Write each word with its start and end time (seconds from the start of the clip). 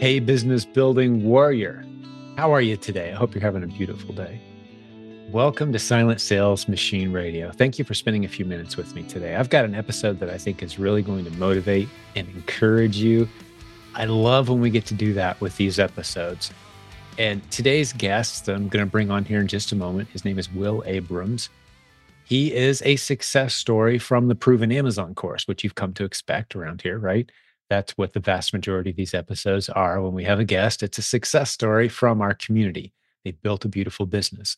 Hey, 0.00 0.18
business 0.18 0.64
building 0.64 1.24
warrior. 1.24 1.84
How 2.38 2.54
are 2.54 2.62
you 2.62 2.78
today? 2.78 3.12
I 3.12 3.14
hope 3.14 3.34
you're 3.34 3.42
having 3.42 3.62
a 3.62 3.66
beautiful 3.66 4.14
day. 4.14 4.40
Welcome 5.30 5.74
to 5.74 5.78
Silent 5.78 6.22
Sales 6.22 6.68
Machine 6.68 7.12
Radio. 7.12 7.50
Thank 7.50 7.78
you 7.78 7.84
for 7.84 7.92
spending 7.92 8.24
a 8.24 8.28
few 8.28 8.46
minutes 8.46 8.78
with 8.78 8.94
me 8.94 9.02
today. 9.02 9.36
I've 9.36 9.50
got 9.50 9.66
an 9.66 9.74
episode 9.74 10.18
that 10.20 10.30
I 10.30 10.38
think 10.38 10.62
is 10.62 10.78
really 10.78 11.02
going 11.02 11.26
to 11.26 11.30
motivate 11.32 11.86
and 12.16 12.26
encourage 12.30 12.96
you. 12.96 13.28
I 13.94 14.06
love 14.06 14.48
when 14.48 14.62
we 14.62 14.70
get 14.70 14.86
to 14.86 14.94
do 14.94 15.12
that 15.12 15.38
with 15.42 15.58
these 15.58 15.78
episodes. 15.78 16.50
And 17.18 17.42
today's 17.50 17.92
guest 17.92 18.46
that 18.46 18.54
I'm 18.54 18.68
going 18.68 18.82
to 18.82 18.90
bring 18.90 19.10
on 19.10 19.26
here 19.26 19.40
in 19.40 19.48
just 19.48 19.70
a 19.70 19.76
moment, 19.76 20.08
his 20.08 20.24
name 20.24 20.38
is 20.38 20.50
Will 20.50 20.82
Abrams. 20.86 21.50
He 22.24 22.54
is 22.54 22.80
a 22.86 22.96
success 22.96 23.52
story 23.52 23.98
from 23.98 24.28
the 24.28 24.34
Proven 24.34 24.72
Amazon 24.72 25.14
course, 25.14 25.46
which 25.46 25.62
you've 25.62 25.74
come 25.74 25.92
to 25.92 26.04
expect 26.04 26.56
around 26.56 26.80
here, 26.80 26.98
right? 26.98 27.30
That's 27.70 27.96
what 27.96 28.12
the 28.12 28.20
vast 28.20 28.52
majority 28.52 28.90
of 28.90 28.96
these 28.96 29.14
episodes 29.14 29.68
are. 29.68 30.02
When 30.02 30.12
we 30.12 30.24
have 30.24 30.40
a 30.40 30.44
guest, 30.44 30.82
it's 30.82 30.98
a 30.98 31.02
success 31.02 31.52
story 31.52 31.88
from 31.88 32.20
our 32.20 32.34
community. 32.34 32.92
They 33.24 33.30
built 33.30 33.64
a 33.64 33.68
beautiful 33.68 34.06
business. 34.06 34.56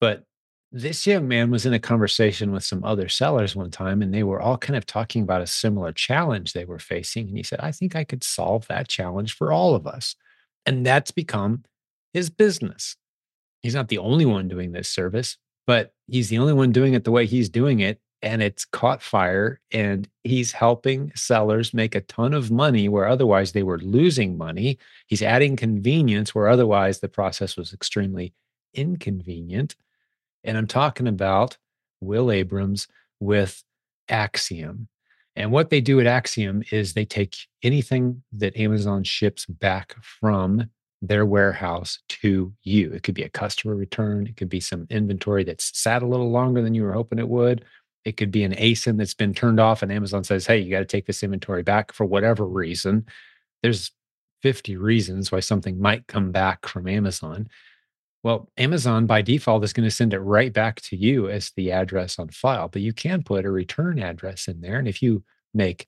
But 0.00 0.24
this 0.70 1.06
young 1.06 1.26
man 1.26 1.50
was 1.50 1.66
in 1.66 1.72
a 1.72 1.80
conversation 1.80 2.52
with 2.52 2.62
some 2.62 2.84
other 2.84 3.08
sellers 3.08 3.56
one 3.56 3.70
time, 3.70 4.02
and 4.02 4.14
they 4.14 4.22
were 4.22 4.40
all 4.40 4.56
kind 4.56 4.76
of 4.76 4.86
talking 4.86 5.22
about 5.22 5.42
a 5.42 5.46
similar 5.46 5.92
challenge 5.92 6.52
they 6.52 6.64
were 6.64 6.78
facing. 6.78 7.26
And 7.28 7.36
he 7.36 7.42
said, 7.42 7.60
I 7.60 7.72
think 7.72 7.96
I 7.96 8.04
could 8.04 8.22
solve 8.22 8.68
that 8.68 8.86
challenge 8.86 9.34
for 9.34 9.50
all 9.50 9.74
of 9.74 9.86
us. 9.86 10.14
And 10.64 10.86
that's 10.86 11.10
become 11.10 11.64
his 12.12 12.30
business. 12.30 12.96
He's 13.62 13.74
not 13.74 13.88
the 13.88 13.98
only 13.98 14.26
one 14.26 14.46
doing 14.46 14.72
this 14.72 14.88
service, 14.88 15.38
but 15.66 15.92
he's 16.06 16.28
the 16.28 16.38
only 16.38 16.52
one 16.52 16.70
doing 16.70 16.94
it 16.94 17.02
the 17.02 17.10
way 17.10 17.26
he's 17.26 17.48
doing 17.48 17.80
it 17.80 18.00
and 18.22 18.42
it's 18.42 18.64
caught 18.64 19.02
fire 19.02 19.60
and 19.70 20.08
he's 20.24 20.52
helping 20.52 21.12
sellers 21.14 21.72
make 21.72 21.94
a 21.94 22.00
ton 22.02 22.34
of 22.34 22.50
money 22.50 22.88
where 22.88 23.06
otherwise 23.06 23.52
they 23.52 23.62
were 23.62 23.78
losing 23.78 24.36
money 24.36 24.78
he's 25.06 25.22
adding 25.22 25.56
convenience 25.56 26.34
where 26.34 26.48
otherwise 26.48 27.00
the 27.00 27.08
process 27.08 27.56
was 27.56 27.72
extremely 27.72 28.32
inconvenient 28.74 29.76
and 30.44 30.56
i'm 30.56 30.66
talking 30.66 31.06
about 31.06 31.56
will 32.00 32.30
abrams 32.30 32.88
with 33.20 33.62
axiom 34.08 34.88
and 35.36 35.52
what 35.52 35.70
they 35.70 35.80
do 35.80 36.00
at 36.00 36.06
axiom 36.06 36.62
is 36.72 36.94
they 36.94 37.04
take 37.04 37.36
anything 37.62 38.22
that 38.32 38.56
amazon 38.56 39.04
ships 39.04 39.46
back 39.46 39.94
from 40.02 40.68
their 41.00 41.24
warehouse 41.24 42.00
to 42.08 42.52
you. 42.62 42.92
It 42.92 43.02
could 43.02 43.14
be 43.14 43.22
a 43.22 43.28
customer 43.28 43.74
return. 43.74 44.26
It 44.26 44.36
could 44.36 44.48
be 44.48 44.60
some 44.60 44.86
inventory 44.90 45.44
that's 45.44 45.78
sat 45.78 46.02
a 46.02 46.06
little 46.06 46.30
longer 46.30 46.62
than 46.62 46.74
you 46.74 46.82
were 46.82 46.92
hoping 46.92 47.18
it 47.18 47.28
would. 47.28 47.64
It 48.04 48.16
could 48.16 48.30
be 48.30 48.44
an 48.44 48.54
ASIN 48.54 48.96
that's 48.96 49.14
been 49.14 49.34
turned 49.34 49.60
off, 49.60 49.82
and 49.82 49.92
Amazon 49.92 50.24
says, 50.24 50.46
hey, 50.46 50.58
you 50.58 50.70
got 50.70 50.78
to 50.80 50.84
take 50.84 51.06
this 51.06 51.22
inventory 51.22 51.62
back 51.62 51.92
for 51.92 52.06
whatever 52.06 52.46
reason. 52.46 53.06
There's 53.62 53.90
50 54.42 54.76
reasons 54.76 55.32
why 55.32 55.40
something 55.40 55.80
might 55.80 56.06
come 56.06 56.30
back 56.30 56.66
from 56.66 56.86
Amazon. 56.88 57.48
Well, 58.22 58.48
Amazon 58.56 59.06
by 59.06 59.22
default 59.22 59.64
is 59.64 59.72
going 59.72 59.88
to 59.88 59.94
send 59.94 60.12
it 60.12 60.20
right 60.20 60.52
back 60.52 60.80
to 60.82 60.96
you 60.96 61.28
as 61.28 61.52
the 61.56 61.72
address 61.72 62.18
on 62.18 62.28
file, 62.28 62.68
but 62.68 62.82
you 62.82 62.92
can 62.92 63.22
put 63.22 63.44
a 63.44 63.50
return 63.50 63.98
address 63.98 64.48
in 64.48 64.60
there. 64.60 64.78
And 64.78 64.88
if 64.88 65.02
you 65.02 65.22
make 65.54 65.86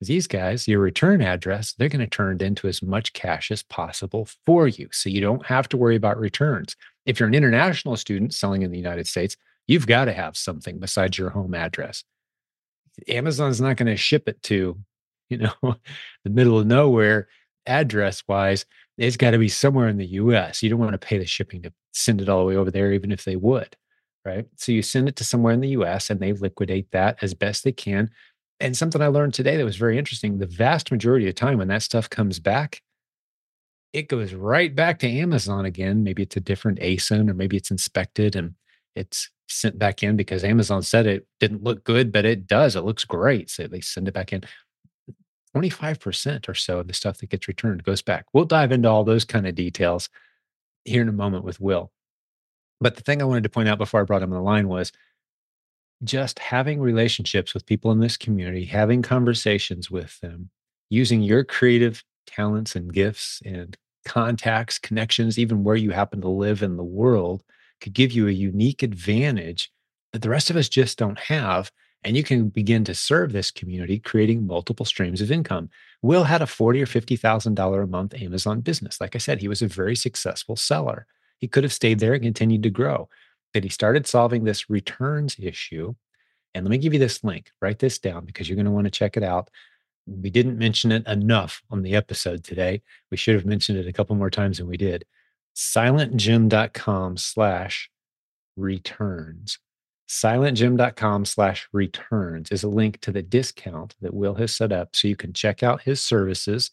these 0.00 0.28
guys, 0.28 0.68
your 0.68 0.78
return 0.78 1.20
address, 1.20 1.72
they're 1.72 1.88
going 1.88 2.00
to 2.00 2.06
turn 2.06 2.36
it 2.36 2.42
into 2.42 2.68
as 2.68 2.82
much 2.82 3.12
cash 3.12 3.50
as 3.50 3.64
possible 3.64 4.28
for 4.46 4.68
you. 4.68 4.88
So 4.92 5.10
you 5.10 5.20
don't 5.20 5.44
have 5.46 5.68
to 5.70 5.76
worry 5.76 5.96
about 5.96 6.18
returns. 6.18 6.76
If 7.04 7.18
you're 7.18 7.28
an 7.28 7.34
international 7.34 7.96
student 7.96 8.32
selling 8.32 8.62
in 8.62 8.70
the 8.70 8.78
United 8.78 9.08
States, 9.08 9.36
you've 9.68 9.86
got 9.86 10.06
to 10.06 10.12
have 10.12 10.36
something 10.36 10.80
besides 10.80 11.16
your 11.16 11.30
home 11.30 11.54
address. 11.54 12.02
Amazon's 13.06 13.60
not 13.60 13.76
going 13.76 13.86
to 13.86 13.96
ship 13.96 14.28
it 14.28 14.42
to, 14.44 14.76
you 15.28 15.38
know, 15.38 15.52
the 16.24 16.30
middle 16.30 16.58
of 16.58 16.66
nowhere 16.66 17.28
address 17.66 18.24
wise. 18.26 18.64
It's 18.96 19.16
got 19.16 19.32
to 19.32 19.38
be 19.38 19.48
somewhere 19.48 19.88
in 19.88 19.98
the 19.98 20.06
US. 20.06 20.62
You 20.62 20.70
don't 20.70 20.80
want 20.80 20.92
to 20.92 20.98
pay 20.98 21.18
the 21.18 21.26
shipping 21.26 21.62
to 21.62 21.72
send 21.92 22.20
it 22.20 22.28
all 22.28 22.40
the 22.40 22.46
way 22.46 22.56
over 22.56 22.70
there, 22.70 22.92
even 22.92 23.12
if 23.12 23.24
they 23.24 23.36
would. 23.36 23.76
Right. 24.24 24.46
So 24.56 24.72
you 24.72 24.82
send 24.82 25.08
it 25.08 25.16
to 25.16 25.24
somewhere 25.24 25.54
in 25.54 25.60
the 25.60 25.68
US 25.68 26.10
and 26.10 26.18
they 26.18 26.32
liquidate 26.32 26.90
that 26.90 27.18
as 27.22 27.34
best 27.34 27.62
they 27.62 27.72
can. 27.72 28.10
And 28.60 28.76
something 28.76 29.00
I 29.00 29.06
learned 29.06 29.34
today 29.34 29.56
that 29.56 29.64
was 29.64 29.76
very 29.76 29.96
interesting 29.96 30.38
the 30.38 30.46
vast 30.46 30.90
majority 30.90 31.26
of 31.26 31.34
the 31.34 31.40
time 31.40 31.58
when 31.58 31.68
that 31.68 31.82
stuff 31.82 32.10
comes 32.10 32.40
back, 32.40 32.82
it 33.92 34.08
goes 34.08 34.34
right 34.34 34.74
back 34.74 34.98
to 34.98 35.08
Amazon 35.08 35.64
again. 35.64 36.02
Maybe 36.02 36.24
it's 36.24 36.36
a 36.36 36.40
different 36.40 36.80
ASIN 36.80 37.30
or 37.30 37.34
maybe 37.34 37.56
it's 37.56 37.70
inspected 37.70 38.34
and 38.34 38.54
it's 38.96 39.30
sent 39.48 39.78
back 39.78 40.02
in 40.02 40.16
because 40.16 40.44
Amazon 40.44 40.82
said 40.82 41.06
it 41.06 41.26
didn't 41.40 41.64
look 41.64 41.84
good, 41.84 42.12
but 42.12 42.24
it 42.24 42.46
does. 42.46 42.76
It 42.76 42.84
looks 42.84 43.04
great. 43.04 43.50
So 43.50 43.66
they 43.66 43.80
send 43.80 44.08
it 44.08 44.14
back 44.14 44.32
in. 44.32 44.44
25% 45.56 46.48
or 46.48 46.54
so 46.54 46.78
of 46.78 46.86
the 46.86 46.94
stuff 46.94 47.18
that 47.18 47.30
gets 47.30 47.48
returned 47.48 47.82
goes 47.82 48.02
back. 48.02 48.26
We'll 48.32 48.44
dive 48.44 48.70
into 48.70 48.88
all 48.88 49.02
those 49.02 49.24
kind 49.24 49.46
of 49.46 49.54
details 49.54 50.10
here 50.84 51.02
in 51.02 51.08
a 51.08 51.12
moment 51.12 51.44
with 51.44 51.60
Will. 51.60 51.90
But 52.80 52.96
the 52.96 53.02
thing 53.02 53.20
I 53.20 53.24
wanted 53.24 53.44
to 53.44 53.48
point 53.48 53.68
out 53.68 53.78
before 53.78 54.00
I 54.00 54.04
brought 54.04 54.22
him 54.22 54.32
on 54.32 54.38
the 54.38 54.42
line 54.42 54.68
was 54.68 54.92
just 56.04 56.38
having 56.38 56.80
relationships 56.80 57.54
with 57.54 57.66
people 57.66 57.90
in 57.90 57.98
this 57.98 58.16
community, 58.16 58.64
having 58.66 59.02
conversations 59.02 59.90
with 59.90 60.20
them, 60.20 60.50
using 60.90 61.22
your 61.22 61.44
creative 61.44 62.04
talents 62.26 62.76
and 62.76 62.92
gifts 62.92 63.42
and 63.44 63.76
contacts, 64.04 64.78
connections, 64.78 65.38
even 65.38 65.64
where 65.64 65.76
you 65.76 65.90
happen 65.90 66.20
to 66.20 66.28
live 66.28 66.62
in 66.62 66.76
the 66.76 66.84
world 66.84 67.42
could 67.80 67.92
give 67.92 68.12
you 68.12 68.28
a 68.28 68.32
unique 68.32 68.82
advantage 68.82 69.70
that 70.12 70.22
the 70.22 70.30
rest 70.30 70.50
of 70.50 70.56
us 70.56 70.68
just 70.68 70.98
don't 70.98 71.18
have. 71.18 71.70
And 72.04 72.16
you 72.16 72.22
can 72.22 72.48
begin 72.48 72.84
to 72.84 72.94
serve 72.94 73.32
this 73.32 73.50
community, 73.50 73.98
creating 73.98 74.46
multiple 74.46 74.86
streams 74.86 75.20
of 75.20 75.32
income. 75.32 75.68
Will 76.00 76.24
had 76.24 76.42
a 76.42 76.46
forty 76.46 76.80
or 76.80 76.86
fifty 76.86 77.16
thousand 77.16 77.54
dollar 77.54 77.82
a 77.82 77.88
month 77.88 78.14
Amazon 78.14 78.60
business. 78.60 79.00
Like 79.00 79.16
I 79.16 79.18
said, 79.18 79.40
he 79.40 79.48
was 79.48 79.62
a 79.62 79.68
very 79.68 79.96
successful 79.96 80.54
seller. 80.54 81.06
He 81.38 81.48
could 81.48 81.64
have 81.64 81.72
stayed 81.72 81.98
there 81.98 82.14
and 82.14 82.22
continued 82.22 82.62
to 82.62 82.70
grow, 82.70 83.08
but 83.52 83.64
he 83.64 83.68
started 83.68 84.06
solving 84.06 84.44
this 84.44 84.70
returns 84.70 85.36
issue. 85.40 85.94
And 86.54 86.64
let 86.64 86.70
me 86.70 86.78
give 86.78 86.92
you 86.92 87.00
this 87.00 87.24
link. 87.24 87.50
Write 87.60 87.80
this 87.80 87.98
down 87.98 88.24
because 88.24 88.48
you're 88.48 88.56
going 88.56 88.66
to 88.66 88.72
want 88.72 88.86
to 88.86 88.90
check 88.92 89.16
it 89.16 89.22
out. 89.22 89.50
We 90.06 90.30
didn't 90.30 90.56
mention 90.56 90.92
it 90.92 91.06
enough 91.06 91.62
on 91.70 91.82
the 91.82 91.94
episode 91.94 92.42
today. 92.42 92.82
We 93.10 93.16
should 93.16 93.34
have 93.34 93.44
mentioned 93.44 93.78
it 93.78 93.86
a 93.88 93.92
couple 93.92 94.16
more 94.16 94.30
times 94.30 94.58
than 94.58 94.68
we 94.68 94.76
did 94.76 95.04
silentjim.com 95.58 97.16
slash 97.16 97.90
returns. 98.56 99.58
Silentjim.com 100.08 101.24
slash 101.24 101.68
returns 101.72 102.50
is 102.52 102.62
a 102.62 102.68
link 102.68 103.00
to 103.00 103.10
the 103.10 103.22
discount 103.22 103.96
that 104.00 104.14
Will 104.14 104.36
has 104.36 104.54
set 104.54 104.70
up 104.70 104.94
so 104.94 105.08
you 105.08 105.16
can 105.16 105.32
check 105.32 105.64
out 105.64 105.82
his 105.82 106.00
services 106.00 106.70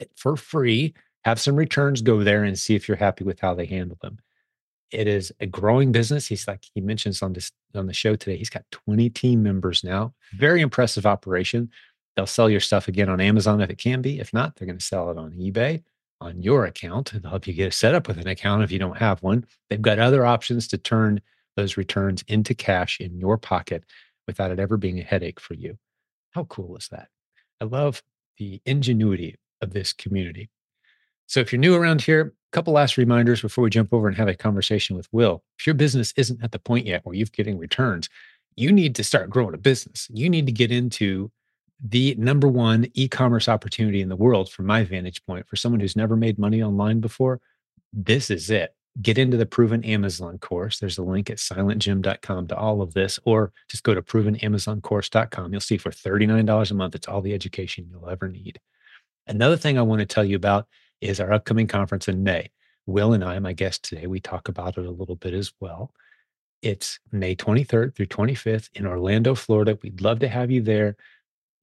eh, 0.00 0.06
for 0.16 0.36
free, 0.36 0.94
have 1.24 1.40
some 1.40 1.54
returns, 1.54 2.02
go 2.02 2.24
there 2.24 2.42
and 2.42 2.58
see 2.58 2.74
if 2.74 2.88
you're 2.88 2.96
happy 2.96 3.22
with 3.22 3.38
how 3.38 3.54
they 3.54 3.66
handle 3.66 3.96
them. 4.02 4.18
It 4.90 5.06
is 5.06 5.32
a 5.38 5.46
growing 5.46 5.92
business. 5.92 6.26
He's 6.26 6.48
like 6.48 6.64
he 6.74 6.80
mentions 6.80 7.22
on 7.22 7.34
this 7.34 7.52
on 7.74 7.86
the 7.86 7.92
show 7.92 8.16
today. 8.16 8.36
He's 8.36 8.50
got 8.50 8.64
20 8.72 9.10
team 9.10 9.42
members 9.42 9.84
now. 9.84 10.14
Very 10.32 10.60
impressive 10.60 11.06
operation. 11.06 11.70
They'll 12.16 12.26
sell 12.26 12.50
your 12.50 12.60
stuff 12.60 12.88
again 12.88 13.08
on 13.08 13.20
Amazon 13.20 13.60
if 13.60 13.70
it 13.70 13.78
can 13.78 14.02
be. 14.02 14.18
If 14.18 14.32
not, 14.32 14.56
they're 14.56 14.66
going 14.66 14.78
to 14.78 14.84
sell 14.84 15.10
it 15.10 15.18
on 15.18 15.32
eBay 15.32 15.84
on 16.20 16.42
your 16.42 16.64
account. 16.64 17.12
They'll 17.12 17.30
help 17.30 17.46
you 17.46 17.52
get 17.52 17.74
set 17.74 17.94
up 17.94 18.08
with 18.08 18.18
an 18.18 18.28
account 18.28 18.62
if 18.62 18.72
you 18.72 18.78
don't 18.78 18.98
have 18.98 19.22
one. 19.22 19.46
They've 19.70 19.80
got 19.80 19.98
other 19.98 20.26
options 20.26 20.68
to 20.68 20.78
turn 20.78 21.20
those 21.56 21.76
returns 21.76 22.24
into 22.28 22.54
cash 22.54 23.00
in 23.00 23.18
your 23.18 23.38
pocket 23.38 23.84
without 24.26 24.50
it 24.50 24.60
ever 24.60 24.76
being 24.76 24.98
a 24.98 25.02
headache 25.02 25.40
for 25.40 25.54
you. 25.54 25.78
How 26.30 26.44
cool 26.44 26.76
is 26.76 26.88
that? 26.88 27.08
I 27.60 27.64
love 27.64 28.02
the 28.36 28.60
ingenuity 28.64 29.36
of 29.60 29.72
this 29.72 29.92
community. 29.92 30.50
So 31.26 31.40
if 31.40 31.52
you're 31.52 31.60
new 31.60 31.74
around 31.74 32.02
here, 32.02 32.34
a 32.52 32.52
couple 32.52 32.72
last 32.72 32.96
reminders 32.96 33.42
before 33.42 33.64
we 33.64 33.70
jump 33.70 33.92
over 33.92 34.08
and 34.08 34.16
have 34.16 34.28
a 34.28 34.34
conversation 34.34 34.96
with 34.96 35.08
Will. 35.12 35.42
If 35.58 35.66
your 35.66 35.74
business 35.74 36.12
isn't 36.16 36.42
at 36.42 36.52
the 36.52 36.58
point 36.58 36.86
yet 36.86 37.04
where 37.04 37.14
you're 37.14 37.26
getting 37.32 37.58
returns, 37.58 38.08
you 38.56 38.72
need 38.72 38.94
to 38.96 39.04
start 39.04 39.30
growing 39.30 39.54
a 39.54 39.58
business. 39.58 40.08
You 40.10 40.30
need 40.30 40.46
to 40.46 40.52
get 40.52 40.72
into 40.72 41.30
the 41.84 42.14
number 42.18 42.48
one 42.48 42.86
e-commerce 42.94 43.48
opportunity 43.48 44.00
in 44.00 44.08
the 44.08 44.16
world 44.16 44.50
from 44.50 44.66
my 44.66 44.82
vantage 44.82 45.24
point 45.24 45.48
for 45.48 45.56
someone 45.56 45.80
who's 45.80 45.96
never 45.96 46.16
made 46.16 46.38
money 46.38 46.62
online 46.62 47.00
before 47.00 47.40
this 47.92 48.30
is 48.30 48.50
it. 48.50 48.74
Get 49.00 49.16
into 49.16 49.36
the 49.36 49.46
proven 49.46 49.84
amazon 49.84 50.38
course. 50.38 50.80
There's 50.80 50.98
a 50.98 51.04
link 51.04 51.30
at 51.30 51.38
silentjim.com 51.38 52.48
to 52.48 52.56
all 52.56 52.82
of 52.82 52.94
this 52.94 53.20
or 53.24 53.52
just 53.70 53.84
go 53.84 53.94
to 53.94 54.02
provenamazoncourse.com 54.02 55.52
you'll 55.52 55.60
see 55.60 55.78
for 55.78 55.90
$39 55.90 56.70
a 56.70 56.74
month 56.74 56.94
it's 56.94 57.06
all 57.06 57.20
the 57.20 57.34
education 57.34 57.86
you'll 57.88 58.10
ever 58.10 58.28
need. 58.28 58.58
Another 59.26 59.56
thing 59.56 59.78
i 59.78 59.82
want 59.82 60.00
to 60.00 60.06
tell 60.06 60.24
you 60.24 60.36
about 60.36 60.66
is 61.00 61.20
our 61.20 61.32
upcoming 61.32 61.68
conference 61.68 62.08
in 62.08 62.24
may. 62.24 62.50
Will 62.86 63.12
and 63.12 63.22
i 63.22 63.38
my 63.38 63.52
guest 63.52 63.84
today 63.84 64.08
we 64.08 64.18
talk 64.18 64.48
about 64.48 64.78
it 64.78 64.86
a 64.86 64.90
little 64.90 65.16
bit 65.16 65.32
as 65.32 65.52
well. 65.60 65.92
It's 66.60 66.98
may 67.12 67.36
23rd 67.36 67.94
through 67.94 68.06
25th 68.06 68.68
in 68.74 68.84
orlando 68.84 69.36
florida. 69.36 69.78
We'd 69.80 70.00
love 70.00 70.18
to 70.20 70.28
have 70.28 70.50
you 70.50 70.60
there 70.60 70.96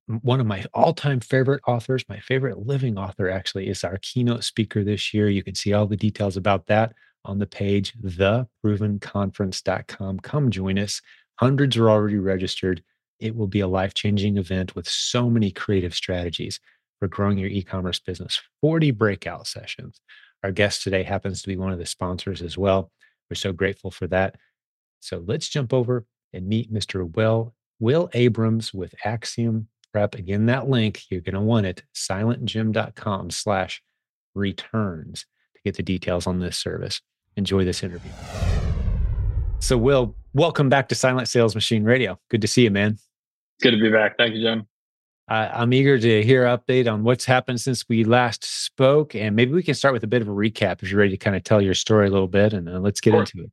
one 0.08 0.40
of 0.40 0.46
my 0.46 0.64
all-time 0.74 1.20
favorite 1.20 1.62
authors, 1.68 2.06
my 2.08 2.20
favorite 2.20 2.66
living 2.66 2.98
author 2.98 3.30
actually 3.30 3.68
is 3.68 3.84
our 3.84 3.98
keynote 4.02 4.44
speaker 4.44 4.84
this 4.84 5.14
year. 5.14 5.30
You 5.30 5.44
can 5.44 5.56
see 5.56 5.74
all 5.74 5.88
the 5.88 5.98
details 5.98 6.38
about 6.38 6.68
that 6.68 6.94
on 7.24 7.40
the 7.40 7.48
page 7.48 7.94
theprovenconference.com. 8.04 10.20
Come 10.20 10.52
join 10.52 10.78
us. 10.78 11.02
Hundreds 11.40 11.76
are 11.76 11.90
already 11.90 12.18
registered. 12.18 12.84
It 13.20 13.36
will 13.36 13.48
be 13.48 13.62
a 13.62 13.68
life-changing 13.68 14.38
event 14.38 14.76
with 14.76 14.88
so 14.88 15.28
many 15.30 15.50
creative 15.52 15.96
strategies. 15.96 16.60
for 17.00 17.08
growing 17.08 17.38
your 17.38 17.50
e-commerce 17.50 18.00
business. 18.00 18.42
40 18.62 18.92
breakout 18.92 19.48
sessions. 19.48 20.00
Our 20.44 20.52
guest 20.52 20.84
today 20.84 21.04
happens 21.04 21.42
to 21.42 21.48
be 21.48 21.58
one 21.58 21.72
of 21.72 21.80
the 21.80 21.86
sponsors 21.86 22.42
as 22.42 22.58
well. 22.58 22.92
We're 23.30 23.36
so 23.36 23.52
grateful 23.52 23.92
for 23.92 24.08
that. 24.08 24.36
So 25.00 25.24
let's 25.26 25.50
jump 25.50 25.74
over 25.74 26.06
and 26.34 26.48
meet 26.48 26.74
Mr. 26.74 27.14
Will 27.16 27.54
Will 27.80 28.10
Abrams 28.14 28.74
with 28.74 28.94
Axiom 29.04 29.68
Prep. 29.96 30.16
Again, 30.16 30.48
that 30.48 30.68
link 30.68 31.04
you're 31.10 31.22
going 31.22 31.36
to 31.36 31.40
want 31.40 31.66
it 31.66 31.82
silentjim.com 31.96 33.32
slash 33.32 33.82
returns 34.34 35.26
to 35.56 35.62
get 35.64 35.78
the 35.78 35.84
details 35.84 36.28
on 36.28 36.40
this 36.40 36.58
service. 36.58 37.00
Enjoy 37.38 37.64
this 37.64 37.82
interview. 37.82 38.12
So, 39.60 39.78
Will, 39.78 40.14
welcome 40.34 40.68
back 40.68 40.90
to 40.90 40.96
Silent 40.96 41.30
Sales 41.30 41.56
Machine 41.56 41.86
Radio. 41.86 42.20
Good 42.30 42.42
to 42.42 42.48
see 42.48 42.64
you, 42.64 42.72
man. 42.72 42.98
Good 43.62 43.72
to 43.72 43.80
be 43.80 43.90
back. 43.90 44.18
Thank 44.18 44.36
you, 44.36 44.42
Jim. 44.42 44.68
Uh, 45.30 45.50
I'm 45.54 45.72
eager 45.72 45.98
to 45.98 46.24
hear 46.24 46.46
an 46.46 46.60
update 46.60 46.92
on 46.92 47.06
what's 47.06 47.24
happened 47.24 47.62
since 47.62 47.88
we 47.88 48.04
last 48.04 48.44
spoke, 48.44 49.16
and 49.16 49.34
maybe 49.34 49.54
we 49.54 49.64
can 49.64 49.76
start 49.76 49.94
with 49.94 50.04
a 50.04 50.08
bit 50.08 50.22
of 50.22 50.28
a 50.28 50.32
recap 50.32 50.84
if 50.84 50.92
you're 50.92 51.00
ready 51.00 51.12
to 51.12 51.18
kind 51.18 51.38
of 51.38 51.46
tell 51.46 51.62
your 51.62 51.74
story 51.74 52.08
a 52.08 52.12
little 52.12 52.28
bit, 52.28 52.52
and 52.52 52.68
uh, 52.68 52.80
let's 52.80 53.00
get 53.00 53.14
into 53.14 53.44
it. 53.44 53.52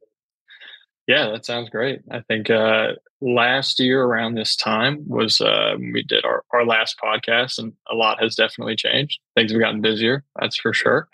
Yeah, 1.07 1.31
that 1.31 1.45
sounds 1.45 1.69
great. 1.69 2.01
I 2.11 2.21
think 2.21 2.49
uh, 2.49 2.93
last 3.21 3.81
year 3.81 4.05
around 4.05 4.35
this 4.35 4.55
time 4.55 5.05
was 5.09 5.41
uh, 5.41 5.75
we 5.79 6.05
did 6.05 6.25
our, 6.25 6.45
our 6.53 6.65
last 6.65 6.97
podcast, 7.03 7.59
and 7.59 7.73
a 7.91 7.95
lot 7.95 8.23
has 8.23 8.37
definitely 8.37 8.77
changed. 8.77 9.19
Things 9.35 9.51
have 9.51 9.61
gotten 9.61 9.81
busier, 9.81 10.25
that's 10.41 10.57
for 10.57 10.73
sure. 10.73 11.09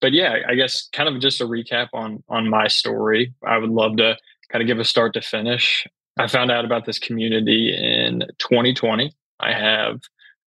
But 0.00 0.12
yeah, 0.12 0.38
I 0.48 0.54
guess 0.54 0.88
kind 0.92 1.08
of 1.08 1.20
just 1.20 1.42
a 1.42 1.44
recap 1.44 1.88
on 1.92 2.22
on 2.28 2.48
my 2.48 2.66
story. 2.68 3.34
I 3.46 3.58
would 3.58 3.70
love 3.70 3.98
to 3.98 4.16
kind 4.50 4.62
of 4.62 4.66
give 4.66 4.78
a 4.78 4.84
start 4.84 5.12
to 5.14 5.20
finish. 5.20 5.86
I 6.18 6.26
found 6.26 6.50
out 6.50 6.64
about 6.64 6.86
this 6.86 6.98
community 6.98 7.74
in 7.76 8.24
2020. 8.38 9.12
I 9.40 9.52
have 9.52 10.00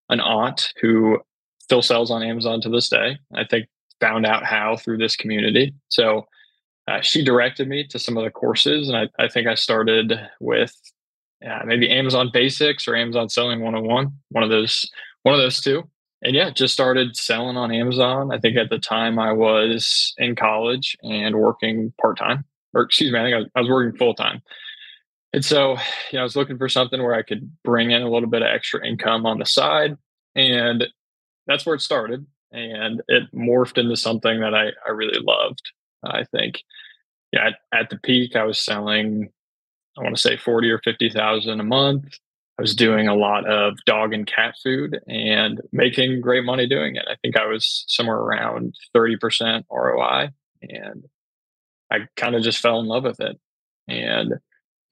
an 0.10 0.20
aunt 0.20 0.74
who 0.82 1.20
still 1.60 1.82
sells 1.82 2.12
on 2.12 2.24
Amazon 2.24 2.62
to 2.62 2.70
this 2.70 2.90
day. 2.90 3.18
I 3.36 3.44
think 3.46 3.68
found 4.02 4.26
out 4.26 4.44
how 4.44 4.76
through 4.76 4.98
this 4.98 5.16
community. 5.16 5.74
So 5.90 6.26
uh, 6.88 7.02
she 7.02 7.24
directed 7.24 7.68
me 7.68 7.86
to 7.88 8.00
some 8.00 8.18
of 8.18 8.24
the 8.24 8.32
courses, 8.32 8.90
and 8.90 8.98
I, 8.98 9.10
I 9.24 9.28
think 9.28 9.48
I 9.48 9.56
started 9.56 10.14
with 10.40 10.76
uh, 11.46 11.60
maybe 11.66 11.90
Amazon 11.90 12.30
Basics 12.32 12.88
or 12.88 12.96
Amazon 12.96 13.30
Selling 13.30 13.62
101, 13.62 14.12
one 14.30 14.44
of 14.44 14.50
those, 14.50 14.90
one 15.24 15.34
of 15.34 15.42
those 15.42 15.62
two. 15.62 15.84
And 16.22 16.36
yeah, 16.36 16.52
just 16.52 16.74
started 16.74 17.18
selling 17.18 17.58
on 17.58 17.72
Amazon. 17.72 18.32
I 18.32 18.40
think 18.40 18.56
at 18.56 18.70
the 18.70 18.80
time 18.80 19.20
I 19.20 19.34
was 19.34 20.14
in 20.18 20.36
college 20.36 20.96
and 21.04 21.36
working 21.36 21.94
part 22.00 22.18
time, 22.18 22.46
or 22.74 22.82
excuse 22.82 23.12
me, 23.12 23.20
I 23.20 23.24
think 23.24 23.36
I 23.36 23.40
was, 23.40 23.48
I 23.56 23.60
was 23.62 23.70
working 23.70 23.98
full 23.98 24.14
time. 24.14 24.42
And 25.34 25.44
so, 25.44 25.72
you 26.12 26.14
know, 26.14 26.20
I 26.20 26.24
was 26.24 26.36
looking 26.36 26.58
for 26.58 26.70
something 26.70 27.02
where 27.02 27.16
I 27.16 27.24
could 27.24 27.52
bring 27.64 27.92
in 27.92 28.04
a 28.04 28.10
little 28.10 28.30
bit 28.30 28.42
of 28.42 28.48
extra 28.48 28.86
income 28.86 29.26
on 29.26 29.40
the 29.40 29.46
side. 29.46 29.98
And 30.36 30.86
that's 31.48 31.66
where 31.66 31.76
it 31.76 31.82
started. 31.82 32.26
And 32.52 33.02
it 33.08 33.24
morphed 33.34 33.78
into 33.78 33.98
something 33.98 34.40
that 34.42 34.54
I, 34.54 34.68
I 34.88 34.92
really 34.92 35.20
loved. 35.20 35.62
I 36.04 36.24
think, 36.26 36.64
yeah, 37.32 37.48
at, 37.48 37.80
at 37.80 37.90
the 37.90 37.98
peak, 37.98 38.36
I 38.36 38.44
was 38.44 38.60
selling, 38.60 39.30
I 39.98 40.04
want 40.04 40.16
to 40.16 40.22
say 40.22 40.38
40 40.38 40.70
or 40.70 40.80
50,000 40.80 41.60
a 41.60 41.64
month. 41.64 42.18
I 42.60 42.62
was 42.62 42.76
doing 42.76 43.08
a 43.08 43.16
lot 43.16 43.48
of 43.48 43.78
dog 43.86 44.14
and 44.14 44.28
cat 44.28 44.56
food 44.64 45.00
and 45.08 45.60
making 45.72 46.22
great 46.22 46.44
money 46.44 46.68
doing 46.68 46.96
it. 46.96 47.06
I 47.10 47.16
think 47.22 47.36
I 47.36 47.48
was 47.48 47.84
somewhere 47.88 48.18
around 48.18 48.76
30% 48.96 49.64
ROI. 49.72 50.30
And 50.62 51.06
I 51.92 52.08
kind 52.16 52.36
of 52.36 52.44
just 52.44 52.60
fell 52.60 52.80
in 52.80 52.86
love 52.86 53.04
with 53.04 53.20
it. 53.20 53.40
And 53.88 54.36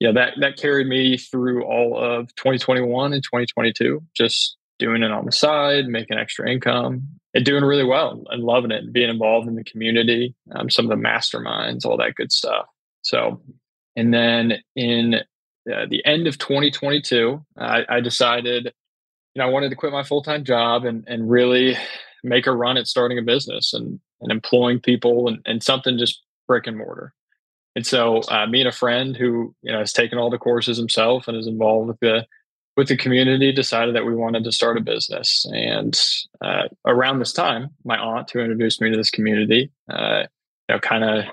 yeah, 0.00 0.12
that 0.12 0.34
that 0.40 0.56
carried 0.56 0.88
me 0.88 1.16
through 1.16 1.64
all 1.64 1.96
of 1.96 2.34
2021 2.34 3.12
and 3.12 3.22
2022, 3.22 4.02
just 4.16 4.56
doing 4.82 5.04
it 5.04 5.12
on 5.12 5.24
the 5.24 5.32
side, 5.32 5.86
making 5.86 6.18
extra 6.18 6.50
income, 6.50 7.06
and 7.34 7.44
doing 7.44 7.62
really 7.62 7.84
well 7.84 8.24
and 8.30 8.42
loving 8.42 8.72
it, 8.72 8.82
and 8.82 8.92
being 8.92 9.08
involved 9.08 9.46
in 9.46 9.54
the 9.54 9.62
community, 9.62 10.34
um, 10.56 10.68
some 10.68 10.84
of 10.84 10.90
the 10.90 11.08
masterminds, 11.08 11.86
all 11.86 11.96
that 11.96 12.16
good 12.16 12.32
stuff. 12.32 12.66
So, 13.02 13.40
and 13.94 14.12
then 14.12 14.54
in 14.74 15.14
uh, 15.72 15.86
the 15.88 16.04
end 16.04 16.26
of 16.26 16.36
2022, 16.36 17.40
I, 17.56 17.84
I 17.88 18.00
decided, 18.00 18.72
you 19.34 19.40
know, 19.40 19.46
I 19.46 19.50
wanted 19.50 19.70
to 19.70 19.76
quit 19.76 19.92
my 19.92 20.02
full 20.02 20.22
time 20.22 20.42
job 20.42 20.84
and 20.84 21.04
and 21.06 21.30
really 21.30 21.76
make 22.24 22.48
a 22.48 22.52
run 22.52 22.76
at 22.76 22.88
starting 22.88 23.18
a 23.18 23.22
business 23.22 23.72
and 23.72 24.00
and 24.20 24.32
employing 24.32 24.80
people 24.80 25.28
and, 25.28 25.38
and 25.46 25.62
something 25.62 25.96
just 25.96 26.22
brick 26.48 26.66
and 26.66 26.76
mortar. 26.76 27.14
And 27.76 27.86
so, 27.86 28.20
uh, 28.28 28.46
me 28.46 28.60
and 28.60 28.68
a 28.68 28.72
friend 28.72 29.16
who 29.16 29.54
you 29.62 29.70
know 29.70 29.78
has 29.78 29.92
taken 29.92 30.18
all 30.18 30.28
the 30.28 30.38
courses 30.38 30.76
himself 30.76 31.28
and 31.28 31.36
is 31.36 31.46
involved 31.46 31.86
with 31.86 32.00
the 32.00 32.26
with 32.76 32.88
the 32.88 32.96
community 32.96 33.52
decided 33.52 33.94
that 33.94 34.06
we 34.06 34.14
wanted 34.14 34.44
to 34.44 34.52
start 34.52 34.76
a 34.76 34.80
business. 34.80 35.46
And 35.52 35.98
uh, 36.40 36.68
around 36.86 37.18
this 37.18 37.32
time, 37.32 37.70
my 37.84 37.98
aunt, 37.98 38.30
who 38.30 38.40
introduced 38.40 38.80
me 38.80 38.90
to 38.90 38.96
this 38.96 39.10
community, 39.10 39.70
uh, 39.90 40.24
you 40.68 40.74
know, 40.74 40.78
kind 40.78 41.04
of 41.04 41.24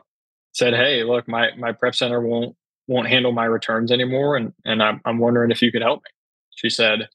said, 0.54 0.74
"Hey, 0.74 1.04
look, 1.04 1.28
my 1.28 1.50
my 1.58 1.72
prep 1.72 1.96
center 1.96 2.22
won't 2.22 2.56
won't 2.88 3.08
handle 3.08 3.32
my 3.32 3.46
returns 3.46 3.92
anymore, 3.92 4.36
and 4.36 4.54
and 4.66 4.84
I'm 4.84 5.02
I'm 5.06 5.20
wondering 5.20 5.52
if 5.52 5.62
you 5.62 5.72
could 5.72 5.82
help 5.82 6.02
me." 6.04 6.12
She 6.56 6.70
said, 6.70 7.08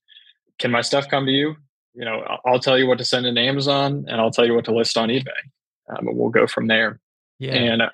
"Can 0.59 0.70
my 0.70 0.81
stuff 0.81 1.09
come 1.09 1.27
to 1.27 1.32
you? 1.32 1.56
You 1.94 2.05
know, 2.05 2.38
I'll 2.44 2.61
tell 2.61 2.79
you 2.79 2.87
what 2.87 2.99
to 2.99 3.05
send 3.05 3.27
in 3.27 3.38
Amazon, 3.38 4.06
and 4.09 4.20
I'll 4.20 4.31
tell 4.31 4.47
you 4.47 4.55
what 4.55 4.65
to 4.67 4.75
list 4.75 4.97
on 4.97 5.11
eBay, 5.11 5.29
um, 5.91 6.09
and 6.09 6.17
we'll 6.17 6.31
go 6.31 6.47
from 6.47 6.67
there." 6.67 7.00
Yeah. 7.38 7.53
And 7.53 7.82
uh, 7.82 7.91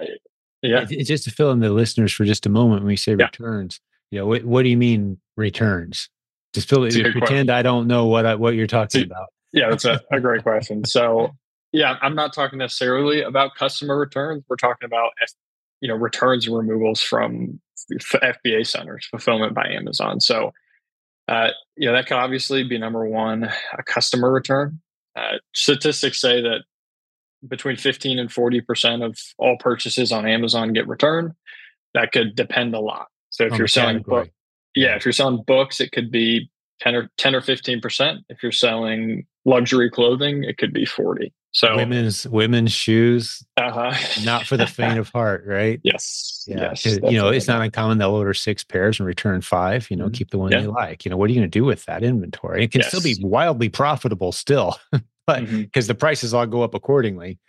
yeah. 0.63 0.87
It's 0.89 1.09
just 1.09 1.25
to 1.25 1.31
fill 1.31 1.51
in 1.53 1.61
the 1.61 1.71
listeners 1.71 2.13
for 2.13 2.25
just 2.25 2.47
a 2.47 2.51
moment 2.51 2.83
when 2.83 2.89
we 2.89 2.97
say 2.97 3.17
yeah. 3.19 3.27
returns. 3.27 3.81
You 4.11 4.21
know, 4.21 4.27
what, 4.27 4.45
what 4.45 4.63
do 4.63 4.69
you 4.69 4.77
mean 4.77 5.19
returns? 5.37 6.09
Just 6.55 6.69
it. 6.73 6.93
Pretend 7.13 7.27
question. 7.27 7.51
I 7.51 7.63
don't 7.63 7.87
know 7.87 8.07
what 8.07 8.27
I, 8.27 8.35
what 8.35 8.55
you're 8.55 8.67
talking 8.67 9.05
about. 9.05 9.29
Yeah, 9.53 9.71
that's 9.71 9.85
a, 9.85 10.01
a 10.13 10.21
great 10.21 10.43
question. 10.43 10.85
So, 10.85 11.31
yeah, 11.73 11.97
I'm 12.03 12.15
not 12.15 12.33
talking 12.33 12.59
necessarily 12.59 13.23
about 13.23 13.55
customer 13.55 13.99
returns. 13.99 14.45
We're 14.49 14.57
talking 14.57 14.87
about 14.87 15.11
you 15.81 15.89
know 15.89 15.95
returns 15.95 16.47
and 16.47 16.57
removals 16.57 17.01
from 17.01 17.61
FBA 17.91 18.67
centers, 18.67 19.07
fulfillment 19.07 19.55
by 19.55 19.69
Amazon. 19.69 20.21
So, 20.21 20.53
uh, 21.29 21.49
you 21.77 21.87
know 21.87 21.93
that 21.93 22.07
could 22.07 22.17
obviously 22.17 22.65
be 22.65 22.79
number 22.79 23.05
one, 23.07 23.45
a 23.77 23.83
customer 23.85 24.33
return. 24.33 24.81
Uh, 25.17 25.39
statistics 25.53 26.21
say 26.21 26.41
that 26.41 26.63
between 27.47 27.77
15 27.77 28.19
and 28.19 28.29
40% 28.29 29.05
of 29.05 29.19
all 29.39 29.57
purchases 29.59 30.13
on 30.13 30.27
Amazon 30.27 30.73
get 30.73 30.87
returned. 30.87 31.33
That 31.95 32.13
could 32.13 32.37
depend 32.37 32.75
a 32.75 32.81
lot. 32.81 33.09
So 33.31 33.45
if 33.45 33.53
on 33.53 33.59
you're 33.59 33.69
selling 33.69 34.03
book, 34.03 34.29
yeah, 34.75 34.97
if 34.97 35.05
you're 35.05 35.13
selling 35.13 35.43
books, 35.47 35.81
it 35.81 35.93
could 35.93 36.11
be 36.11 36.51
10 36.81 36.95
or 36.95 37.11
10 37.19 37.35
or 37.35 37.41
15%. 37.41 38.19
If 38.29 38.43
you're 38.43 38.53
selling 38.53 39.27
luxury 39.45 39.91
clothing, 39.91 40.45
it 40.45 40.59
could 40.59 40.73
be 40.73 40.85
40. 40.85 41.33
So 41.53 41.75
women's 41.77 42.29
women's 42.29 42.71
shoes, 42.71 43.45
uh-huh. 43.57 43.93
not 44.25 44.47
for 44.47 44.57
the 44.57 44.69
faint 44.69 44.99
of 44.99 45.09
heart, 45.09 45.45
right? 45.47 45.81
Yes. 45.91 46.45
Yeah. 46.47 46.73
Yes, 46.75 46.87
you 46.87 47.19
know, 47.19 47.29
it's 47.29 47.49
not 47.49 47.61
uncommon 47.61 47.99
they'll 47.99 48.15
order 48.15 48.35
six 48.35 48.63
pairs 48.63 49.01
and 49.01 49.07
return 49.07 49.41
five. 49.41 49.91
You 49.91 49.97
know, 49.97 50.05
mm-hmm. 50.05 50.13
keep 50.13 50.31
the 50.31 50.39
one 50.39 50.53
yeah. 50.53 50.61
you 50.61 50.71
like. 50.71 51.05
You 51.05 51.11
know, 51.11 51.17
what 51.17 51.29
are 51.29 51.33
you 51.33 51.41
going 51.41 51.51
to 51.51 51.59
do 51.59 51.65
with 51.65 51.85
that 51.87 52.05
inventory? 52.05 52.65
It 52.65 52.73
can 52.73 52.83
yes. 52.83 52.89
still 52.89 53.03
be 53.03 53.17
wildly 53.21 53.69
profitable 53.69 54.31
still, 54.31 54.77
but 55.27 55.41
because 55.41 55.51
mm-hmm. 55.51 55.87
the 55.89 55.95
prices 55.95 56.33
all 56.33 56.47
go 56.47 56.63
up 56.63 56.75
accordingly. 56.75 57.41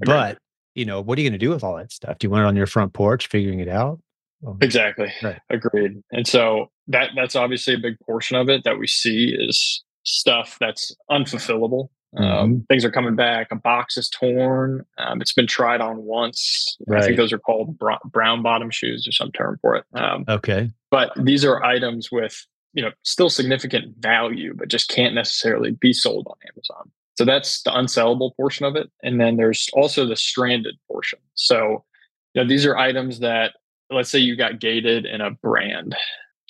Agreed. 0.00 0.14
But 0.14 0.38
you 0.74 0.84
know, 0.84 1.00
what 1.00 1.18
are 1.18 1.22
you 1.22 1.28
going 1.28 1.38
to 1.38 1.44
do 1.44 1.50
with 1.50 1.64
all 1.64 1.76
that 1.76 1.90
stuff? 1.90 2.18
Do 2.18 2.26
you 2.26 2.30
want 2.30 2.44
it 2.44 2.46
on 2.46 2.56
your 2.56 2.66
front 2.66 2.92
porch, 2.92 3.26
figuring 3.26 3.58
it 3.58 3.68
out? 3.68 4.00
Well, 4.40 4.56
exactly. 4.60 5.12
Right. 5.22 5.40
Agreed. 5.50 6.02
And 6.12 6.26
so 6.26 6.70
that 6.88 7.10
that's 7.16 7.36
obviously 7.36 7.74
a 7.74 7.78
big 7.78 7.98
portion 8.00 8.36
of 8.36 8.48
it 8.48 8.64
that 8.64 8.78
we 8.78 8.86
see 8.86 9.34
is 9.36 9.82
stuff 10.04 10.56
that's 10.60 10.94
unfulfillable. 11.10 11.88
Um, 12.16 12.24
mm-hmm. 12.24 12.38
Um, 12.38 12.66
things 12.68 12.84
are 12.84 12.90
coming 12.90 13.16
back. 13.16 13.48
A 13.50 13.56
box 13.56 13.96
is 13.96 14.08
torn. 14.08 14.86
Um, 14.96 15.20
it's 15.20 15.34
been 15.34 15.46
tried 15.46 15.80
on 15.80 16.04
once. 16.04 16.78
Right. 16.86 17.02
I 17.02 17.06
think 17.06 17.16
those 17.18 17.32
are 17.32 17.38
called 17.38 17.78
brown 17.78 18.42
bottom 18.42 18.70
shoes 18.70 19.06
or 19.06 19.12
some 19.12 19.32
term 19.32 19.58
for 19.60 19.76
it. 19.76 19.84
Um, 19.94 20.24
okay. 20.28 20.70
But 20.90 21.12
these 21.22 21.44
are 21.44 21.62
items 21.62 22.10
with 22.10 22.46
you 22.72 22.82
know 22.82 22.92
still 23.02 23.28
significant 23.28 23.96
value, 23.98 24.54
but 24.54 24.68
just 24.68 24.88
can't 24.88 25.14
necessarily 25.14 25.72
be 25.72 25.92
sold 25.92 26.26
on 26.28 26.36
Amazon. 26.52 26.90
So 27.18 27.24
that's 27.24 27.62
the 27.62 27.72
unsellable 27.72 28.36
portion 28.36 28.64
of 28.64 28.76
it. 28.76 28.92
And 29.02 29.20
then 29.20 29.36
there's 29.36 29.68
also 29.72 30.06
the 30.06 30.14
stranded 30.14 30.76
portion. 30.86 31.18
So, 31.34 31.84
you 32.32 32.40
know, 32.40 32.48
these 32.48 32.64
are 32.64 32.76
items 32.76 33.18
that, 33.18 33.54
let's 33.90 34.10
say 34.10 34.18
you 34.18 34.36
got 34.36 34.60
gated 34.60 35.06
in 35.06 35.20
a 35.20 35.30
brand, 35.30 35.96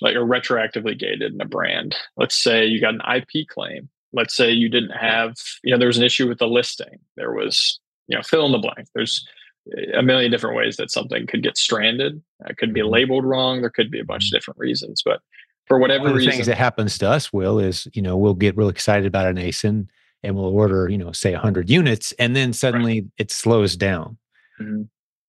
like 0.01 0.17
or 0.17 0.25
retroactively 0.25 0.99
gated 0.99 1.33
in 1.33 1.41
a 1.41 1.47
brand. 1.47 1.97
Let's 2.17 2.37
say 2.37 2.67
you 2.67 2.81
got 2.81 2.95
an 2.95 3.03
IP 3.17 3.49
claim. 3.49 3.89
Let's 4.13 4.35
say 4.35 4.51
you 4.51 4.69
didn't 4.69 4.97
have, 4.97 5.35
you 5.63 5.71
know, 5.71 5.79
there 5.79 5.89
was 5.89 5.99
an 5.99 6.05
issue 6.05 6.29
with 6.29 6.39
the 6.39 6.49
listing. 6.49 6.99
There 7.17 7.33
was, 7.33 7.79
you 8.07 8.17
know, 8.17 8.23
fill 8.23 8.47
in 8.47 8.53
the 8.53 8.59
blank. 8.59 8.89
There's 8.95 9.27
a 9.95 10.03
million 10.03 10.31
different 10.31 10.57
ways 10.57 10.77
that 10.77 10.91
something 10.91 11.27
could 11.27 11.43
get 11.43 11.59
stranded. 11.59 12.23
It 12.49 12.57
could 12.57 12.73
be 12.73 12.81
mm-hmm. 12.81 12.91
labeled 12.91 13.25
wrong. 13.25 13.61
There 13.61 13.71
could 13.71 13.91
be 13.91 14.01
a 14.01 14.05
bunch 14.05 14.27
of 14.27 14.33
different 14.33 14.59
reasons. 14.59 15.03
But 15.05 15.21
for 15.67 15.79
whatever 15.79 16.05
One 16.05 16.13
of 16.13 16.15
the 16.15 16.19
reason, 16.21 16.33
things 16.33 16.47
that 16.47 16.57
happens 16.57 16.97
to 16.99 17.09
us, 17.09 17.33
Will, 17.33 17.59
is 17.59 17.87
you 17.93 18.01
know 18.01 18.17
we'll 18.17 18.35
get 18.35 18.57
real 18.57 18.71
excited 18.71 19.07
about 19.07 19.27
an 19.27 19.37
ASIN 19.37 19.89
and 20.23 20.35
we'll 20.35 20.47
order, 20.47 20.89
you 20.89 20.99
know, 20.99 21.13
say 21.13 21.33
100 21.33 21.71
units, 21.71 22.13
and 22.19 22.35
then 22.35 22.53
suddenly 22.53 23.03
right. 23.03 23.11
it 23.19 23.31
slows 23.31 23.77
down. 23.77 24.17
Mm-hmm. 24.61 24.83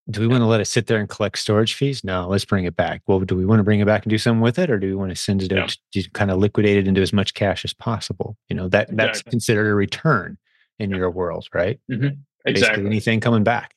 Do 0.10 0.22
we 0.22 0.28
want 0.28 0.42
to 0.42 0.46
let 0.46 0.62
it 0.62 0.66
sit 0.66 0.88
there 0.88 1.00
and 1.00 1.08
collect 1.08 1.38
storage 1.38 1.76
fees? 1.76 2.04
No, 2.04 2.28
let's 2.28 2.46
bring 2.46 2.66
it 2.66 2.76
back. 2.76 3.02
Well, 3.08 3.20
do 3.20 3.36
we 3.36 3.46
want 3.46 3.60
to 3.60 3.64
bring 3.64 3.80
it 3.80 3.86
back 3.86 4.04
and 4.04 4.10
do 4.10 4.18
something 4.18 4.42
with 4.42 4.58
it, 4.58 4.70
or 4.70 4.80
do 4.80 4.88
we 4.88 4.96
want 4.96 5.12
to 5.12 5.16
send 5.16 5.44
it 5.44 5.52
yeah. 5.52 5.64
out 5.64 5.78
to 5.94 6.10
kind 6.12 6.32
of 6.32 6.40
liquidate 6.40 6.78
it 6.78 6.88
into 6.88 7.02
as 7.02 7.14
much 7.14 7.34
cash 7.34 7.64
as 7.64 7.74
possible? 7.74 8.36
You 8.50 8.56
know 8.56 8.68
that 8.70 8.90
exactly. 8.90 8.96
that's 8.96 9.22
considered 9.24 9.70
a 9.70 9.76
return 9.76 10.38
in 10.80 10.92
your 10.92 11.12
world, 11.12 11.48
right? 11.54 11.80
Mm-hmm. 11.92 12.20
Exactly. 12.46 12.54
Basically 12.54 12.86
anything 12.86 13.20
coming 13.20 13.44
back. 13.44 13.76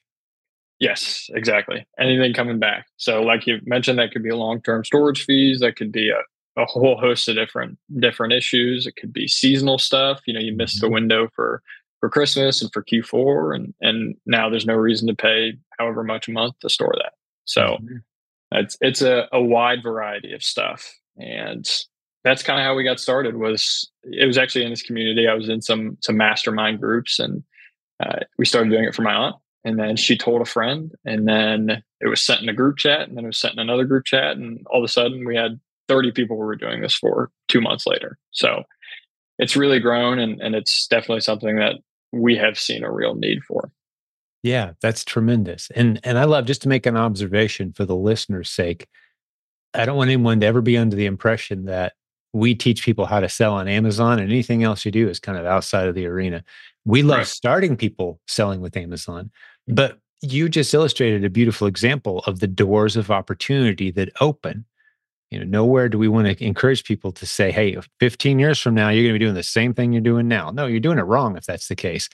Yes, 0.78 1.28
exactly. 1.34 1.86
Anything 1.98 2.32
coming 2.32 2.58
back. 2.58 2.86
So, 2.96 3.22
like 3.22 3.46
you 3.46 3.60
mentioned, 3.64 3.98
that 3.98 4.10
could 4.10 4.22
be 4.22 4.32
long-term 4.32 4.84
storage 4.84 5.24
fees. 5.24 5.60
That 5.60 5.76
could 5.76 5.92
be 5.92 6.10
a, 6.10 6.60
a 6.60 6.64
whole 6.64 6.96
host 6.96 7.28
of 7.28 7.36
different 7.36 7.78
different 7.98 8.32
issues. 8.32 8.86
It 8.86 8.96
could 8.96 9.12
be 9.12 9.28
seasonal 9.28 9.78
stuff. 9.78 10.22
You 10.26 10.34
know, 10.34 10.40
you 10.40 10.56
missed 10.56 10.78
mm-hmm. 10.78 10.86
the 10.86 10.92
window 10.92 11.28
for 11.36 11.62
for 12.02 12.09
Christmas 12.09 12.61
and 12.61 12.73
for 12.73 12.82
Q4, 12.82 13.54
and 13.54 13.75
and 13.80 14.16
now 14.26 14.50
there's 14.50 14.66
no 14.66 14.75
reason 14.75 15.06
to 15.06 15.14
pay 15.14 15.52
however 15.78 16.02
much 16.02 16.26
a 16.26 16.32
month 16.32 16.59
to 16.59 16.68
store 16.68 16.94
that. 16.97 17.12
So 17.44 17.78
mm-hmm. 17.80 17.99
it's 18.50 18.76
it's 18.80 19.02
a, 19.02 19.28
a 19.32 19.40
wide 19.40 19.85
variety 19.85 20.32
of 20.32 20.42
stuff, 20.42 20.92
and 21.16 21.64
that's 22.25 22.42
kind 22.42 22.59
of 22.59 22.64
how 22.64 22.75
we 22.75 22.82
got 22.82 22.99
started. 22.99 23.37
Was 23.37 23.88
it 24.02 24.26
was 24.26 24.37
actually 24.37 24.64
in 24.64 24.71
this 24.71 24.82
community. 24.82 25.28
I 25.28 25.35
was 25.35 25.49
in 25.49 25.62
some 25.62 25.97
some 26.00 26.16
mastermind 26.16 26.80
groups, 26.80 27.21
and 27.21 27.44
uh, 28.04 28.18
we 28.37 28.47
started 28.47 28.71
doing 28.71 28.85
it 28.85 28.97
for 28.97 29.02
my 29.02 29.14
aunt, 29.14 29.37
and 29.64 29.78
then 29.78 29.94
she 29.94 30.18
told 30.18 30.42
a 30.42 30.44
friend, 30.47 30.90
and 31.04 31.28
then 31.28 31.85
it 32.00 32.09
was 32.09 32.21
sent 32.21 32.42
in 32.42 32.49
a 32.49 32.52
group 32.52 32.78
chat, 32.78 33.06
and 33.06 33.16
then 33.16 33.25
it 33.25 33.28
was 33.28 33.38
sent 33.38 33.54
in 33.54 33.61
another 33.61 33.85
group 33.85 34.06
chat, 34.06 34.37
and 34.37 34.66
all 34.73 34.80
of 34.80 34.85
a 34.85 34.92
sudden 34.92 35.25
we 35.25 35.37
had 35.37 35.61
30 35.87 36.11
people 36.11 36.37
who 36.37 36.42
were 36.42 36.56
doing 36.56 36.80
this 36.80 36.97
for 36.97 37.30
two 37.47 37.61
months 37.61 37.87
later. 37.87 38.18
So 38.32 38.64
it's 39.38 39.56
really 39.56 39.78
grown, 39.78 40.18
and 40.18 40.40
and 40.42 40.56
it's 40.56 40.88
definitely 40.88 41.21
something 41.21 41.54
that 41.56 41.76
we 42.12 42.37
have 42.37 42.59
seen 42.59 42.85
a 42.85 42.92
real 42.92 43.14
need 43.14 43.42
for. 43.45 43.71
Yeah, 44.42 44.73
that's 44.81 45.04
tremendous. 45.04 45.71
And 45.75 46.00
and 46.02 46.19
I 46.19 46.25
love 46.25 46.47
just 46.47 46.62
to 46.62 46.69
make 46.69 46.87
an 46.87 46.97
observation 46.97 47.73
for 47.73 47.85
the 47.85 47.97
listener's 47.97 48.50
sake. 48.50 48.88
I 49.75 49.85
don't 49.85 49.97
want 49.97 50.11
anyone 50.11 50.40
to 50.40 50.47
ever 50.47 50.61
be 50.61 50.76
under 50.76 50.97
the 50.97 51.07
impression 51.07 51.64
that 51.66 51.95
we 52.33 52.54
teach 52.54 52.85
people 52.85 53.07
how 53.07 53.21
to 53.21 53.28
sell 53.28 53.54
on 53.54 53.69
Amazon 53.69 54.19
and 54.19 54.31
anything 54.31 54.62
else 54.62 54.85
you 54.85 54.90
do 54.90 55.09
is 55.09 55.21
kind 55.21 55.38
of 55.38 55.47
outside 55.47 55.87
of 55.87 55.95
the 55.95 56.07
arena. 56.07 56.42
We 56.85 57.02
love 57.02 57.19
right. 57.19 57.26
starting 57.26 57.76
people 57.76 58.21
selling 58.26 58.61
with 58.61 58.76
Amazon, 58.76 59.26
mm-hmm. 59.26 59.75
but 59.75 59.99
you 60.23 60.49
just 60.49 60.73
illustrated 60.73 61.25
a 61.25 61.31
beautiful 61.31 61.66
example 61.66 62.21
of 62.26 62.40
the 62.40 62.47
doors 62.47 62.97
of 62.97 63.11
opportunity 63.11 63.90
that 63.92 64.11
open. 64.21 64.64
You 65.32 65.38
know, 65.38 65.46
nowhere 65.46 65.88
do 65.88 65.96
we 65.96 66.08
want 66.08 66.26
to 66.26 66.44
encourage 66.44 66.84
people 66.84 67.10
to 67.12 67.24
say, 67.24 67.50
hey, 67.50 67.78
15 68.00 68.38
years 68.38 68.60
from 68.60 68.74
now, 68.74 68.90
you're 68.90 69.04
going 69.04 69.14
to 69.14 69.18
be 69.18 69.24
doing 69.24 69.34
the 69.34 69.42
same 69.42 69.72
thing 69.72 69.90
you're 69.90 70.02
doing 70.02 70.28
now. 70.28 70.50
No, 70.50 70.66
you're 70.66 70.78
doing 70.78 70.98
it 70.98 71.06
wrong 71.06 71.38
if 71.38 71.46
that's 71.46 71.68
the 71.68 71.74
case. 71.74 72.10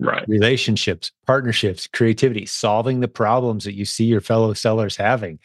Right. 0.00 0.26
Relationships, 0.26 1.12
partnerships, 1.26 1.86
creativity, 1.86 2.46
solving 2.46 3.00
the 3.00 3.08
problems 3.08 3.64
that 3.64 3.74
you 3.74 3.84
see 3.84 4.06
your 4.06 4.22
fellow 4.22 4.54
sellers 4.54 4.96
having. 4.96 5.38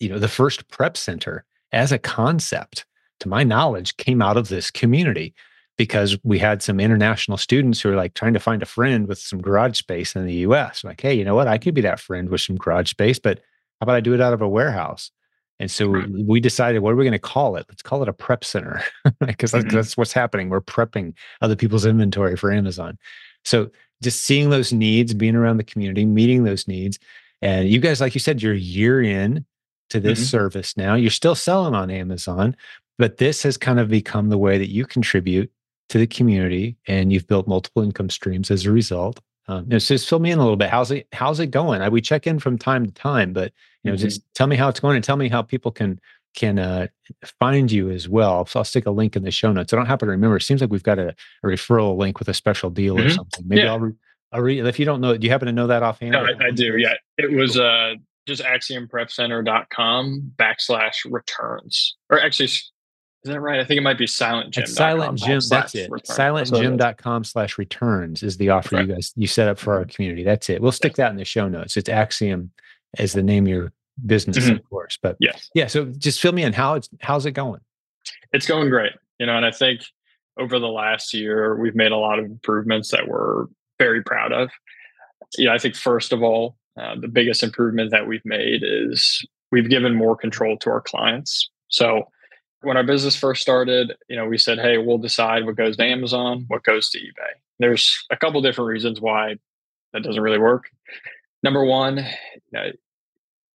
You 0.00 0.10
know, 0.10 0.18
the 0.18 0.28
first 0.28 0.68
prep 0.68 0.98
center 0.98 1.46
as 1.72 1.92
a 1.92 1.98
concept, 1.98 2.84
to 3.20 3.28
my 3.30 3.42
knowledge, 3.42 3.96
came 3.96 4.20
out 4.20 4.36
of 4.36 4.48
this 4.48 4.70
community 4.70 5.34
because 5.78 6.18
we 6.24 6.38
had 6.38 6.62
some 6.62 6.78
international 6.78 7.38
students 7.38 7.80
who 7.80 7.88
were 7.88 7.96
like 7.96 8.12
trying 8.12 8.34
to 8.34 8.40
find 8.40 8.62
a 8.62 8.66
friend 8.66 9.08
with 9.08 9.18
some 9.18 9.40
garage 9.40 9.78
space 9.78 10.14
in 10.14 10.26
the 10.26 10.34
US. 10.34 10.84
Like, 10.84 11.00
hey, 11.00 11.14
you 11.14 11.24
know 11.24 11.34
what? 11.34 11.48
I 11.48 11.56
could 11.56 11.74
be 11.74 11.80
that 11.80 12.00
friend 12.00 12.28
with 12.28 12.42
some 12.42 12.56
garage 12.56 12.90
space, 12.90 13.18
but 13.18 13.38
how 13.80 13.84
about 13.84 13.96
I 13.96 14.00
do 14.00 14.12
it 14.12 14.20
out 14.20 14.34
of 14.34 14.42
a 14.42 14.48
warehouse? 14.48 15.10
And 15.58 15.70
so 15.70 15.88
right. 15.88 16.08
we 16.10 16.40
decided, 16.40 16.80
what 16.80 16.92
are 16.92 16.96
we 16.96 17.04
going 17.04 17.12
to 17.12 17.18
call 17.18 17.56
it? 17.56 17.66
Let's 17.68 17.82
call 17.82 18.02
it 18.02 18.08
a 18.08 18.12
prep 18.12 18.44
center 18.44 18.82
because 19.26 19.52
mm-hmm. 19.52 19.68
that's 19.74 19.96
what's 19.96 20.12
happening. 20.12 20.48
We're 20.48 20.60
prepping 20.60 21.14
other 21.40 21.56
people's 21.56 21.86
inventory 21.86 22.36
for 22.36 22.52
Amazon. 22.52 22.98
So 23.44 23.70
just 24.02 24.22
seeing 24.24 24.50
those 24.50 24.72
needs, 24.72 25.14
being 25.14 25.34
around 25.34 25.56
the 25.56 25.64
community, 25.64 26.04
meeting 26.04 26.44
those 26.44 26.68
needs. 26.68 26.98
And 27.40 27.68
you 27.68 27.80
guys, 27.80 28.00
like 28.00 28.14
you 28.14 28.20
said, 28.20 28.42
you're 28.42 28.54
a 28.54 28.58
year 28.58 29.02
in 29.02 29.46
to 29.90 30.00
this 30.00 30.18
mm-hmm. 30.18 30.26
service 30.26 30.76
now. 30.76 30.94
You're 30.94 31.10
still 31.10 31.34
selling 31.34 31.74
on 31.74 31.90
Amazon, 31.90 32.56
but 32.98 33.18
this 33.18 33.42
has 33.42 33.56
kind 33.56 33.80
of 33.80 33.88
become 33.88 34.28
the 34.28 34.38
way 34.38 34.58
that 34.58 34.70
you 34.70 34.84
contribute 34.84 35.50
to 35.88 35.98
the 35.98 36.06
community 36.06 36.76
and 36.88 37.12
you've 37.12 37.26
built 37.26 37.46
multiple 37.46 37.82
income 37.82 38.10
streams 38.10 38.50
as 38.50 38.66
a 38.66 38.72
result. 38.72 39.20
Um, 39.48 39.64
you 39.64 39.70
know, 39.70 39.78
so 39.78 39.94
just 39.94 40.08
fill 40.08 40.18
me 40.18 40.30
in 40.30 40.38
a 40.38 40.42
little 40.42 40.56
bit. 40.56 40.70
How's 40.70 40.90
it 40.90 41.06
how's 41.12 41.40
it 41.40 41.48
going? 41.48 41.82
I, 41.82 41.88
we 41.88 42.00
check 42.00 42.26
in 42.26 42.38
from 42.38 42.58
time 42.58 42.86
to 42.86 42.92
time, 42.92 43.32
but 43.32 43.52
you 43.82 43.90
know, 43.90 43.96
mm-hmm. 43.96 44.04
just 44.04 44.22
tell 44.34 44.46
me 44.46 44.56
how 44.56 44.68
it's 44.68 44.80
going 44.80 44.96
and 44.96 45.04
tell 45.04 45.16
me 45.16 45.28
how 45.28 45.42
people 45.42 45.70
can 45.70 46.00
can 46.34 46.58
uh, 46.58 46.86
find 47.40 47.72
you 47.72 47.90
as 47.90 48.08
well. 48.08 48.46
So 48.46 48.60
I'll 48.60 48.64
stick 48.64 48.86
a 48.86 48.90
link 48.90 49.16
in 49.16 49.22
the 49.22 49.30
show 49.30 49.52
notes. 49.52 49.72
I 49.72 49.76
don't 49.76 49.86
happen 49.86 50.06
to 50.06 50.12
remember. 50.12 50.36
It 50.36 50.42
seems 50.42 50.60
like 50.60 50.70
we've 50.70 50.82
got 50.82 50.98
a, 50.98 51.08
a 51.42 51.46
referral 51.46 51.96
link 51.96 52.18
with 52.18 52.28
a 52.28 52.34
special 52.34 52.70
deal 52.70 52.96
mm-hmm. 52.96 53.06
or 53.06 53.10
something. 53.10 53.44
Maybe 53.48 53.62
yeah. 53.62 53.72
I'll, 53.72 53.80
re- 53.80 53.94
I'll 54.32 54.42
read. 54.42 54.66
If 54.66 54.78
you 54.78 54.84
don't 54.84 55.00
know, 55.00 55.16
do 55.16 55.24
you 55.24 55.30
happen 55.30 55.46
to 55.46 55.52
know 55.52 55.66
that 55.66 55.82
offhand? 55.82 56.12
No, 56.12 56.24
I, 56.24 56.46
I 56.46 56.50
do. 56.50 56.76
Yeah, 56.76 56.94
it 57.16 57.32
was 57.32 57.58
uh, 57.58 57.94
just 58.26 58.42
axiomprepcenter.com 58.42 60.32
backslash 60.36 61.10
returns. 61.10 61.96
Or 62.10 62.20
actually, 62.20 62.50
is 63.24 63.32
that 63.32 63.40
right? 63.40 63.58
I 63.58 63.64
think 63.64 63.78
it 63.78 63.82
might 63.82 63.98
be 63.98 64.06
Silent 64.06 64.54
Jim. 64.54 64.66
Silent 64.66 65.18
Jim. 65.18 65.40
That's 65.48 65.74
it. 65.74 65.90
Silentjim.com 65.90 67.24
slash 67.24 67.58
returns 67.58 68.22
is 68.22 68.36
the 68.36 68.50
offer 68.50 68.76
right. 68.76 68.86
you 68.86 68.94
guys 68.94 69.12
you 69.16 69.26
set 69.26 69.48
up 69.48 69.58
for 69.58 69.74
our 69.74 69.80
mm-hmm. 69.80 69.90
community. 69.90 70.22
That's 70.22 70.48
it. 70.48 70.62
We'll 70.62 70.72
stick 70.72 70.94
that 70.96 71.10
in 71.10 71.16
the 71.16 71.24
show 71.24 71.48
notes. 71.48 71.76
It's 71.76 71.88
Axiom 71.88 72.52
as 72.98 73.12
the 73.14 73.22
name 73.22 73.44
of 73.44 73.48
your 73.48 73.72
business, 74.04 74.38
mm-hmm. 74.38 74.56
of 74.56 74.70
course. 74.70 74.98
But 75.00 75.16
yes. 75.18 75.50
yeah. 75.54 75.66
So 75.66 75.86
just 75.86 76.20
fill 76.20 76.32
me 76.32 76.44
in. 76.44 76.52
How 76.52 76.74
it's 76.74 76.88
how's 77.00 77.26
it 77.26 77.32
going? 77.32 77.60
It's 78.32 78.46
going 78.46 78.70
great. 78.70 78.92
You 79.18 79.26
know, 79.26 79.36
and 79.36 79.46
I 79.46 79.50
think 79.50 79.80
over 80.38 80.58
the 80.58 80.68
last 80.68 81.14
year 81.14 81.56
we've 81.56 81.74
made 81.74 81.92
a 81.92 81.96
lot 81.96 82.18
of 82.18 82.26
improvements 82.26 82.90
that 82.90 83.08
we're 83.08 83.46
very 83.78 84.02
proud 84.02 84.32
of. 84.32 84.50
Yeah, 85.36 85.52
I 85.52 85.58
think 85.58 85.74
first 85.74 86.12
of 86.12 86.22
all, 86.22 86.56
uh, 86.80 86.94
the 87.00 87.08
biggest 87.08 87.42
improvement 87.42 87.90
that 87.90 88.06
we've 88.06 88.24
made 88.24 88.62
is 88.62 89.26
we've 89.50 89.68
given 89.68 89.94
more 89.94 90.16
control 90.16 90.56
to 90.58 90.70
our 90.70 90.80
clients. 90.80 91.50
So 91.68 92.04
when 92.66 92.76
our 92.76 92.84
business 92.84 93.16
first 93.16 93.40
started, 93.40 93.94
you 94.08 94.16
know, 94.16 94.26
we 94.26 94.38
said, 94.38 94.58
"Hey, 94.58 94.76
we'll 94.78 94.98
decide 94.98 95.46
what 95.46 95.56
goes 95.56 95.76
to 95.76 95.84
Amazon, 95.84 96.44
what 96.48 96.64
goes 96.64 96.90
to 96.90 96.98
eBay." 96.98 97.32
There's 97.58 98.04
a 98.10 98.16
couple 98.16 98.40
different 98.42 98.68
reasons 98.68 99.00
why 99.00 99.36
that 99.92 100.02
doesn't 100.02 100.22
really 100.22 100.38
work. 100.38 100.70
Number 101.42 101.64
one, 101.64 101.98
you 101.98 102.04
know, 102.52 102.70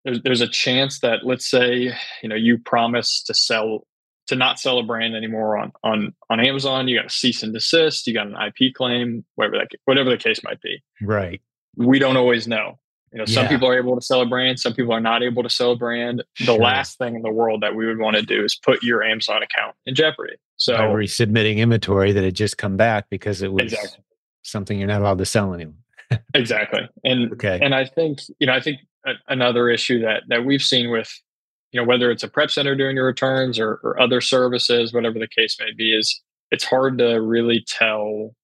there's, 0.05 0.21
there's 0.23 0.41
a 0.41 0.47
chance 0.47 0.99
that 1.01 1.25
let's 1.25 1.49
say 1.49 1.93
you 2.23 2.29
know 2.29 2.35
you 2.35 2.57
promise 2.57 3.21
to 3.23 3.33
sell 3.33 3.85
to 4.27 4.35
not 4.35 4.59
sell 4.59 4.79
a 4.79 4.83
brand 4.83 5.15
anymore 5.15 5.57
on 5.57 5.73
on 5.83 6.13
on 6.29 6.39
Amazon, 6.39 6.87
you 6.87 6.97
got 6.97 7.07
a 7.07 7.09
cease 7.09 7.43
and 7.43 7.53
desist, 7.53 8.07
you 8.07 8.13
got 8.13 8.27
an 8.27 8.35
IP 8.35 8.73
claim, 8.73 9.25
whatever 9.35 9.57
that 9.57 9.67
whatever 9.85 10.09
the 10.09 10.17
case 10.17 10.41
might 10.43 10.61
be. 10.61 10.81
Right. 11.01 11.41
We 11.75 11.99
don't 11.99 12.17
always 12.17 12.47
know. 12.47 12.79
You 13.11 13.19
know, 13.19 13.25
some 13.25 13.43
yeah. 13.43 13.49
people 13.49 13.67
are 13.67 13.77
able 13.77 13.95
to 13.95 14.01
sell 14.01 14.21
a 14.21 14.25
brand, 14.25 14.59
some 14.59 14.73
people 14.73 14.93
are 14.93 15.01
not 15.01 15.21
able 15.21 15.43
to 15.43 15.49
sell 15.49 15.71
a 15.71 15.75
brand. 15.75 16.23
The 16.39 16.45
sure. 16.45 16.59
last 16.59 16.97
thing 16.97 17.15
in 17.15 17.23
the 17.23 17.31
world 17.31 17.61
that 17.61 17.75
we 17.75 17.85
would 17.85 17.99
want 17.99 18.15
to 18.15 18.21
do 18.21 18.43
is 18.43 18.55
put 18.55 18.83
your 18.83 19.03
Amazon 19.03 19.43
account 19.43 19.75
in 19.85 19.95
jeopardy. 19.95 20.35
So 20.55 20.77
By 20.77 20.85
resubmitting 20.85 21.57
inventory 21.57 22.13
that 22.13 22.23
had 22.23 22.35
just 22.35 22.57
come 22.57 22.77
back 22.77 23.07
because 23.09 23.41
it 23.41 23.51
was 23.51 23.73
exactly. 23.73 24.03
something 24.43 24.79
you're 24.79 24.87
not 24.87 25.01
allowed 25.01 25.17
to 25.17 25.25
sell 25.25 25.53
anymore. 25.53 25.75
exactly. 26.33 26.87
And 27.03 27.33
okay. 27.33 27.59
and 27.61 27.75
I 27.75 27.85
think, 27.85 28.19
you 28.39 28.47
know, 28.47 28.53
I 28.53 28.61
think 28.61 28.79
a, 29.05 29.13
another 29.27 29.69
issue 29.69 29.99
that 30.01 30.23
that 30.27 30.45
we've 30.45 30.61
seen 30.61 30.91
with 30.91 31.11
you 31.71 31.79
know 31.79 31.87
whether 31.87 32.11
it's 32.11 32.23
a 32.23 32.27
prep 32.27 32.51
center 32.51 32.75
doing 32.75 32.95
your 32.95 33.05
returns 33.05 33.59
or, 33.59 33.79
or 33.83 33.99
other 33.99 34.21
services 34.21 34.93
whatever 34.93 35.19
the 35.19 35.27
case 35.27 35.57
may 35.59 35.71
be 35.71 35.95
is 35.95 36.21
it's 36.51 36.63
hard 36.63 36.97
to 36.97 37.21
really 37.21 37.63
tell 37.67 38.35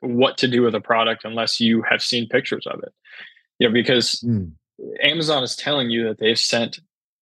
what 0.00 0.38
to 0.38 0.48
do 0.48 0.62
with 0.62 0.74
a 0.74 0.80
product 0.80 1.24
unless 1.24 1.60
you 1.60 1.82
have 1.82 2.02
seen 2.02 2.28
pictures 2.28 2.66
of 2.66 2.80
it 2.82 2.92
you 3.58 3.68
know 3.68 3.72
because 3.72 4.24
mm. 4.26 4.50
amazon 5.02 5.42
is 5.42 5.56
telling 5.56 5.90
you 5.90 6.04
that 6.04 6.18
they've 6.18 6.38
sent 6.38 6.80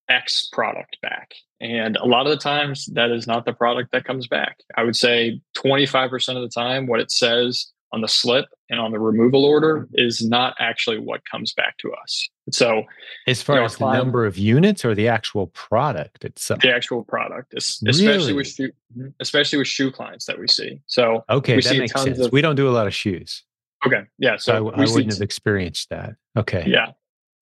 x 0.09 0.49
product 0.53 0.97
back 1.03 1.35
and 1.61 1.97
a 1.97 2.05
lot 2.05 2.27
of 2.27 2.31
the 2.31 2.39
times 2.39 2.87
that 2.93 3.11
is 3.11 3.27
not 3.27 3.45
the 3.45 3.53
product 3.53 3.91
that 3.93 4.05
comes 4.05 4.27
back 4.27 4.59
i 4.77 4.85
would 4.85 4.97
say 4.97 5.41
25% 5.57 6.37
of 6.37 6.43
the 6.43 6.49
time 6.49 6.87
what 6.87 7.01
it 7.01 7.11
says 7.11 7.73
on 7.93 8.01
the 8.01 8.09
slip 8.09 8.47
and 8.69 8.81
on 8.81 8.93
the 8.93 8.99
removal 8.99 9.45
order 9.45 9.81
mm-hmm. 9.81 9.95
is 9.95 10.27
not 10.27 10.55
actually 10.59 10.99
what 10.99 11.23
comes 11.31 11.53
back 11.53 11.77
to 11.79 11.93
us. 11.93 12.29
So, 12.51 12.85
as 13.27 13.43
far 13.43 13.57
you 13.57 13.61
know, 13.61 13.67
as 13.67 13.77
the 13.77 13.93
number 13.93 14.27
of 14.27 14.37
units 14.37 14.85
or 14.85 14.95
the 14.95 15.09
actual 15.09 15.49
product 15.49 16.25
itself, 16.25 16.61
the 16.61 16.75
actual 16.75 17.05
product, 17.05 17.55
especially 17.57 18.07
really? 18.07 18.33
with 18.35 18.49
shoe, 18.49 18.71
mm-hmm, 18.97 19.09
especially 19.21 19.59
with 19.59 19.69
shoe 19.69 19.91
clients 19.91 20.27
that 20.27 20.39
we 20.39 20.47
see. 20.47 20.81
So, 20.87 21.25
okay, 21.29 21.61
that 21.61 21.77
makes 21.77 22.01
sense. 22.01 22.19
Of, 22.19 22.33
we 22.33 22.41
don't 22.41 22.57
do 22.57 22.69
a 22.69 22.71
lot 22.71 22.87
of 22.87 22.95
shoes. 22.95 23.43
Okay, 23.85 24.03
yeah, 24.19 24.37
so, 24.37 24.53
so 24.53 24.71
I, 24.71 24.83
I 24.83 24.87
wouldn't 24.87 25.13
have 25.13 25.23
experienced 25.23 25.91
that. 25.91 26.15
Okay, 26.37 26.65
yeah. 26.67 26.93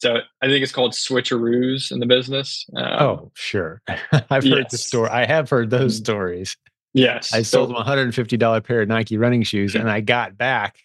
So 0.05 0.19
I 0.43 0.49
think 0.49 0.63
it's 0.63 0.73
called 0.73 0.93
switcheroos 0.93 1.91
in 1.91 1.99
the 1.99 2.05
business. 2.05 2.67
Um, 2.77 2.85
oh, 2.85 3.31
sure. 3.33 3.81
I've 3.89 4.45
yes. 4.45 4.55
heard 4.55 4.67
the 4.71 4.77
story. 4.77 5.09
I 5.09 5.25
have 5.25 5.49
heard 5.49 5.71
those 5.71 5.97
mm-hmm. 5.97 6.05
stories. 6.05 6.59
Yes. 6.93 7.33
I 7.33 7.41
sold 7.41 7.71
so, 7.71 7.75
them 7.75 7.83
a 7.83 7.85
$150 7.85 8.65
pair 8.65 8.83
of 8.83 8.89
Nike 8.89 9.17
running 9.17 9.43
shoes 9.45 9.75
and 9.75 9.91
I 9.91 10.01
got 10.01 10.37
back, 10.37 10.79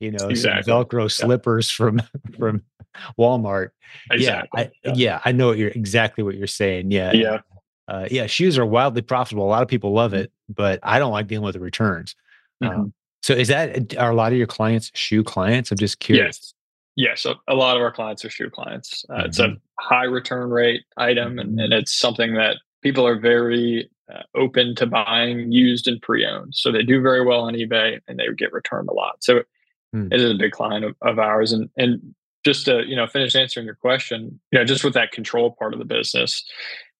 you 0.00 0.10
know, 0.10 0.28
exactly. 0.28 0.64
some 0.64 0.84
Velcro 0.84 1.10
slippers 1.10 1.70
from 1.70 2.02
from 2.38 2.62
Walmart. 3.18 3.70
Exactly. 4.10 4.62
Yeah, 4.62 4.68
I, 4.84 4.88
yeah. 4.88 4.92
yeah. 4.96 5.20
I 5.24 5.30
know 5.30 5.48
what 5.48 5.58
you're 5.58 5.70
exactly 5.70 6.24
what 6.24 6.34
you're 6.34 6.46
saying. 6.48 6.90
Yeah. 6.90 7.12
Yeah. 7.12 7.40
Uh, 7.86 8.08
yeah, 8.10 8.26
shoes 8.26 8.58
are 8.58 8.64
wildly 8.66 9.02
profitable. 9.02 9.44
A 9.44 9.46
lot 9.46 9.62
of 9.62 9.68
people 9.68 9.92
love 9.92 10.12
mm-hmm. 10.12 10.22
it, 10.22 10.32
but 10.48 10.80
I 10.82 10.98
don't 10.98 11.12
like 11.12 11.26
dealing 11.26 11.44
with 11.44 11.54
the 11.54 11.60
returns. 11.60 12.16
Mm-hmm. 12.62 12.80
Um, 12.80 12.94
so, 13.24 13.32
is 13.32 13.48
that 13.48 13.96
are 13.96 14.10
a 14.10 14.14
lot 14.14 14.32
of 14.32 14.36
your 14.36 14.46
clients 14.46 14.90
shoe 14.92 15.24
clients? 15.24 15.70
I'm 15.70 15.78
just 15.78 15.98
curious. 15.98 16.38
Yes. 16.42 16.54
Yes, 16.96 17.24
a, 17.24 17.36
a 17.48 17.54
lot 17.54 17.74
of 17.74 17.82
our 17.82 17.90
clients 17.90 18.22
are 18.22 18.28
shoe 18.28 18.50
clients. 18.50 19.02
Uh, 19.08 19.14
mm-hmm. 19.14 19.24
It's 19.24 19.38
a 19.38 19.44
mm-hmm. 19.44 19.54
high 19.80 20.04
return 20.04 20.50
rate 20.50 20.82
item, 20.98 21.38
and, 21.38 21.58
and 21.58 21.72
it's 21.72 21.98
something 21.98 22.34
that 22.34 22.58
people 22.82 23.06
are 23.06 23.18
very 23.18 23.90
uh, 24.12 24.24
open 24.36 24.74
to 24.76 24.86
buying 24.86 25.50
used 25.50 25.88
and 25.88 26.02
pre-owned. 26.02 26.54
So 26.54 26.70
they 26.70 26.82
do 26.82 27.00
very 27.00 27.24
well 27.24 27.40
on 27.40 27.54
eBay, 27.54 27.98
and 28.06 28.18
they 28.18 28.26
get 28.36 28.52
returned 28.52 28.90
a 28.90 28.92
lot. 28.92 29.24
So 29.24 29.40
mm. 29.96 30.12
it 30.12 30.20
is 30.20 30.30
a 30.30 30.34
big 30.34 30.52
client 30.52 30.84
of, 30.84 30.94
of 31.00 31.18
ours. 31.18 31.50
And 31.50 31.70
and 31.78 32.14
just 32.44 32.66
to 32.66 32.82
you 32.86 32.94
know 32.94 33.06
finish 33.06 33.34
answering 33.34 33.64
your 33.64 33.74
question, 33.74 34.38
you 34.52 34.58
know, 34.58 34.66
just 34.66 34.84
with 34.84 34.92
that 34.92 35.12
control 35.12 35.56
part 35.58 35.72
of 35.72 35.78
the 35.78 35.86
business, 35.86 36.44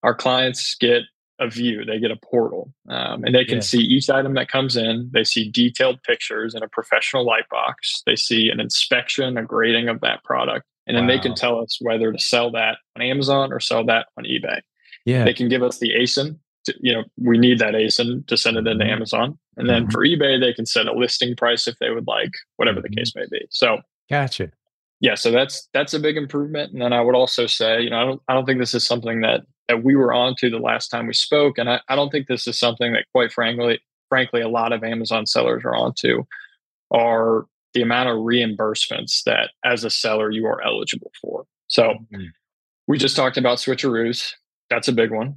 our 0.02 0.14
clients 0.14 0.75
get 0.81 1.02
a 1.38 1.49
view. 1.49 1.85
They 1.85 1.99
get 1.99 2.11
a 2.11 2.17
portal, 2.17 2.73
um, 2.88 3.25
and 3.25 3.35
they 3.35 3.45
can 3.45 3.57
yeah. 3.57 3.62
see 3.62 3.79
each 3.79 4.09
item 4.09 4.35
that 4.35 4.49
comes 4.49 4.76
in. 4.76 5.11
They 5.12 5.25
see 5.25 5.50
detailed 5.50 6.03
pictures 6.03 6.55
in 6.55 6.62
a 6.62 6.69
professional 6.69 7.25
light 7.25 7.49
box. 7.50 8.03
They 8.07 8.17
see 8.17 8.50
an 8.50 8.61
inspection, 8.61 9.37
a 9.37 9.45
grading 9.45 9.88
of 9.88 10.00
that 10.00 10.23
product, 10.25 10.67
and 10.87 10.97
then 10.97 11.07
wow. 11.07 11.14
they 11.14 11.19
can 11.19 11.35
tell 11.35 11.61
us 11.61 11.79
whether 11.81 12.12
to 12.12 12.19
sell 12.19 12.50
that 12.53 12.79
on 12.97 13.03
Amazon 13.03 13.53
or 13.53 13.61
sell 13.61 13.85
that 13.87 14.07
on 14.17 14.25
eBay. 14.25 14.61
Yeah, 15.05 15.25
they 15.25 15.35
can 15.35 15.49
give 15.49 15.62
us 15.62 15.79
the 15.79 15.91
ASIN. 15.91 16.38
To, 16.67 16.75
you 16.81 16.95
know, 16.95 17.05
we 17.21 17.37
need 17.37 17.59
that 17.59 17.75
ASIN 17.75 18.26
to 18.26 18.37
send 18.37 18.57
it 18.57 18.67
into 18.67 18.85
mm-hmm. 18.85 18.93
Amazon, 18.93 19.38
and 19.57 19.69
then 19.69 19.83
mm-hmm. 19.83 19.91
for 19.91 20.05
eBay, 20.05 20.41
they 20.41 20.53
can 20.53 20.67
set 20.67 20.87
a 20.87 20.93
listing 20.93 21.37
price 21.37 21.67
if 21.69 21.76
they 21.79 21.91
would 21.91 22.07
like, 22.07 22.33
whatever 22.57 22.81
mm-hmm. 22.81 22.95
the 22.95 22.97
case 22.97 23.12
may 23.14 23.26
be. 23.31 23.45
So, 23.50 23.79
gotcha. 24.09 24.50
Yeah, 25.01 25.15
so 25.15 25.31
that's 25.31 25.69
that's 25.75 25.95
a 25.95 26.01
big 26.01 26.17
improvement. 26.17 26.73
And 26.73 26.81
then 26.81 26.93
I 26.93 27.01
would 27.01 27.15
also 27.15 27.47
say, 27.47 27.83
you 27.83 27.91
know, 27.91 27.99
I 27.99 28.05
don't 28.05 28.23
I 28.29 28.35
don't 28.35 28.47
think 28.47 28.61
this 28.61 28.75
is 28.75 28.87
something 28.87 29.21
that 29.21 29.43
that 29.69 29.83
we 29.83 29.97
were 29.97 30.13
onto 30.13 30.51
the 30.51 30.59
last 30.59 30.89
time 30.89 31.07
we 31.07 31.15
spoke. 31.15 31.59
And 31.59 31.71
I, 31.71 31.81
I 31.89 31.97
don't 31.97 32.11
think 32.11 32.27
this 32.27 32.47
is 32.47 32.59
something 32.59 32.93
that 32.93 33.07
quite 33.13 33.33
frankly, 33.33 33.81
frankly, 34.09 34.41
a 34.41 34.49
lot 34.49 34.73
of 34.73 34.85
Amazon 34.85 35.27
sellers 35.27 35.65
are 35.65 35.75
onto 35.75 36.25
are 36.91 37.47
the 37.73 37.83
amount 37.83 38.09
of 38.09 38.17
reimbursements 38.17 39.25
that 39.25 39.51
as 39.65 39.85
a 39.85 39.91
seller 39.91 40.31
you 40.31 40.47
are 40.47 40.63
eligible 40.63 41.11
for. 41.21 41.45
So 41.67 41.83
mm-hmm. 41.83 42.27
we 42.87 42.99
just 42.99 43.17
talked 43.17 43.37
about 43.37 43.59
switcheroos. 43.59 44.33
That's 44.71 44.89
a 44.89 44.93
big 44.93 45.11
one. 45.11 45.37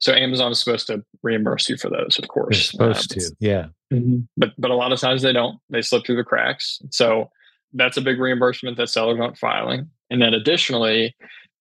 So 0.00 0.12
Amazon 0.12 0.52
is 0.52 0.62
supposed 0.62 0.86
to 0.88 1.02
reimburse 1.22 1.68
you 1.68 1.76
for 1.76 1.90
those, 1.90 2.20
of 2.22 2.28
course. 2.28 2.70
They're 2.72 2.94
supposed 2.94 3.12
uh, 3.12 3.20
to, 3.20 3.36
yeah. 3.40 3.66
Mm-hmm. 3.92 4.20
But 4.36 4.50
but 4.58 4.70
a 4.70 4.76
lot 4.76 4.92
of 4.92 5.00
times 5.00 5.22
they 5.22 5.32
don't. 5.32 5.58
They 5.70 5.82
slip 5.82 6.06
through 6.06 6.16
the 6.16 6.24
cracks. 6.24 6.78
So 6.90 7.30
that's 7.72 7.96
a 7.96 8.00
big 8.00 8.18
reimbursement 8.18 8.76
that 8.76 8.88
sellers 8.88 9.18
aren't 9.20 9.38
filing. 9.38 9.88
And 10.10 10.22
then 10.22 10.34
additionally, 10.34 11.14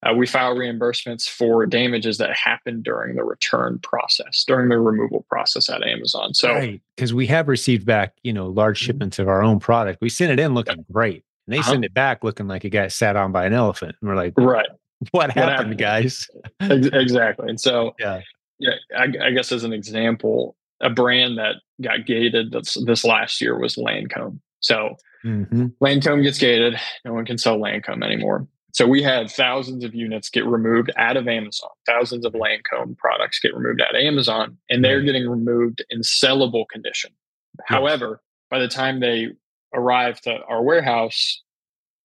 uh, 0.04 0.14
we 0.14 0.28
file 0.28 0.56
reimbursements 0.56 1.28
for 1.28 1.66
damages 1.66 2.18
that 2.20 2.36
happened 2.36 2.84
during 2.84 3.16
the 3.16 3.24
return 3.24 3.80
process, 3.80 4.44
during 4.46 4.70
the 4.70 4.78
removal 4.78 5.26
process 5.30 5.70
at 5.70 5.84
Amazon. 5.84 6.34
So, 6.34 6.78
because 6.96 7.14
right. 7.14 7.18
we 7.18 7.28
have 7.28 7.48
received 7.48 7.86
back, 7.86 8.14
you 8.24 8.32
know, 8.32 8.48
large 8.48 8.80
mm-hmm. 8.80 8.86
shipments 8.86 9.20
of 9.20 9.28
our 9.28 9.42
own 9.42 9.60
product, 9.60 10.00
we 10.02 10.10
send 10.10 10.32
it 10.32 10.40
in 10.40 10.54
looking 10.54 10.86
great, 10.92 11.24
and 11.48 11.54
they 11.54 11.60
uh-huh. 11.60 11.72
send 11.72 11.86
it 11.86 11.94
back 11.94 12.24
looking 12.24 12.48
like 12.48 12.64
it 12.64 12.70
got 12.70 12.92
sat 12.92 13.16
on 13.16 13.32
by 13.32 13.46
an 13.46 13.54
elephant. 13.54 13.96
And 14.00 14.10
we're 14.10 14.16
like, 14.16 14.34
right, 14.38 14.68
what, 15.12 15.12
what 15.12 15.32
happened, 15.32 15.52
happened, 15.52 15.78
guys? 15.80 16.28
exactly. 16.62 17.50
And 17.50 17.60
so, 17.60 17.96
yeah, 18.00 18.22
yeah, 18.60 18.76
I, 18.96 19.06
I, 19.22 19.32
guess 19.32 19.52
as 19.52 19.64
an 19.64 19.74
example, 19.74 20.56
a 20.80 20.90
brand 20.90 21.38
that 21.40 21.56
got 21.82 22.06
gated 22.06 22.52
this, 22.52 22.78
this 22.86 23.04
last 23.04 23.42
year 23.42 23.58
was 23.58 23.76
Lancome. 23.76 24.40
So, 24.60 24.96
mm-hmm. 25.26 25.68
Lancome 25.82 26.24
gets 26.24 26.40
gated. 26.40 26.80
No 27.06 27.14
one 27.14 27.26
can 27.26 27.38
sell 27.38 27.58
Lancome 27.58 28.04
anymore. 28.04 28.48
So 28.74 28.86
we 28.86 29.02
had 29.02 29.32
thousands 29.32 29.84
of 29.84 29.96
units 29.96 30.30
get 30.30 30.46
removed 30.46 30.92
out 30.98 31.18
of 31.18 31.28
Amazon, 31.28 31.72
thousands 31.88 32.26
of 32.26 32.34
Lancome 32.34 32.96
products 32.98 33.40
get 33.40 33.56
removed 33.56 33.82
out 33.82 33.96
of 33.96 34.02
Amazon, 34.02 34.56
and 34.70 34.86
they're 34.86 35.02
getting 35.02 35.28
removed 35.28 35.84
in 35.90 36.02
sellable 36.02 36.66
condition. 36.72 37.10
Yes. 37.58 37.66
However, 37.68 38.22
by 38.52 38.60
the 38.60 38.68
time 38.68 39.00
they 39.00 39.30
arrive 39.74 40.22
to 40.22 40.42
our 40.48 40.62
warehouse, 40.62 41.42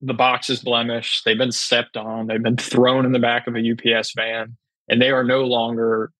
the 0.00 0.14
box 0.14 0.48
is 0.48 0.62
blemished, 0.62 1.26
they've 1.26 1.36
been 1.36 1.52
stepped 1.52 1.96
on, 1.98 2.26
they've 2.26 2.42
been 2.42 2.56
thrown 2.56 3.04
in 3.04 3.12
the 3.12 3.18
back 3.18 3.46
of 3.46 3.54
a 3.54 3.60
UPS 3.60 4.14
van, 4.16 4.56
and 4.88 5.00
they 5.00 5.10
are 5.10 5.24
no 5.24 5.42
longer, 5.42 6.10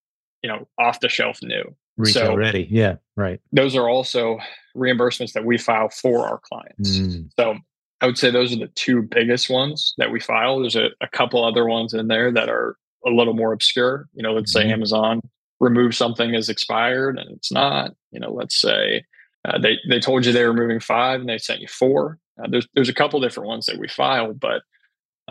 you 0.43 0.51
know, 0.51 0.69
off 0.79 1.01
the 1.01 1.09
shelf 1.09 1.39
new. 1.43 1.75
Retail 1.97 2.27
so 2.27 2.37
ready. 2.37 2.67
Yeah, 2.71 2.97
right. 3.17 3.41
Those 3.53 3.77
are 3.77 3.89
also 3.89 4.39
reimbursements 4.77 5.33
that 5.33 5.45
we 5.45 5.59
file 5.59 5.91
for 5.91 6.27
our 6.27 6.41
clients. 6.43 6.99
Mm. 6.99 7.31
So 7.39 7.59
I 8.01 8.07
would 8.07 8.19
say 8.19 8.31
those 8.31 8.53
are 8.53 8.59
the 8.59 8.71
two 8.75 9.03
biggest 9.03 9.51
ones 9.51 9.95
that 9.99 10.11
we 10.11 10.21
file. 10.21 10.61
There's 10.61 10.77
a, 10.77 10.89
a 11.01 11.09
couple 11.09 11.45
other 11.45 11.67
ones 11.67 11.95
in 11.95 12.09
there 12.09 12.33
that 12.33 12.49
are 12.49 12.77
a 13.07 13.11
little 13.11 13.35
more 13.35 13.53
obscure. 13.53 14.09
You 14.15 14.23
know, 14.23 14.33
let's 14.33 14.55
mm-hmm. 14.55 14.69
say 14.69 14.73
Amazon 14.73 15.21
remove 15.61 15.95
something 15.95 16.35
as 16.35 16.49
expired 16.49 17.19
and 17.19 17.31
it's 17.31 17.53
not. 17.53 17.93
You 18.11 18.21
know, 18.21 18.33
let's 18.33 18.61
say 18.61 19.05
uh, 19.45 19.59
they 19.59 19.79
they 19.89 20.01
told 20.01 20.27
you 20.27 20.33
they 20.33 20.45
were 20.45 20.53
removing 20.53 20.81
five 20.81 21.21
and 21.21 21.29
they 21.29 21.39
sent 21.39 21.61
you 21.61 21.69
four. 21.69 22.19
Uh, 22.43 22.49
there's 22.49 22.67
there's 22.75 22.89
a 22.89 22.95
couple 22.95 23.21
different 23.21 23.49
ones 23.49 23.67
that 23.67 23.79
we 23.79 23.89
file, 23.89 24.33
but 24.33 24.63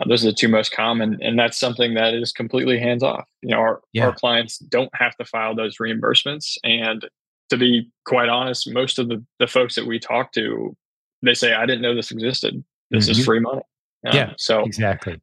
uh, 0.02 0.08
those 0.08 0.24
are 0.24 0.28
the 0.28 0.34
two 0.34 0.48
most 0.48 0.72
common, 0.72 1.18
and 1.22 1.38
that's 1.38 1.58
something 1.58 1.94
that 1.94 2.14
is 2.14 2.32
completely 2.32 2.78
hands 2.78 3.02
off. 3.02 3.24
You 3.42 3.50
know, 3.50 3.58
our 3.58 3.80
yeah. 3.92 4.06
our 4.06 4.14
clients 4.14 4.58
don't 4.58 4.90
have 4.94 5.16
to 5.16 5.24
file 5.24 5.54
those 5.54 5.78
reimbursements, 5.78 6.56
and 6.64 7.08
to 7.50 7.56
be 7.56 7.90
quite 8.04 8.28
honest, 8.28 8.70
most 8.70 8.98
of 8.98 9.08
the 9.08 9.24
the 9.38 9.46
folks 9.46 9.74
that 9.74 9.86
we 9.86 9.98
talk 9.98 10.32
to 10.32 10.76
they 11.22 11.34
say, 11.34 11.54
I 11.54 11.66
didn't 11.66 11.82
know 11.82 11.94
this 11.94 12.10
existed. 12.10 12.62
This 12.90 13.04
mm-hmm. 13.04 13.12
is 13.12 13.24
free 13.24 13.40
money. 13.40 13.62
Um, 14.06 14.16
yeah. 14.16 14.32
So 14.36 14.64
exactly. 14.64 15.20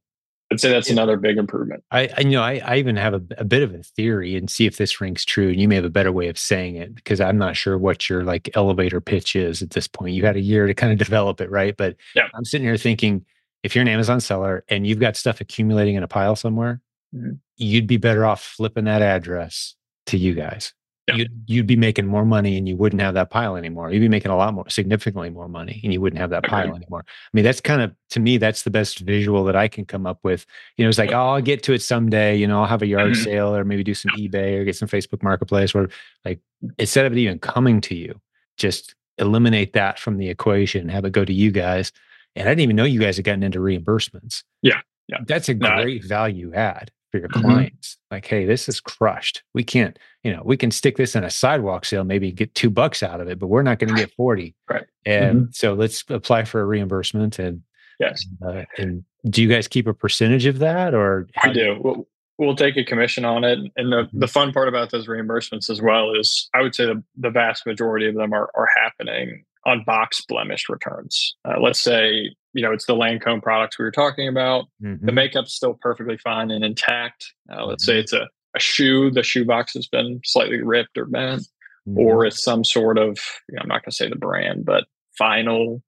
I'd 0.51 0.59
say 0.59 0.71
that's 0.71 0.89
another 0.89 1.17
big 1.17 1.37
improvement. 1.37 1.83
I, 1.91 2.09
I 2.17 2.21
you 2.21 2.31
know, 2.31 2.41
I, 2.41 2.59
I 2.65 2.77
even 2.77 2.95
have 2.95 3.13
a, 3.13 3.21
a, 3.37 3.43
bit 3.43 3.61
of 3.61 3.75
a 3.75 3.83
theory 3.83 4.35
and 4.35 4.49
see 4.49 4.65
if 4.65 4.77
this 4.77 4.99
rings 4.99 5.23
true. 5.23 5.49
And 5.49 5.61
you 5.61 5.67
may 5.67 5.75
have 5.75 5.85
a 5.85 5.91
better 5.91 6.11
way 6.11 6.27
of 6.27 6.39
saying 6.39 6.75
it 6.75 6.95
because 6.95 7.21
I'm 7.21 7.37
not 7.37 7.55
sure 7.55 7.77
what 7.77 8.09
your 8.09 8.23
like 8.23 8.49
elevator 8.55 8.99
pitch 8.99 9.35
is 9.35 9.61
at 9.61 9.71
this 9.71 9.87
point. 9.87 10.15
You 10.15 10.25
had 10.25 10.37
a 10.37 10.41
year 10.41 10.65
to 10.65 10.73
kind 10.73 10.91
of 10.91 10.97
develop 10.97 11.39
it, 11.39 11.51
right? 11.51 11.77
But 11.77 11.97
yeah. 12.15 12.29
I'm 12.33 12.45
sitting 12.45 12.65
here 12.65 12.77
thinking 12.77 13.25
if 13.63 13.75
you're 13.75 13.81
an 13.81 13.87
Amazon 13.87 14.19
seller 14.19 14.63
and 14.69 14.85
you've 14.85 14.99
got 14.99 15.15
stuff 15.15 15.41
accumulating 15.41 15.95
in 15.95 16.03
a 16.03 16.07
pile 16.07 16.35
somewhere, 16.35 16.81
mm-hmm. 17.15 17.33
you'd 17.57 17.87
be 17.87 17.97
better 17.97 18.25
off 18.25 18.43
flipping 18.43 18.85
that 18.85 19.01
address 19.01 19.75
to 20.07 20.17
you 20.17 20.33
guys 20.33 20.73
yeah. 21.09 21.15
you'd 21.15 21.43
you'd 21.47 21.67
be 21.67 21.75
making 21.75 22.05
more 22.05 22.25
money 22.25 22.57
and 22.57 22.67
you 22.67 22.75
wouldn't 22.75 23.01
have 23.01 23.13
that 23.15 23.29
pile 23.29 23.55
anymore. 23.55 23.91
You'd 23.91 23.99
be 23.99 24.09
making 24.09 24.31
a 24.31 24.37
lot 24.37 24.53
more, 24.53 24.69
significantly 24.69 25.29
more 25.29 25.47
money, 25.47 25.79
and 25.83 25.93
you 25.93 26.01
wouldn't 26.01 26.19
have 26.19 26.29
that 26.31 26.43
pile 26.43 26.75
anymore. 26.75 27.03
I 27.07 27.29
mean, 27.33 27.43
that's 27.43 27.61
kind 27.61 27.81
of 27.81 27.93
to 28.11 28.19
me, 28.19 28.37
that's 28.37 28.63
the 28.63 28.69
best 28.69 28.99
visual 28.99 29.43
that 29.45 29.55
I 29.55 29.67
can 29.67 29.85
come 29.85 30.05
up 30.05 30.19
with. 30.23 30.45
You 30.77 30.85
know, 30.85 30.89
it's 30.89 30.97
like, 30.97 31.11
oh, 31.11 31.33
I'll 31.33 31.41
get 31.41 31.63
to 31.63 31.73
it 31.73 31.81
someday. 31.81 32.35
You 32.35 32.47
know, 32.47 32.61
I'll 32.61 32.67
have 32.67 32.81
a 32.81 32.87
yard 32.87 33.13
mm-hmm. 33.13 33.23
sale 33.23 33.55
or 33.55 33.63
maybe 33.63 33.83
do 33.83 33.93
some 33.93 34.11
eBay 34.17 34.57
or 34.57 34.65
get 34.65 34.75
some 34.75 34.87
Facebook 34.87 35.23
Marketplace. 35.23 35.73
Where 35.73 35.89
like 36.25 36.39
instead 36.77 37.05
of 37.05 37.13
it 37.13 37.17
even 37.17 37.39
coming 37.39 37.81
to 37.81 37.95
you, 37.95 38.19
just 38.57 38.95
eliminate 39.17 39.73
that 39.73 39.99
from 39.99 40.17
the 40.17 40.29
equation. 40.29 40.89
Have 40.89 41.05
it 41.05 41.11
go 41.11 41.25
to 41.25 41.33
you 41.33 41.51
guys. 41.51 41.91
And 42.39 42.47
I 42.47 42.51
didn't 42.51 42.61
even 42.61 42.75
know 42.77 42.85
you 42.85 43.01
guys 43.01 43.17
had 43.17 43.25
gotten 43.25 43.43
into 43.43 43.59
reimbursements. 43.59 44.43
Yeah. 44.61 44.79
Yeah. 45.07 45.17
That's 45.27 45.49
a 45.49 45.53
great 45.53 46.05
value 46.05 46.53
add 46.53 46.91
for 47.11 47.17
your 47.17 47.29
mm-hmm. 47.29 47.41
clients. 47.41 47.97
Like, 48.11 48.25
hey, 48.25 48.45
this 48.45 48.69
is 48.69 48.79
crushed. 48.79 49.43
We 49.53 49.63
can't, 49.63 49.97
you 50.23 50.31
know, 50.31 50.41
we 50.45 50.55
can 50.55 50.71
stick 50.71 50.97
this 50.97 51.15
in 51.15 51.23
a 51.23 51.29
sidewalk 51.29 51.85
sale, 51.85 52.03
maybe 52.03 52.31
get 52.31 52.53
two 52.55 52.69
bucks 52.69 53.03
out 53.03 53.19
of 53.19 53.27
it, 53.27 53.39
but 53.39 53.47
we're 53.47 53.63
not 53.63 53.79
going 53.79 53.93
to 53.93 53.99
get 53.99 54.13
40. 54.13 54.55
Right. 54.69 54.85
And 55.05 55.41
mm-hmm. 55.41 55.51
so 55.51 55.73
let's 55.73 56.03
apply 56.09 56.45
for 56.45 56.61
a 56.61 56.65
reimbursement. 56.65 57.39
And 57.39 57.63
yes. 57.99 58.25
Uh, 58.45 58.63
and 58.77 59.03
do 59.29 59.41
you 59.41 59.49
guys 59.49 59.67
keep 59.67 59.87
a 59.87 59.93
percentage 59.93 60.45
of 60.45 60.59
that 60.59 60.93
or? 60.93 61.27
We 61.43 61.53
do. 61.53 61.77
We'll, 61.81 62.07
we'll 62.37 62.55
take 62.55 62.77
a 62.77 62.83
commission 62.83 63.25
on 63.25 63.43
it. 63.43 63.59
And 63.75 63.91
the, 63.91 64.07
the 64.13 64.25
mm-hmm. 64.25 64.25
fun 64.25 64.53
part 64.53 64.67
about 64.67 64.91
those 64.91 65.07
reimbursements 65.07 65.69
as 65.69 65.81
well 65.81 66.13
is 66.13 66.49
I 66.53 66.61
would 66.61 66.75
say 66.75 66.85
the, 66.85 67.03
the 67.17 67.31
vast 67.31 67.65
majority 67.65 68.07
of 68.07 68.15
them 68.15 68.33
are, 68.33 68.49
are 68.55 68.69
happening 68.81 69.43
on 69.69 69.83
box 69.85 70.21
blemished 70.27 70.69
returns. 70.69 71.35
Uh, 71.45 71.59
let's 71.59 71.79
say 71.79 72.29
you 72.53 72.63
know, 72.63 72.71
it's 72.71 72.85
the 72.85 72.95
Lancome 72.95 73.41
products 73.41 73.77
we 73.77 73.85
were 73.85 73.91
talking 73.91 74.27
about. 74.27 74.65
Mm-hmm. 74.81 75.05
The 75.05 75.11
makeup's 75.11 75.53
still 75.53 75.75
perfectly 75.75 76.17
fine 76.17 76.51
and 76.51 76.63
intact. 76.63 77.31
Uh, 77.51 77.65
let's 77.65 77.85
mm-hmm. 77.85 77.91
say 77.91 77.99
it's 77.99 78.13
a, 78.13 78.27
a 78.55 78.59
shoe, 78.59 79.11
the 79.11 79.23
shoe 79.23 79.45
box 79.45 79.73
has 79.73 79.87
been 79.87 80.21
slightly 80.23 80.61
ripped 80.61 80.97
or 80.97 81.05
bent, 81.05 81.41
mm-hmm. 81.87 81.99
or 81.99 82.25
it's 82.25 82.43
some 82.43 82.63
sort 82.63 82.97
of, 82.97 83.19
you 83.47 83.55
know, 83.55 83.61
I'm 83.61 83.67
not 83.67 83.83
going 83.83 83.91
to 83.91 83.95
say 83.95 84.09
the 84.09 84.15
brand, 84.15 84.65
but 84.65 84.85
final 85.17 85.81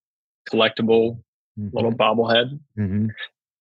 collectible 0.49 1.21
little 1.73 1.91
mm-hmm. 1.91 2.01
bobblehead. 2.01 2.59
Mm-hmm. 2.77 3.07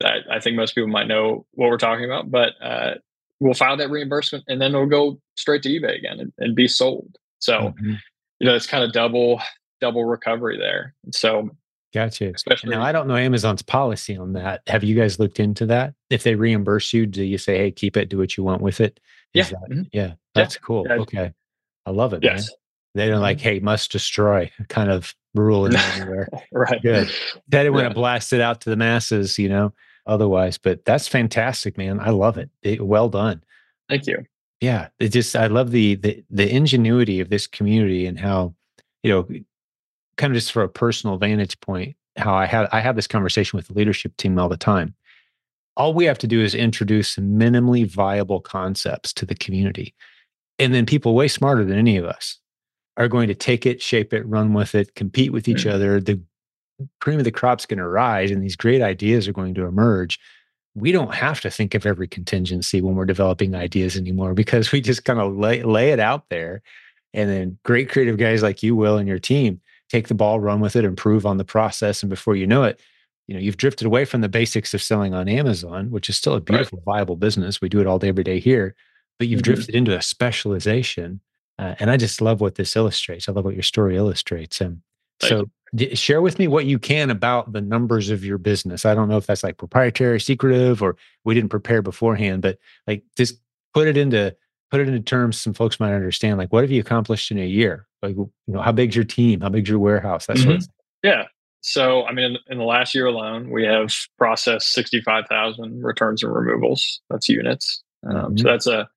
I, 0.04 0.36
I, 0.36 0.40
think 0.40 0.56
most 0.56 0.74
people 0.74 0.88
might 0.88 1.08
know 1.08 1.46
what 1.52 1.68
we're 1.68 1.76
talking 1.76 2.04
about, 2.04 2.30
but 2.30 2.52
uh, 2.62 2.94
we'll 3.40 3.54
file 3.54 3.76
that 3.76 3.90
reimbursement 3.90 4.44
and 4.48 4.60
then 4.60 4.70
it'll 4.70 4.86
go 4.86 5.20
straight 5.36 5.62
to 5.64 5.68
eBay 5.68 5.98
again 5.98 6.20
and, 6.20 6.32
and 6.38 6.54
be 6.54 6.68
sold. 6.68 7.16
So, 7.38 7.58
mm-hmm. 7.58 7.94
you 8.38 8.46
know, 8.46 8.54
it's 8.54 8.66
kind 8.66 8.84
of 8.84 8.92
double 8.92 9.42
double 9.80 10.04
recovery 10.04 10.58
there. 10.58 10.94
So 11.12 11.50
Gotcha. 11.92 12.30
Especially 12.32 12.70
now, 12.70 12.82
I 12.82 12.92
don't 12.92 13.08
know 13.08 13.16
Amazon's 13.16 13.62
policy 13.62 14.16
on 14.16 14.34
that. 14.34 14.62
Have 14.68 14.84
you 14.84 14.94
guys 14.94 15.18
looked 15.18 15.40
into 15.40 15.66
that? 15.66 15.94
If 16.08 16.22
they 16.22 16.36
reimburse 16.36 16.92
you, 16.92 17.04
do 17.04 17.24
you 17.24 17.36
say, 17.36 17.58
"Hey, 17.58 17.72
keep 17.72 17.96
it, 17.96 18.08
do 18.08 18.18
what 18.18 18.36
you 18.36 18.44
want 18.44 18.62
with 18.62 18.80
it"? 18.80 19.00
yeah, 19.34 19.44
that, 19.44 19.70
mm-hmm. 19.70 19.82
yeah, 19.92 20.12
that's 20.34 20.54
yeah. 20.54 20.60
cool. 20.62 20.86
Yeah. 20.88 20.94
Okay, 20.96 21.32
I 21.86 21.90
love 21.90 22.12
it. 22.12 22.22
Yes. 22.22 22.48
Man. 22.48 22.56
They 22.94 23.06
don't 23.06 23.14
mm-hmm. 23.16 23.22
like, 23.22 23.40
"Hey, 23.40 23.58
must 23.58 23.90
destroy" 23.90 24.52
kind 24.68 24.88
of 24.88 25.14
rule 25.34 25.66
in 25.66 25.74
anywhere. 25.96 26.28
right. 26.52 26.80
Good. 26.80 27.10
They 27.48 27.58
didn't 27.58 27.74
want 27.74 27.88
to 27.88 27.94
blast 27.94 28.32
it 28.32 28.40
out 28.40 28.60
to 28.62 28.70
the 28.70 28.76
masses, 28.76 29.38
you 29.38 29.48
know. 29.48 29.72
Otherwise, 30.06 30.58
but 30.58 30.84
that's 30.84 31.08
fantastic, 31.08 31.76
man. 31.76 31.98
I 32.00 32.10
love 32.10 32.38
it. 32.38 32.50
it 32.62 32.84
well 32.84 33.08
done. 33.08 33.42
Thank 33.88 34.06
you. 34.06 34.24
Yeah, 34.60 34.88
it 35.00 35.08
just 35.08 35.34
I 35.34 35.48
love 35.48 35.72
the 35.72 35.96
the 35.96 36.24
the 36.30 36.48
ingenuity 36.48 37.18
of 37.18 37.30
this 37.30 37.48
community 37.48 38.06
and 38.06 38.18
how 38.18 38.54
you 39.02 39.10
know 39.10 39.28
kind 40.20 40.32
of 40.32 40.36
just 40.36 40.52
for 40.52 40.62
a 40.62 40.68
personal 40.68 41.16
vantage 41.16 41.58
point, 41.60 41.96
how 42.16 42.34
I 42.34 42.44
have 42.44 42.68
I 42.72 42.80
have 42.80 42.94
this 42.94 43.06
conversation 43.06 43.56
with 43.56 43.68
the 43.68 43.74
leadership 43.74 44.16
team 44.18 44.38
all 44.38 44.50
the 44.50 44.56
time. 44.56 44.94
All 45.76 45.94
we 45.94 46.04
have 46.04 46.18
to 46.18 46.26
do 46.26 46.42
is 46.42 46.54
introduce 46.54 47.16
minimally 47.16 47.90
viable 47.90 48.40
concepts 48.40 49.14
to 49.14 49.24
the 49.24 49.34
community. 49.34 49.94
And 50.58 50.74
then 50.74 50.84
people 50.84 51.14
way 51.14 51.26
smarter 51.26 51.64
than 51.64 51.78
any 51.78 51.96
of 51.96 52.04
us 52.04 52.38
are 52.98 53.08
going 53.08 53.28
to 53.28 53.34
take 53.34 53.64
it, 53.64 53.80
shape 53.80 54.12
it, 54.12 54.26
run 54.26 54.52
with 54.52 54.74
it, 54.74 54.94
compete 54.94 55.32
with 55.32 55.48
each 55.48 55.60
mm-hmm. 55.60 55.74
other. 55.74 56.00
The 56.00 56.20
cream 57.00 57.18
of 57.18 57.24
the 57.24 57.30
crop's 57.30 57.64
going 57.64 57.78
to 57.78 57.88
rise 57.88 58.30
and 58.30 58.42
these 58.42 58.56
great 58.56 58.82
ideas 58.82 59.26
are 59.26 59.32
going 59.32 59.54
to 59.54 59.64
emerge. 59.64 60.20
We 60.74 60.92
don't 60.92 61.14
have 61.14 61.40
to 61.40 61.50
think 61.50 61.74
of 61.74 61.86
every 61.86 62.08
contingency 62.08 62.82
when 62.82 62.94
we're 62.94 63.06
developing 63.06 63.54
ideas 63.54 63.96
anymore 63.96 64.34
because 64.34 64.70
we 64.70 64.82
just 64.82 65.04
kind 65.06 65.18
of 65.18 65.34
lay, 65.34 65.62
lay 65.62 65.92
it 65.92 66.00
out 66.00 66.28
there. 66.28 66.62
And 67.14 67.30
then 67.30 67.58
great 67.64 67.88
creative 67.88 68.18
guys 68.18 68.42
like 68.42 68.62
you, 68.62 68.76
Will, 68.76 68.98
and 68.98 69.08
your 69.08 69.18
team 69.18 69.62
take 69.90 70.08
the 70.08 70.14
ball, 70.14 70.40
run 70.40 70.60
with 70.60 70.76
it, 70.76 70.84
improve 70.84 71.26
on 71.26 71.36
the 71.36 71.44
process. 71.44 72.02
And 72.02 72.08
before 72.08 72.36
you 72.36 72.46
know 72.46 72.62
it, 72.62 72.80
you 73.26 73.34
know, 73.34 73.40
you've 73.40 73.56
drifted 73.56 73.86
away 73.86 74.04
from 74.04 74.22
the 74.22 74.28
basics 74.28 74.74
of 74.74 74.82
selling 74.82 75.14
on 75.14 75.28
Amazon, 75.28 75.90
which 75.90 76.08
is 76.08 76.16
still 76.16 76.34
a 76.34 76.40
beautiful, 76.40 76.82
right. 76.86 76.96
viable 76.96 77.16
business. 77.16 77.60
We 77.60 77.68
do 77.68 77.80
it 77.80 77.86
all 77.86 77.98
day, 77.98 78.08
every 78.08 78.24
day 78.24 78.40
here, 78.40 78.74
but 79.18 79.28
you've 79.28 79.42
mm-hmm. 79.42 79.52
drifted 79.52 79.74
into 79.74 79.96
a 79.96 80.02
specialization. 80.02 81.20
Uh, 81.58 81.74
and 81.78 81.90
I 81.90 81.96
just 81.96 82.20
love 82.20 82.40
what 82.40 82.54
this 82.54 82.74
illustrates. 82.74 83.28
I 83.28 83.32
love 83.32 83.44
what 83.44 83.54
your 83.54 83.62
story 83.62 83.96
illustrates. 83.96 84.60
And 84.60 84.80
so 85.20 85.50
d- 85.74 85.94
share 85.94 86.22
with 86.22 86.38
me 86.38 86.48
what 86.48 86.66
you 86.66 86.78
can 86.78 87.10
about 87.10 87.52
the 87.52 87.60
numbers 87.60 88.10
of 88.10 88.24
your 88.24 88.38
business. 88.38 88.84
I 88.84 88.94
don't 88.94 89.08
know 89.08 89.18
if 89.18 89.26
that's 89.26 89.44
like 89.44 89.58
proprietary, 89.58 90.20
secretive, 90.20 90.82
or 90.82 90.96
we 91.24 91.34
didn't 91.34 91.50
prepare 91.50 91.82
beforehand, 91.82 92.42
but 92.42 92.58
like 92.86 93.04
just 93.16 93.40
put 93.74 93.86
it 93.86 93.96
into 93.96 94.34
put 94.70 94.80
it 94.80 94.88
into 94.88 95.00
terms 95.00 95.38
some 95.38 95.52
folks 95.52 95.80
might 95.80 95.94
understand. 95.94 96.38
Like 96.38 96.52
what 96.52 96.64
have 96.64 96.70
you 96.70 96.80
accomplished 96.80 97.30
in 97.30 97.38
a 97.38 97.46
year? 97.46 97.86
Like 98.02 98.16
you 98.16 98.30
know, 98.46 98.60
how 98.60 98.72
big's 98.72 98.96
your 98.96 99.04
team? 99.04 99.40
How 99.40 99.48
big's 99.48 99.68
your 99.68 99.78
warehouse? 99.78 100.26
That 100.26 100.36
mm-hmm. 100.36 100.44
sort 100.44 100.56
of 100.56 100.62
thing. 100.62 100.72
Yeah. 101.02 101.24
So, 101.62 102.04
I 102.06 102.12
mean, 102.12 102.24
in, 102.24 102.38
in, 102.48 102.58
the 102.58 102.64
last 102.64 102.94
year 102.94 103.06
alone, 103.06 103.50
we 103.50 103.64
have 103.64 103.92
processed 104.16 104.72
65,000 104.72 105.82
returns 105.82 106.22
and 106.22 106.34
removals. 106.34 107.02
That's 107.10 107.28
units. 107.28 107.82
Um, 108.06 108.14
mm-hmm. 108.14 108.36
So 108.38 108.44
that's 108.44 108.66
a 108.66 108.88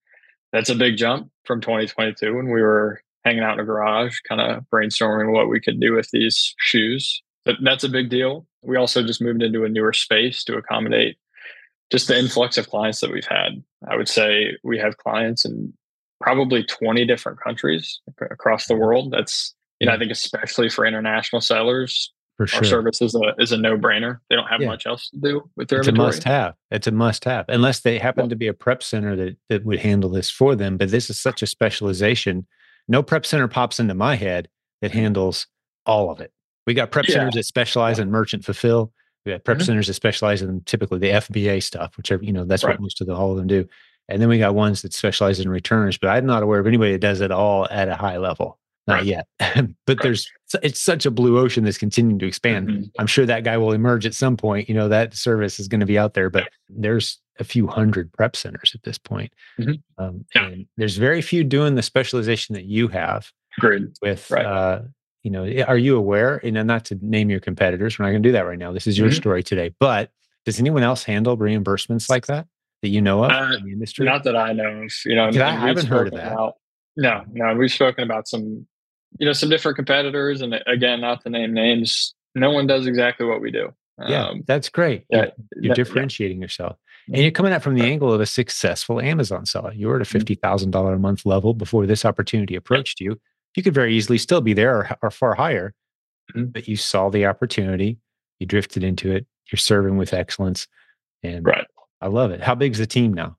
that's 0.53 0.69
a 0.69 0.75
big 0.75 0.97
jump 0.97 1.29
from 1.45 1.59
2022 1.59 2.35
when 2.35 2.45
we 2.45 2.61
were 2.61 3.01
hanging 3.25 3.43
out 3.43 3.53
in 3.53 3.59
a 3.59 3.65
garage, 3.65 4.19
kind 4.27 4.39
of 4.39 4.63
brainstorming 4.73 5.33
what 5.33 5.49
we 5.49 5.59
could 5.59 5.79
do 5.79 5.93
with 5.93 6.09
these 6.11 6.53
shoes. 6.59 7.21
But 7.45 7.55
that's 7.61 7.83
a 7.83 7.89
big 7.89 8.09
deal. 8.09 8.45
We 8.61 8.77
also 8.77 9.03
just 9.03 9.21
moved 9.21 9.43
into 9.43 9.65
a 9.65 9.69
newer 9.69 9.93
space 9.93 10.43
to 10.45 10.55
accommodate 10.55 11.17
just 11.91 12.07
the 12.07 12.17
influx 12.17 12.57
of 12.57 12.69
clients 12.69 13.01
that 13.01 13.11
we've 13.11 13.25
had. 13.25 13.63
I 13.87 13.95
would 13.95 14.07
say 14.07 14.57
we 14.63 14.77
have 14.79 14.97
clients 14.97 15.43
in 15.43 15.73
probably 16.23 16.63
20 16.63 17.05
different 17.05 17.39
countries 17.41 17.99
across 18.31 18.67
the 18.67 18.75
world. 18.75 19.11
That's, 19.11 19.53
you 19.79 19.87
know, 19.87 19.93
I 19.93 19.99
think 19.99 20.11
especially 20.11 20.69
for 20.69 20.85
international 20.85 21.41
sellers, 21.41 22.13
for 22.37 22.47
sure. 22.47 22.59
Our 22.59 22.63
service 22.63 23.01
is 23.01 23.13
a 23.13 23.35
is 23.37 23.51
a 23.51 23.57
no 23.57 23.77
brainer. 23.77 24.17
They 24.29 24.35
don't 24.35 24.47
have 24.47 24.59
yeah. 24.59 24.67
much 24.67 24.87
else 24.87 25.07
to 25.09 25.17
do 25.17 25.49
with 25.55 25.67
their 25.67 25.79
it's 25.79 25.87
inventory. 25.87 26.07
a 26.07 26.09
must 26.09 26.23
have. 26.23 26.55
It's 26.71 26.87
a 26.87 26.91
must 26.91 27.25
have, 27.25 27.45
unless 27.47 27.81
they 27.81 27.99
happen 27.99 28.27
to 28.29 28.35
be 28.35 28.47
a 28.47 28.53
prep 28.53 28.81
center 28.81 29.15
that 29.15 29.37
that 29.49 29.63
would 29.65 29.79
handle 29.79 30.09
this 30.09 30.31
for 30.31 30.55
them. 30.55 30.77
But 30.77 30.89
this 30.89 31.11
is 31.11 31.19
such 31.19 31.43
a 31.43 31.47
specialization. 31.47 32.47
No 32.87 33.03
prep 33.03 33.27
center 33.27 33.47
pops 33.47 33.79
into 33.79 33.93
my 33.93 34.15
head 34.15 34.49
that 34.81 34.91
mm-hmm. 34.91 34.99
handles 34.99 35.45
all 35.85 36.09
of 36.09 36.21
it. 36.21 36.31
We 36.65 36.73
got 36.73 36.89
prep 36.89 37.07
yeah. 37.07 37.15
centers 37.15 37.35
that 37.35 37.45
specialize 37.45 37.99
in 37.99 38.09
merchant 38.09 38.45
fulfill. 38.45 38.91
We 39.25 39.33
got 39.33 39.43
prep 39.43 39.57
mm-hmm. 39.57 39.65
centers 39.65 39.87
that 39.87 39.93
specialize 39.93 40.41
in 40.41 40.61
typically 40.61 40.97
the 40.97 41.11
FBA 41.11 41.61
stuff, 41.61 41.95
which 41.97 42.11
are, 42.11 42.19
you 42.23 42.33
know 42.33 42.45
that's 42.45 42.63
right. 42.63 42.71
what 42.71 42.81
most 42.81 42.99
of 42.99 43.05
the 43.05 43.13
all 43.13 43.29
of 43.29 43.37
them 43.37 43.47
do. 43.47 43.67
And 44.13 44.21
then 44.21 44.29
we 44.29 44.39
got 44.39 44.55
ones 44.55 44.81
that 44.83 44.93
specialize 44.93 45.39
in 45.39 45.49
returns. 45.49 45.97
But 45.97 46.09
I'm 46.09 46.25
not 46.25 46.43
aware 46.43 46.59
of 46.59 46.67
anybody 46.67 46.93
that 46.93 47.01
does 47.01 47.21
it 47.21 47.31
all 47.31 47.67
at 47.69 47.89
a 47.89 47.95
high 47.95 48.17
level 48.17 48.59
not 48.87 48.95
right. 48.95 49.05
yet 49.05 49.27
but 49.85 50.01
there's 50.01 50.29
it's 50.61 50.79
such 50.79 51.05
a 51.05 51.11
blue 51.11 51.37
ocean 51.37 51.63
that's 51.63 51.77
continuing 51.77 52.19
to 52.19 52.27
expand 52.27 52.67
mm-hmm. 52.67 52.83
i'm 52.99 53.07
sure 53.07 53.25
that 53.25 53.43
guy 53.43 53.57
will 53.57 53.71
emerge 53.71 54.05
at 54.05 54.13
some 54.13 54.35
point 54.37 54.67
you 54.67 54.75
know 54.75 54.87
that 54.87 55.13
service 55.13 55.59
is 55.59 55.67
going 55.67 55.79
to 55.79 55.85
be 55.85 55.97
out 55.97 56.13
there 56.13 56.29
but 56.29 56.49
there's 56.69 57.19
a 57.39 57.43
few 57.43 57.65
hundred 57.65 58.11
prep 58.13 58.35
centers 58.35 58.71
at 58.75 58.83
this 58.83 58.97
point 58.97 59.31
mm-hmm. 59.59 59.73
um, 60.03 60.25
yeah. 60.35 60.45
and 60.45 60.67
there's 60.77 60.97
very 60.97 61.21
few 61.21 61.43
doing 61.43 61.75
the 61.75 61.81
specialization 61.81 62.53
that 62.53 62.65
you 62.65 62.87
have 62.87 63.31
Great. 63.59 63.83
with 64.01 64.29
right. 64.29 64.45
uh, 64.45 64.81
you 65.23 65.31
know 65.31 65.43
are 65.67 65.77
you 65.77 65.95
aware 65.95 66.39
you 66.43 66.51
know 66.51 66.63
not 66.63 66.85
to 66.85 66.97
name 67.01 67.29
your 67.29 67.39
competitors 67.39 67.97
we're 67.97 68.05
not 68.05 68.11
going 68.11 68.23
to 68.23 68.29
do 68.29 68.33
that 68.33 68.45
right 68.45 68.59
now 68.59 68.71
this 68.71 68.87
is 68.87 68.97
your 68.97 69.07
mm-hmm. 69.07 69.15
story 69.15 69.43
today 69.43 69.73
but 69.79 70.11
does 70.45 70.59
anyone 70.59 70.83
else 70.83 71.03
handle 71.03 71.37
reimbursements 71.37 72.09
like 72.09 72.25
that 72.25 72.47
that 72.83 72.89
you 72.89 73.01
know 73.01 73.23
of 73.23 73.31
uh, 73.31 73.55
in 73.57 73.65
the 73.65 73.71
industry? 73.71 74.05
not 74.05 74.23
that 74.23 74.35
i 74.35 74.53
know 74.53 74.83
of 74.83 74.91
you 75.05 75.15
know 75.15 75.29
I 75.29 75.51
haven't 75.51 75.87
heard 75.87 76.07
of 76.07 76.13
that. 76.13 76.33
about, 76.33 76.55
no 76.95 77.23
no 77.31 77.55
we've 77.55 77.71
spoken 77.71 78.03
about 78.03 78.27
some 78.27 78.67
you 79.17 79.25
know 79.25 79.33
some 79.33 79.49
different 79.49 79.75
competitors 79.75 80.41
and 80.41 80.55
again 80.67 81.01
not 81.01 81.23
to 81.23 81.29
name 81.29 81.53
names 81.53 82.13
no 82.35 82.51
one 82.51 82.67
does 82.67 82.85
exactly 82.85 83.25
what 83.25 83.41
we 83.41 83.49
do 83.49 83.73
yeah 84.07 84.27
um, 84.27 84.43
that's 84.47 84.69
great. 84.69 85.05
Yeah, 85.09 85.27
you're, 85.55 85.65
you're 85.65 85.75
differentiating 85.75 86.37
yeah. 86.37 86.45
yourself. 86.45 86.77
And 87.07 87.17
you're 87.17 87.31
coming 87.31 87.51
at 87.51 87.61
from 87.61 87.75
the 87.75 87.83
angle 87.83 88.11
of 88.11 88.21
a 88.21 88.25
successful 88.25 88.99
amazon 88.99 89.45
seller. 89.45 89.71
You 89.71 89.87
were 89.87 89.99
at 89.99 90.01
a 90.01 90.17
$50000 90.17 90.39
mm-hmm. 90.39 90.75
a 90.75 90.97
month 90.97 91.27
level 91.27 91.53
before 91.53 91.85
this 91.85 92.03
opportunity 92.03 92.55
approached 92.55 92.99
you. 92.99 93.19
You 93.55 93.61
could 93.61 93.75
very 93.75 93.95
easily 93.95 94.17
still 94.17 94.41
be 94.41 94.53
there 94.53 94.75
or, 94.75 94.97
or 95.03 95.11
far 95.11 95.35
higher 95.35 95.75
mm-hmm. 96.31 96.45
but 96.45 96.67
you 96.67 96.75
saw 96.75 97.09
the 97.09 97.25
opportunity 97.25 97.97
you 98.39 98.47
drifted 98.47 98.83
into 98.83 99.11
it 99.11 99.25
you're 99.51 99.57
serving 99.57 99.97
with 99.97 100.13
excellence 100.13 100.67
and 101.21 101.45
right 101.45 101.67
i 102.03 102.07
love 102.07 102.31
it 102.31 102.41
how 102.41 102.53
big's 102.53 102.77
the 102.77 102.87
team 102.87 103.13
now 103.13 103.35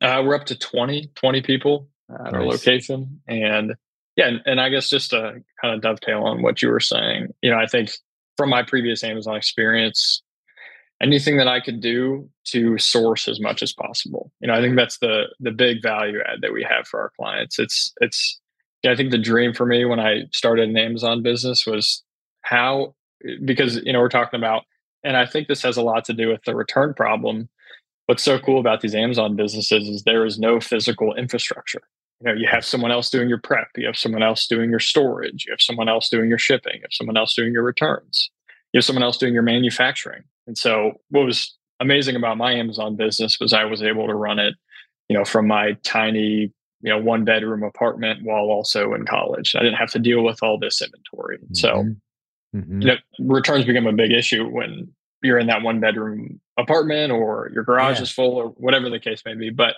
uh, 0.00 0.22
we're 0.24 0.34
up 0.34 0.46
to 0.46 0.58
20 0.58 1.10
20 1.14 1.42
people 1.42 1.88
at 2.08 2.24
nice. 2.24 2.34
our 2.34 2.44
location 2.44 3.20
and 3.28 3.74
yeah, 4.16 4.28
and, 4.28 4.42
and 4.44 4.60
I 4.60 4.68
guess 4.68 4.90
just 4.90 5.10
to 5.10 5.42
kind 5.60 5.74
of 5.74 5.80
dovetail 5.80 6.22
on 6.24 6.42
what 6.42 6.60
you 6.60 6.68
were 6.68 6.80
saying, 6.80 7.32
you 7.40 7.50
know, 7.50 7.58
I 7.58 7.66
think 7.66 7.90
from 8.36 8.50
my 8.50 8.62
previous 8.62 9.02
Amazon 9.02 9.36
experience, 9.36 10.22
anything 11.00 11.38
that 11.38 11.48
I 11.48 11.60
could 11.60 11.80
do 11.80 12.28
to 12.48 12.76
source 12.78 13.26
as 13.26 13.40
much 13.40 13.62
as 13.62 13.72
possible. 13.72 14.30
You 14.40 14.48
know, 14.48 14.54
I 14.54 14.60
think 14.60 14.76
that's 14.76 14.98
the 14.98 15.24
the 15.40 15.50
big 15.50 15.82
value 15.82 16.20
add 16.26 16.42
that 16.42 16.52
we 16.52 16.62
have 16.62 16.86
for 16.86 17.00
our 17.00 17.12
clients. 17.16 17.58
It's 17.58 17.92
it's 18.00 18.38
yeah, 18.82 18.92
I 18.92 18.96
think 18.96 19.12
the 19.12 19.18
dream 19.18 19.54
for 19.54 19.64
me 19.64 19.84
when 19.84 20.00
I 20.00 20.22
started 20.32 20.68
an 20.68 20.76
Amazon 20.76 21.22
business 21.22 21.66
was 21.66 22.02
how 22.42 22.94
because 23.44 23.76
you 23.76 23.92
know 23.92 24.00
we're 24.00 24.08
talking 24.08 24.38
about 24.38 24.64
and 25.04 25.16
I 25.16 25.26
think 25.26 25.48
this 25.48 25.62
has 25.62 25.76
a 25.76 25.82
lot 25.82 26.04
to 26.06 26.12
do 26.12 26.28
with 26.28 26.42
the 26.44 26.54
return 26.54 26.94
problem. 26.94 27.48
What's 28.06 28.22
so 28.22 28.38
cool 28.38 28.58
about 28.58 28.80
these 28.80 28.94
Amazon 28.94 29.36
businesses 29.36 29.88
is 29.88 30.02
there 30.02 30.26
is 30.26 30.38
no 30.38 30.60
physical 30.60 31.14
infrastructure 31.14 31.82
you 32.22 32.28
know 32.28 32.38
you 32.38 32.46
have 32.48 32.64
someone 32.64 32.92
else 32.92 33.10
doing 33.10 33.28
your 33.28 33.38
prep 33.38 33.68
you 33.76 33.86
have 33.86 33.96
someone 33.96 34.22
else 34.22 34.46
doing 34.46 34.70
your 34.70 34.80
storage 34.80 35.44
you 35.46 35.52
have 35.52 35.60
someone 35.60 35.88
else 35.88 36.08
doing 36.08 36.28
your 36.28 36.38
shipping 36.38 36.74
you 36.74 36.82
have 36.82 36.92
someone 36.92 37.16
else 37.16 37.34
doing 37.34 37.52
your 37.52 37.62
returns 37.62 38.30
you 38.72 38.78
have 38.78 38.84
someone 38.84 39.02
else 39.02 39.16
doing 39.16 39.34
your 39.34 39.42
manufacturing 39.42 40.22
and 40.46 40.56
so 40.56 40.92
what 41.10 41.24
was 41.24 41.56
amazing 41.80 42.16
about 42.16 42.36
my 42.36 42.52
amazon 42.52 42.96
business 42.96 43.38
was 43.40 43.52
i 43.52 43.64
was 43.64 43.82
able 43.82 44.06
to 44.06 44.14
run 44.14 44.38
it 44.38 44.54
you 45.08 45.16
know 45.16 45.24
from 45.24 45.46
my 45.46 45.72
tiny 45.84 46.52
you 46.80 46.90
know 46.90 46.98
one 46.98 47.24
bedroom 47.24 47.62
apartment 47.62 48.20
while 48.22 48.44
also 48.44 48.94
in 48.94 49.04
college 49.04 49.54
i 49.56 49.60
didn't 49.60 49.76
have 49.76 49.90
to 49.90 49.98
deal 49.98 50.22
with 50.22 50.42
all 50.42 50.58
this 50.58 50.80
inventory 50.80 51.38
mm-hmm. 51.38 51.54
so 51.54 51.84
mm-hmm. 52.54 52.82
you 52.82 52.88
know 52.88 52.96
returns 53.20 53.64
become 53.64 53.86
a 53.86 53.92
big 53.92 54.12
issue 54.12 54.46
when 54.48 54.88
you're 55.22 55.38
in 55.38 55.46
that 55.46 55.62
one 55.62 55.80
bedroom 55.80 56.40
apartment 56.58 57.12
or 57.12 57.50
your 57.54 57.64
garage 57.64 57.96
yeah. 57.96 58.02
is 58.02 58.10
full 58.10 58.36
or 58.36 58.48
whatever 58.48 58.90
the 58.90 59.00
case 59.00 59.22
may 59.24 59.34
be 59.34 59.50
but 59.50 59.74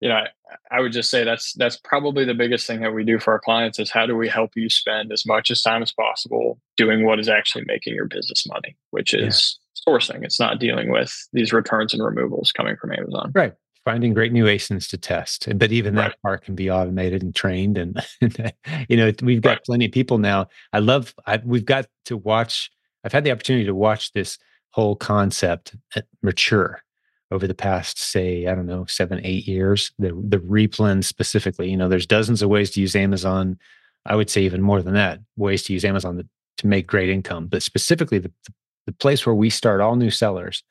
you 0.00 0.08
know, 0.08 0.14
I, 0.14 0.28
I, 0.70 0.80
would 0.80 0.92
just 0.92 1.10
say 1.10 1.24
that's 1.24 1.52
that's 1.54 1.76
probably 1.76 2.24
the 2.24 2.34
biggest 2.34 2.66
thing 2.66 2.80
that 2.82 2.94
we 2.94 3.04
do 3.04 3.18
for 3.18 3.32
our 3.32 3.40
clients 3.40 3.78
is 3.78 3.90
how 3.90 4.06
do 4.06 4.16
we 4.16 4.28
help 4.28 4.52
you 4.54 4.68
spend 4.70 5.12
as 5.12 5.26
much 5.26 5.50
as 5.50 5.60
time 5.60 5.82
as 5.82 5.92
possible 5.92 6.60
doing 6.76 7.04
what 7.04 7.18
is 7.18 7.28
actually 7.28 7.64
making 7.66 7.94
your 7.94 8.06
business 8.06 8.46
money, 8.46 8.76
which 8.90 9.12
is 9.12 9.58
yeah. 9.86 9.92
sourcing. 9.92 10.24
It's 10.24 10.38
not 10.38 10.60
dealing 10.60 10.90
with 10.92 11.12
these 11.32 11.52
returns 11.52 11.92
and 11.92 12.04
removals 12.04 12.52
coming 12.52 12.76
from 12.76 12.92
Amazon. 12.92 13.32
Right. 13.34 13.54
Finding 13.84 14.12
great 14.12 14.32
new 14.32 14.44
ASINs 14.44 14.88
to 14.90 14.98
test, 14.98 15.48
but 15.56 15.72
even 15.72 15.94
right. 15.94 16.10
that 16.10 16.22
part 16.22 16.44
can 16.44 16.54
be 16.54 16.70
automated 16.70 17.22
and 17.22 17.34
trained. 17.34 17.78
And 17.78 17.98
you 18.88 18.96
know, 18.96 19.12
we've 19.22 19.40
got 19.40 19.50
right. 19.50 19.64
plenty 19.64 19.86
of 19.86 19.92
people 19.92 20.18
now. 20.18 20.48
I 20.72 20.78
love. 20.80 21.14
I, 21.26 21.40
we've 21.42 21.64
got 21.64 21.86
to 22.06 22.16
watch. 22.16 22.70
I've 23.02 23.12
had 23.12 23.24
the 23.24 23.32
opportunity 23.32 23.64
to 23.64 23.74
watch 23.74 24.12
this 24.12 24.38
whole 24.70 24.96
concept 24.96 25.74
uh, 25.96 26.02
mature 26.22 26.82
over 27.30 27.46
the 27.46 27.54
past, 27.54 27.98
say, 27.98 28.46
I 28.46 28.54
don't 28.54 28.66
know, 28.66 28.86
seven, 28.86 29.20
eight 29.22 29.46
years. 29.46 29.92
The 29.98 30.08
the 30.08 30.38
replen 30.38 31.04
specifically, 31.04 31.70
you 31.70 31.76
know, 31.76 31.88
there's 31.88 32.06
dozens 32.06 32.42
of 32.42 32.48
ways 32.48 32.70
to 32.72 32.80
use 32.80 32.96
Amazon. 32.96 33.58
I 34.06 34.16
would 34.16 34.30
say 34.30 34.42
even 34.42 34.62
more 34.62 34.80
than 34.82 34.94
that, 34.94 35.20
ways 35.36 35.62
to 35.64 35.72
use 35.72 35.84
Amazon 35.84 36.16
to, 36.16 36.26
to 36.58 36.66
make 36.66 36.86
great 36.86 37.10
income. 37.10 37.46
But 37.46 37.62
specifically, 37.62 38.18
the, 38.18 38.32
the 38.86 38.92
place 38.92 39.26
where 39.26 39.34
we 39.34 39.50
start 39.50 39.80
all 39.80 39.96
new 39.96 40.10
sellers, 40.10 40.62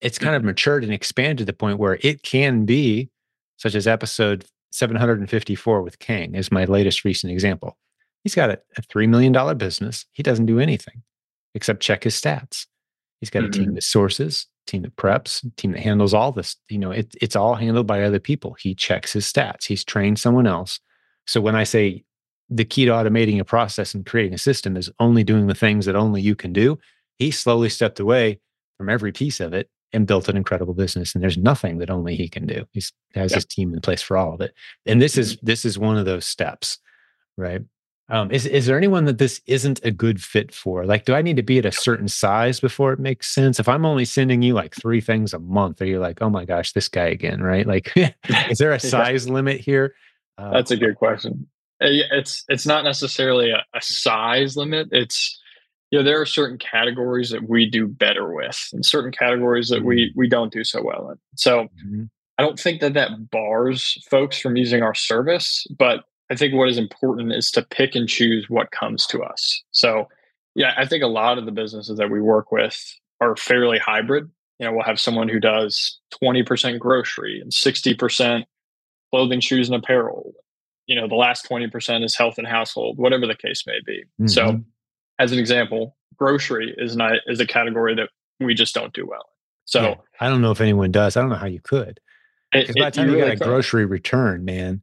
it's 0.00 0.18
kind 0.18 0.36
of 0.36 0.40
mm-hmm. 0.40 0.48
matured 0.48 0.84
and 0.84 0.92
expanded 0.92 1.38
to 1.38 1.44
the 1.44 1.52
point 1.52 1.78
where 1.78 1.98
it 2.02 2.22
can 2.22 2.64
be, 2.64 3.10
such 3.56 3.74
as 3.74 3.88
episode 3.88 4.44
754 4.70 5.82
with 5.82 5.98
Kang, 5.98 6.34
is 6.34 6.52
my 6.52 6.64
latest 6.64 7.04
recent 7.04 7.32
example. 7.32 7.76
He's 8.22 8.36
got 8.36 8.50
a, 8.50 8.60
a 8.76 8.82
$3 8.82 9.08
million 9.08 9.58
business. 9.58 10.06
He 10.12 10.22
doesn't 10.22 10.46
do 10.46 10.60
anything 10.60 11.02
except 11.54 11.80
check 11.80 12.04
his 12.04 12.18
stats. 12.18 12.66
He's 13.22 13.30
got 13.30 13.44
mm-hmm. 13.44 13.48
a 13.48 13.64
team 13.64 13.74
that 13.74 13.84
sources, 13.84 14.48
team 14.66 14.82
that 14.82 14.96
preps, 14.96 15.48
team 15.56 15.72
that 15.72 15.80
handles 15.80 16.12
all 16.12 16.32
this. 16.32 16.56
You 16.68 16.78
know, 16.78 16.90
it, 16.90 17.14
it's 17.22 17.36
all 17.36 17.54
handled 17.54 17.86
by 17.86 18.02
other 18.02 18.18
people. 18.18 18.56
He 18.58 18.74
checks 18.74 19.12
his 19.12 19.24
stats. 19.32 19.64
He's 19.64 19.84
trained 19.84 20.18
someone 20.18 20.46
else. 20.46 20.80
So 21.26 21.40
when 21.40 21.54
I 21.54 21.62
say 21.62 22.04
the 22.56 22.64
key 22.64 22.84
to 22.84 22.90
automating 22.90 23.40
a 23.40 23.44
process 23.44 23.94
and 23.94 24.04
creating 24.04 24.34
a 24.34 24.38
system 24.38 24.76
is 24.76 24.90
only 24.98 25.24
doing 25.24 25.46
the 25.46 25.54
things 25.54 25.86
that 25.86 25.96
only 25.96 26.20
you 26.20 26.34
can 26.34 26.52
do. 26.52 26.78
He 27.18 27.30
slowly 27.30 27.68
stepped 27.68 28.00
away 28.00 28.40
from 28.76 28.88
every 28.88 29.12
piece 29.12 29.40
of 29.40 29.54
it 29.54 29.70
and 29.92 30.06
built 30.06 30.28
an 30.28 30.36
incredible 30.36 30.74
business. 30.74 31.14
And 31.14 31.22
there's 31.22 31.38
nothing 31.38 31.78
that 31.78 31.90
only 31.90 32.16
he 32.16 32.28
can 32.28 32.46
do. 32.46 32.66
He 32.72 32.82
has 33.14 33.30
yep. 33.30 33.36
his 33.36 33.44
team 33.46 33.72
in 33.74 33.80
place 33.80 34.02
for 34.02 34.16
all 34.16 34.34
of 34.34 34.40
it. 34.40 34.54
And 34.86 35.00
this 35.00 35.16
is 35.16 35.36
mm-hmm. 35.36 35.46
this 35.46 35.64
is 35.64 35.78
one 35.78 35.96
of 35.96 36.04
those 36.04 36.26
steps, 36.26 36.78
right? 37.36 37.62
Um, 38.08 38.30
is 38.30 38.46
is 38.46 38.66
there 38.66 38.76
anyone 38.76 39.04
that 39.04 39.18
this 39.18 39.40
isn't 39.46 39.80
a 39.84 39.90
good 39.90 40.22
fit 40.22 40.52
for? 40.52 40.84
Like, 40.84 41.04
do 41.04 41.14
I 41.14 41.22
need 41.22 41.36
to 41.36 41.42
be 41.42 41.58
at 41.58 41.64
a 41.64 41.72
certain 41.72 42.08
size 42.08 42.60
before 42.60 42.92
it 42.92 42.98
makes 42.98 43.32
sense? 43.32 43.60
If 43.60 43.68
I'm 43.68 43.86
only 43.86 44.04
sending 44.04 44.42
you 44.42 44.54
like 44.54 44.74
three 44.74 45.00
things 45.00 45.32
a 45.32 45.38
month, 45.38 45.80
are 45.80 45.86
you 45.86 45.98
like, 45.98 46.20
oh 46.20 46.28
my 46.28 46.44
gosh, 46.44 46.72
this 46.72 46.88
guy 46.88 47.06
again, 47.06 47.42
right? 47.42 47.66
Like, 47.66 47.92
is 48.50 48.58
there 48.58 48.72
a 48.72 48.80
size 48.80 49.28
limit 49.28 49.60
here? 49.60 49.94
Uh, 50.36 50.50
That's 50.52 50.70
a 50.70 50.76
good 50.76 50.96
question. 50.96 51.48
Uh, 51.80 51.88
it's 52.10 52.44
it's 52.48 52.66
not 52.66 52.84
necessarily 52.84 53.50
a, 53.50 53.64
a 53.74 53.80
size 53.80 54.56
limit. 54.56 54.88
It's 54.90 55.40
you 55.90 55.98
know 55.98 56.04
there 56.04 56.20
are 56.20 56.26
certain 56.26 56.58
categories 56.58 57.30
that 57.30 57.48
we 57.48 57.70
do 57.70 57.86
better 57.86 58.34
with, 58.34 58.58
and 58.72 58.84
certain 58.84 59.12
categories 59.12 59.68
that 59.68 59.84
we 59.84 60.08
mm-hmm. 60.08 60.18
we 60.18 60.28
don't 60.28 60.52
do 60.52 60.64
so 60.64 60.82
well 60.82 61.10
in. 61.10 61.18
So. 61.36 61.68
Mm-hmm. 61.86 62.04
I 62.38 62.44
don't 62.44 62.58
think 62.58 62.80
that 62.80 62.94
that 62.94 63.30
bars 63.30 64.02
folks 64.10 64.38
from 64.38 64.56
using 64.56 64.82
our 64.82 64.94
service, 64.94 65.66
but 65.78 66.04
I 66.32 66.34
think 66.34 66.54
what 66.54 66.70
is 66.70 66.78
important 66.78 67.30
is 67.34 67.50
to 67.50 67.62
pick 67.62 67.94
and 67.94 68.08
choose 68.08 68.48
what 68.48 68.70
comes 68.70 69.06
to 69.08 69.22
us. 69.22 69.62
So, 69.70 70.08
yeah, 70.54 70.72
I 70.78 70.86
think 70.86 71.04
a 71.04 71.08
lot 71.08 71.36
of 71.36 71.44
the 71.44 71.52
businesses 71.52 71.98
that 71.98 72.10
we 72.10 72.22
work 72.22 72.50
with 72.50 72.98
are 73.20 73.36
fairly 73.36 73.78
hybrid. 73.78 74.30
You 74.58 74.66
know, 74.66 74.72
we'll 74.72 74.84
have 74.84 74.98
someone 74.98 75.28
who 75.28 75.38
does 75.38 76.00
20% 76.22 76.78
grocery 76.78 77.38
and 77.38 77.52
60% 77.52 78.44
clothing, 79.10 79.40
shoes, 79.40 79.68
and 79.68 79.76
apparel. 79.76 80.32
You 80.86 80.98
know, 80.98 81.06
the 81.06 81.16
last 81.16 81.46
20% 81.46 82.02
is 82.02 82.16
health 82.16 82.38
and 82.38 82.46
household, 82.46 82.96
whatever 82.96 83.26
the 83.26 83.36
case 83.36 83.64
may 83.66 83.80
be. 83.84 84.04
Mm-hmm. 84.18 84.28
So, 84.28 84.62
as 85.18 85.32
an 85.32 85.38
example, 85.38 85.98
grocery 86.16 86.74
is 86.78 86.96
not 86.96 87.16
is 87.26 87.40
a 87.40 87.46
category 87.46 87.94
that 87.96 88.08
we 88.40 88.54
just 88.54 88.74
don't 88.74 88.94
do 88.94 89.06
well. 89.06 89.28
So 89.66 89.82
yeah, 89.82 89.94
I 90.18 90.30
don't 90.30 90.40
know 90.40 90.50
if 90.50 90.62
anyone 90.62 90.92
does. 90.92 91.14
I 91.14 91.20
don't 91.20 91.28
know 91.28 91.36
how 91.36 91.46
you 91.46 91.60
could. 91.60 92.00
Because 92.52 92.74
by 92.74 92.86
the 92.86 92.96
time 92.96 93.08
you, 93.10 93.16
really 93.16 93.36
get 93.36 93.42
a 93.42 93.44
grocery 93.44 93.84
return, 93.84 94.46
man, 94.46 94.82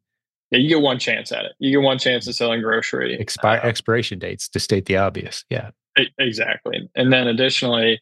yeah, 0.51 0.59
you 0.59 0.69
get 0.69 0.81
one 0.81 0.99
chance 0.99 1.31
at 1.31 1.45
it. 1.45 1.51
You 1.59 1.71
get 1.71 1.83
one 1.83 1.99
chance 1.99 2.27
at 2.27 2.35
selling 2.35 2.62
grocery. 2.62 3.15
Expire 3.19 3.59
uh, 3.63 3.67
expiration 3.67 4.19
dates 4.19 4.49
to 4.49 4.59
state 4.59 4.85
the 4.85 4.97
obvious. 4.97 5.45
Yeah. 5.49 5.71
Exactly. 6.17 6.89
And 6.95 7.12
then 7.12 7.27
additionally, 7.27 7.99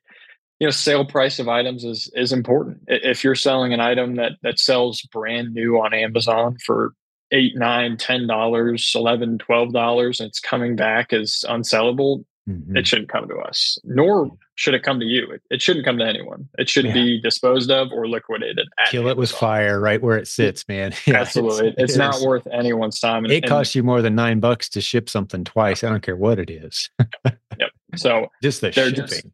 you 0.60 0.67
know, 0.67 0.71
sale 0.71 1.05
price 1.05 1.39
of 1.39 1.47
items 1.47 1.83
is 1.83 2.12
is 2.15 2.31
important. 2.31 2.79
If 2.88 3.23
you're 3.23 3.36
selling 3.36 3.73
an 3.73 3.79
item 3.79 4.15
that 4.15 4.33
that 4.43 4.60
sells 4.60 5.01
brand 5.01 5.53
new 5.53 5.77
on 5.77 5.93
Amazon 5.93 6.57
for 6.65 6.93
eight, 7.31 7.55
nine, 7.55 7.97
ten 7.97 8.27
dollars, 8.27 8.91
eleven, 8.95 9.38
twelve 9.38 9.73
dollars, 9.73 10.19
and 10.19 10.27
it's 10.27 10.39
coming 10.39 10.75
back 10.75 11.13
as 11.13 11.43
unsellable, 11.47 12.23
mm-hmm. 12.47 12.77
it 12.77 12.88
shouldn't 12.88 13.10
come 13.10 13.27
to 13.27 13.36
us. 13.38 13.77
Nor 13.83 14.31
should 14.55 14.73
it 14.73 14.83
come 14.83 14.99
to 14.99 15.05
you. 15.05 15.29
It, 15.31 15.41
it 15.49 15.62
shouldn't 15.62 15.86
come 15.86 15.97
to 15.97 16.05
anyone. 16.05 16.49
It 16.57 16.69
should 16.69 16.86
yeah. 16.86 16.93
be 16.93 17.21
disposed 17.21 17.69
of 17.69 17.91
or 17.91 18.07
liquidated. 18.07 18.67
Kill 18.89 19.07
it 19.07 19.17
with 19.17 19.31
fire 19.31 19.79
right 19.79 20.01
where 20.01 20.17
it 20.17 20.27
sits, 20.27 20.67
man. 20.67 20.93
Yeah, 21.05 21.17
Absolutely. 21.17 21.69
It's, 21.69 21.83
it's 21.83 21.95
it 21.95 21.99
not 21.99 22.21
worth 22.21 22.47
anyone's 22.51 22.99
time. 22.99 23.23
And, 23.23 23.31
it 23.31 23.45
costs 23.45 23.75
you 23.75 23.83
more 23.83 24.01
than 24.01 24.15
nine 24.15 24.39
bucks 24.39 24.67
to 24.69 24.81
ship 24.81 25.10
something 25.10 25.43
twice. 25.43 25.83
I 25.83 25.89
don't 25.89 26.01
care 26.01 26.15
what 26.15 26.39
it 26.39 26.49
is. 26.49 26.89
yep. 27.25 27.71
So 27.95 28.27
just 28.41 28.62
the 28.62 28.71
shipping. 28.71 28.95
Just, 28.95 29.25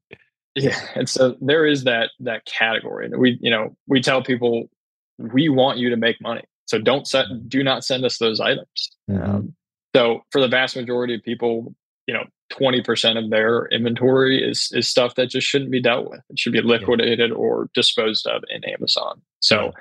yeah. 0.55 0.79
And 0.95 1.09
so 1.09 1.35
there 1.41 1.65
is 1.65 1.85
that 1.85 2.11
that 2.19 2.45
category. 2.45 3.07
And 3.07 3.17
we, 3.17 3.37
you 3.41 3.49
know, 3.49 3.75
we 3.87 4.01
tell 4.01 4.21
people 4.21 4.69
we 5.17 5.49
want 5.49 5.79
you 5.79 5.89
to 5.89 5.97
make 5.97 6.21
money. 6.21 6.43
So 6.65 6.79
don't 6.79 7.07
set 7.07 7.25
do 7.47 7.63
not 7.63 7.83
send 7.83 8.05
us 8.05 8.17
those 8.17 8.39
items. 8.39 8.91
Mm-hmm. 9.09 9.23
Um, 9.23 9.55
so 9.95 10.23
for 10.31 10.41
the 10.41 10.47
vast 10.47 10.75
majority 10.75 11.15
of 11.15 11.23
people, 11.23 11.73
you 12.07 12.13
know, 12.13 12.23
20% 12.51 13.23
of 13.23 13.29
their 13.29 13.65
inventory 13.67 14.43
is 14.43 14.69
is 14.73 14.87
stuff 14.87 15.15
that 15.15 15.29
just 15.29 15.47
shouldn't 15.47 15.71
be 15.71 15.81
dealt 15.81 16.09
with. 16.09 16.21
It 16.29 16.39
should 16.39 16.53
be 16.53 16.61
liquidated 16.61 17.31
yeah. 17.31 17.35
or 17.35 17.69
disposed 17.73 18.27
of 18.27 18.43
in 18.49 18.63
Amazon. 18.65 19.21
So 19.39 19.65
yeah. 19.65 19.71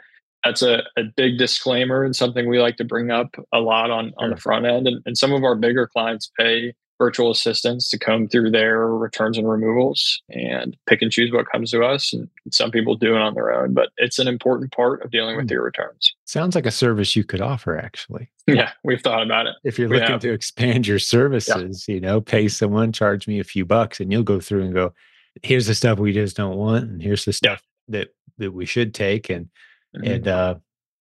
that's 0.45 0.63
a, 0.63 0.83
a 0.97 1.03
big 1.17 1.39
disclaimer 1.39 2.05
and 2.05 2.17
something 2.17 2.49
we 2.49 2.61
like 2.61 2.77
to 2.77 2.85
bring 2.85 3.11
up 3.11 3.35
a 3.53 3.59
lot 3.59 3.91
on, 3.91 4.13
on 4.17 4.31
the 4.31 4.37
front 4.37 4.67
end. 4.67 4.87
And, 4.87 5.03
and 5.05 5.19
some 5.19 5.33
of 5.33 5.45
our 5.45 5.55
bigger 5.55 5.87
clients 5.87 6.31
pay 6.39 6.75
virtual 7.03 7.33
assistants 7.33 7.91
to 7.91 7.99
comb 7.99 8.29
through 8.29 8.49
their 8.49 8.87
returns 8.87 9.37
and 9.37 9.51
removals 9.51 10.23
and 10.29 10.77
pick 10.87 11.03
and 11.03 11.11
choose 11.11 11.33
what 11.33 11.51
comes 11.51 11.73
to 11.73 11.83
us. 11.83 12.13
And 12.13 12.29
some 12.53 12.71
people 12.71 12.95
do 12.95 13.17
it 13.17 13.21
on 13.21 13.35
their 13.35 13.53
own, 13.53 13.75
but 13.75 13.89
it's 13.97 14.21
an 14.21 14.29
important 14.29 14.71
part 14.71 15.03
of 15.03 15.11
dealing 15.11 15.37
with 15.37 15.49
hmm. 15.49 15.55
your 15.55 15.65
returns. 15.65 16.15
Sounds 16.27 16.55
like 16.55 16.65
a 16.65 16.71
service 16.71 17.17
you 17.17 17.25
could 17.25 17.41
offer, 17.41 17.77
actually. 17.77 18.31
Yeah, 18.47 18.71
we've 18.85 19.01
thought 19.01 19.23
about 19.23 19.47
it. 19.47 19.57
If 19.65 19.81
you're 19.81 19.89
we 19.89 19.97
looking 19.97 20.13
have. 20.13 20.21
to 20.21 20.33
expand 20.33 20.87
your 20.87 21.01
services, 21.01 21.87
yeah. 21.89 21.95
you 21.95 22.01
know, 22.01 22.21
pay 22.21 22.47
someone, 22.47 22.93
charge 22.93 23.27
me 23.27 23.41
a 23.41 23.45
few 23.45 23.65
bucks, 23.65 23.99
and 23.99 24.13
you'll 24.13 24.23
go 24.23 24.39
through 24.39 24.63
and 24.63 24.73
go, 24.73 24.95
here's 25.43 25.67
the 25.67 25.75
stuff 25.75 25.99
we 25.99 26.13
just 26.13 26.37
don't 26.37 26.57
want, 26.57 26.85
and 26.85 27.03
here's 27.03 27.25
the 27.25 27.33
stuff 27.33 27.63
yeah. 27.89 27.99
that 27.99 28.15
that 28.39 28.53
we 28.53 28.65
should 28.65 28.95
take, 28.95 29.29
and 29.29 29.47
mm-hmm. 29.97 30.07
and 30.07 30.29
uh, 30.29 30.55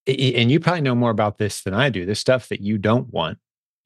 and 0.07 0.51
you 0.51 0.59
probably 0.59 0.81
know 0.81 0.95
more 0.95 1.11
about 1.11 1.37
this 1.37 1.61
than 1.61 1.75
I 1.75 1.89
do. 1.89 2.05
The 2.07 2.15
stuff 2.15 2.49
that 2.49 2.61
you 2.61 2.79
don't 2.79 3.11
want, 3.13 3.37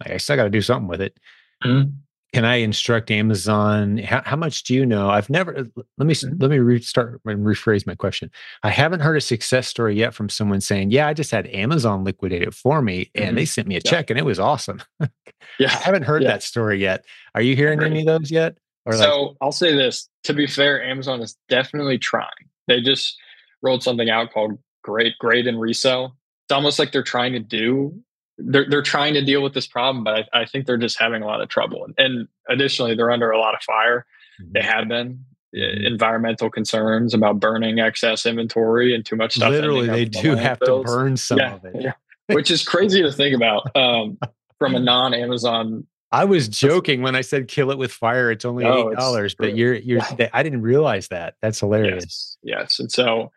like 0.01 0.11
I 0.11 0.17
still 0.17 0.37
got 0.37 0.45
to 0.45 0.49
do 0.49 0.61
something 0.61 0.87
with 0.87 1.01
it. 1.01 1.17
Mm-hmm 1.63 1.89
can 2.35 2.43
I 2.43 2.55
instruct 2.55 3.11
Amazon? 3.11 3.97
How, 3.99 4.21
how, 4.25 4.35
much 4.35 4.63
do 4.63 4.73
you 4.73 4.85
know? 4.85 5.09
I've 5.09 5.29
never. 5.29 5.57
Uh, 5.57 5.63
let 5.97 6.05
me 6.05 6.13
mm-hmm. 6.13 6.35
let 6.37 6.51
me 6.51 6.59
restart 6.59 7.21
and 7.23 7.45
rephrase 7.45 7.87
my 7.87 7.95
question. 7.95 8.29
I 8.61 8.71
haven't 8.71 8.99
heard 8.99 9.15
a 9.15 9.21
success 9.21 9.69
story 9.69 9.95
yet 9.95 10.13
from 10.13 10.27
someone 10.27 10.59
saying, 10.59 10.91
"Yeah, 10.91 11.07
I 11.07 11.13
just 11.13 11.31
had 11.31 11.47
Amazon 11.47 12.03
liquidate 12.03 12.41
it 12.41 12.53
for 12.53 12.81
me, 12.81 13.09
and 13.15 13.27
mm-hmm. 13.27 13.35
they 13.35 13.45
sent 13.45 13.69
me 13.69 13.75
a 13.75 13.81
yeah. 13.85 13.89
check, 13.89 14.09
and 14.09 14.19
it 14.19 14.25
was 14.25 14.37
awesome." 14.37 14.83
yeah, 14.99 15.69
I 15.69 15.77
haven't 15.77 16.03
heard 16.03 16.23
yeah. 16.23 16.27
that 16.27 16.43
story 16.43 16.77
yet. 16.77 17.05
Are 17.35 17.41
you 17.41 17.55
hearing 17.55 17.81
any 17.81 18.01
of 18.01 18.05
those 18.05 18.29
yet? 18.29 18.57
Or 18.85 18.91
so 18.91 19.21
like- 19.21 19.37
I'll 19.39 19.53
say 19.53 19.73
this: 19.73 20.09
to 20.23 20.33
be 20.33 20.45
fair, 20.45 20.83
Amazon 20.83 21.21
is 21.21 21.37
definitely 21.47 21.99
trying. 21.99 22.27
They 22.67 22.81
just 22.81 23.17
rolled 23.61 23.81
something 23.81 24.09
out 24.09 24.33
called 24.33 24.59
Great 24.83 25.13
Grade 25.19 25.47
and 25.47 25.61
Resell. 25.61 26.17
It's 26.47 26.53
almost 26.53 26.79
like 26.79 26.91
they're 26.91 27.01
trying 27.01 27.31
to 27.31 27.39
do 27.39 27.97
they're 28.37 28.69
they're 28.69 28.81
trying 28.81 29.13
to 29.13 29.23
deal 29.23 29.41
with 29.41 29.53
this 29.53 29.67
problem, 29.67 30.03
but 30.03 30.27
I, 30.33 30.41
I 30.41 30.45
think 30.45 30.65
they're 30.65 30.77
just 30.77 30.99
having 30.99 31.21
a 31.21 31.25
lot 31.25 31.41
of 31.41 31.49
trouble. 31.49 31.85
And, 31.85 31.93
and 31.97 32.27
additionally, 32.49 32.95
they're 32.95 33.11
under 33.11 33.31
a 33.31 33.39
lot 33.39 33.55
of 33.55 33.61
fire. 33.61 34.05
Mm-hmm. 34.41 34.51
They 34.53 34.61
have 34.61 34.87
been 34.87 35.25
mm-hmm. 35.55 35.85
environmental 35.85 36.49
concerns 36.49 37.13
about 37.13 37.39
burning 37.39 37.79
excess 37.79 38.25
inventory 38.25 38.93
and 38.93 39.05
too 39.05 39.15
much 39.15 39.35
stuff. 39.35 39.51
Literally, 39.51 39.87
they 39.87 40.05
do 40.05 40.35
have 40.35 40.59
to 40.59 40.83
burn 40.83 41.17
some 41.17 41.37
yeah, 41.37 41.55
of 41.55 41.65
it, 41.65 41.75
yeah. 41.79 41.93
which 42.27 42.51
is 42.51 42.63
crazy 42.63 43.01
to 43.01 43.11
think 43.11 43.35
about 43.35 43.73
um, 43.75 44.17
from 44.59 44.75
a 44.75 44.79
non-Amazon. 44.81 45.87
I 46.11 46.23
was 46.23 46.47
joking 46.47 47.01
when 47.01 47.15
I 47.15 47.21
said 47.21 47.47
kill 47.47 47.71
it 47.71 47.77
with 47.77 47.91
fire. 47.91 48.31
It's 48.31 48.45
only 48.45 48.63
oh, 48.65 48.91
eight 48.91 48.97
dollars, 48.97 49.35
but 49.35 49.55
you're 49.55 49.75
you're. 49.75 50.01
I 50.33 50.43
didn't 50.43 50.61
realize 50.61 51.07
that. 51.09 51.35
That's 51.41 51.59
hilarious. 51.59 52.37
Yes, 52.41 52.57
yes. 52.59 52.79
and 52.79 52.91
so 52.91 53.31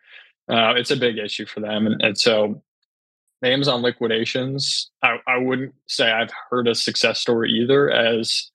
uh, 0.49 0.73
it's 0.75 0.91
a 0.91 0.95
big 0.95 1.17
issue 1.17 1.45
for 1.45 1.59
them, 1.59 1.87
and, 1.87 2.01
and 2.01 2.17
so 2.17 2.61
Amazon 3.43 3.81
liquidations, 3.81 4.89
I, 5.01 5.17
I 5.27 5.37
wouldn't 5.37 5.73
say 5.87 6.11
I've 6.11 6.31
heard 6.49 6.67
a 6.67 6.75
success 6.75 7.19
story 7.19 7.51
either. 7.51 7.89
As 7.89 8.51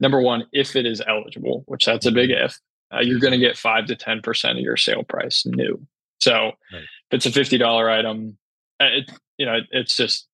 number 0.00 0.20
one, 0.20 0.46
if 0.52 0.76
it 0.76 0.86
is 0.86 1.02
eligible, 1.06 1.64
which 1.66 1.86
that's 1.86 2.06
a 2.06 2.12
big 2.12 2.30
if, 2.30 2.58
uh, 2.92 3.00
you're 3.00 3.18
going 3.18 3.32
to 3.32 3.38
get 3.38 3.56
five 3.56 3.86
to 3.86 3.96
ten 3.96 4.20
percent 4.20 4.58
of 4.58 4.64
your 4.64 4.76
sale 4.76 5.02
price 5.02 5.44
new. 5.46 5.80
So 6.20 6.32
right. 6.72 6.82
if 6.82 7.12
it's 7.12 7.26
a 7.26 7.32
fifty 7.32 7.58
dollar 7.58 7.90
item, 7.90 8.36
uh, 8.80 8.86
it 8.86 9.10
you 9.38 9.46
know 9.46 9.54
it, 9.54 9.64
it's 9.70 9.96
just, 9.96 10.26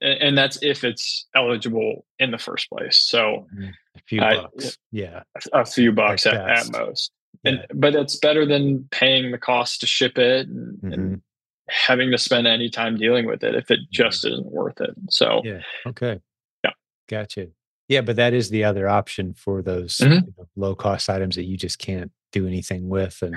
and 0.00 0.36
that's 0.36 0.62
if 0.62 0.84
it's 0.84 1.26
eligible 1.34 2.04
in 2.18 2.30
the 2.30 2.38
first 2.38 2.68
place. 2.68 2.98
So 2.98 3.46
mm-hmm. 3.54 3.70
a 3.96 4.00
few 4.06 4.20
bucks, 4.20 4.78
yeah, 4.90 5.22
a, 5.52 5.64
few 5.64 5.92
bucks 5.92 6.26
at, 6.26 6.34
at, 6.34 6.70
most. 6.70 7.12
And 7.44 7.66
but 7.74 7.94
it's 7.94 8.16
better 8.16 8.46
than 8.46 8.88
paying 8.90 9.32
the 9.32 9.38
cost 9.38 9.80
to 9.80 9.86
ship 9.86 10.18
it 10.18 10.48
and, 10.48 10.76
mm-hmm. 10.76 10.92
and 10.92 11.22
having 11.68 12.10
to 12.10 12.18
spend 12.18 12.46
any 12.46 12.68
time 12.68 12.96
dealing 12.96 13.26
with 13.26 13.42
it 13.44 13.54
if 13.54 13.70
it 13.70 13.80
just 13.92 14.26
isn't 14.26 14.52
worth 14.52 14.80
it. 14.80 14.90
So, 15.10 15.40
yeah. 15.44 15.60
Okay. 15.86 16.20
Yeah. 16.64 16.70
Gotcha. 17.08 17.48
Yeah. 17.88 18.00
But 18.00 18.16
that 18.16 18.34
is 18.34 18.50
the 18.50 18.64
other 18.64 18.88
option 18.88 19.32
for 19.34 19.62
those 19.62 19.98
mm-hmm. 19.98 20.12
you 20.12 20.34
know, 20.36 20.48
low 20.56 20.74
cost 20.74 21.08
items 21.08 21.36
that 21.36 21.44
you 21.44 21.56
just 21.56 21.78
can't 21.78 22.10
do 22.32 22.46
anything 22.46 22.88
with. 22.88 23.22
And 23.22 23.36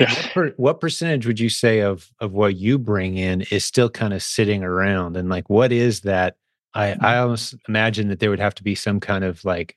yeah. 0.00 0.10
what, 0.10 0.30
per, 0.32 0.50
what 0.56 0.80
percentage 0.80 1.26
would 1.26 1.38
you 1.40 1.48
say 1.48 1.80
of, 1.80 2.10
of 2.20 2.32
what 2.32 2.56
you 2.56 2.78
bring 2.78 3.16
in 3.16 3.42
is 3.42 3.64
still 3.64 3.88
kind 3.88 4.12
of 4.12 4.22
sitting 4.22 4.64
around? 4.64 5.16
And 5.16 5.28
like, 5.28 5.48
what 5.48 5.72
is 5.72 6.00
that? 6.00 6.36
I. 6.74 6.96
I 7.00 7.18
almost 7.18 7.54
imagine 7.68 8.08
that 8.08 8.18
there 8.18 8.30
would 8.30 8.40
have 8.40 8.56
to 8.56 8.64
be 8.64 8.74
some 8.74 8.98
kind 8.98 9.22
of 9.22 9.44
like 9.44 9.76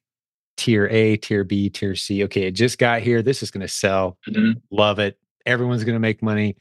tier 0.57 0.87
A, 0.87 1.17
tier 1.17 1.43
B, 1.43 1.69
tier 1.69 1.95
C. 1.95 2.23
Okay. 2.23 2.47
It 2.47 2.51
just 2.51 2.79
got 2.79 3.01
here. 3.01 3.21
This 3.21 3.43
is 3.43 3.51
going 3.51 3.61
to 3.61 3.67
sell. 3.67 4.17
Mm-hmm. 4.27 4.53
Love 4.71 4.97
it. 4.97 5.19
Everyone's 5.45 5.83
going 5.83 5.93
to 5.93 5.99
make 5.99 6.23
money 6.23 6.57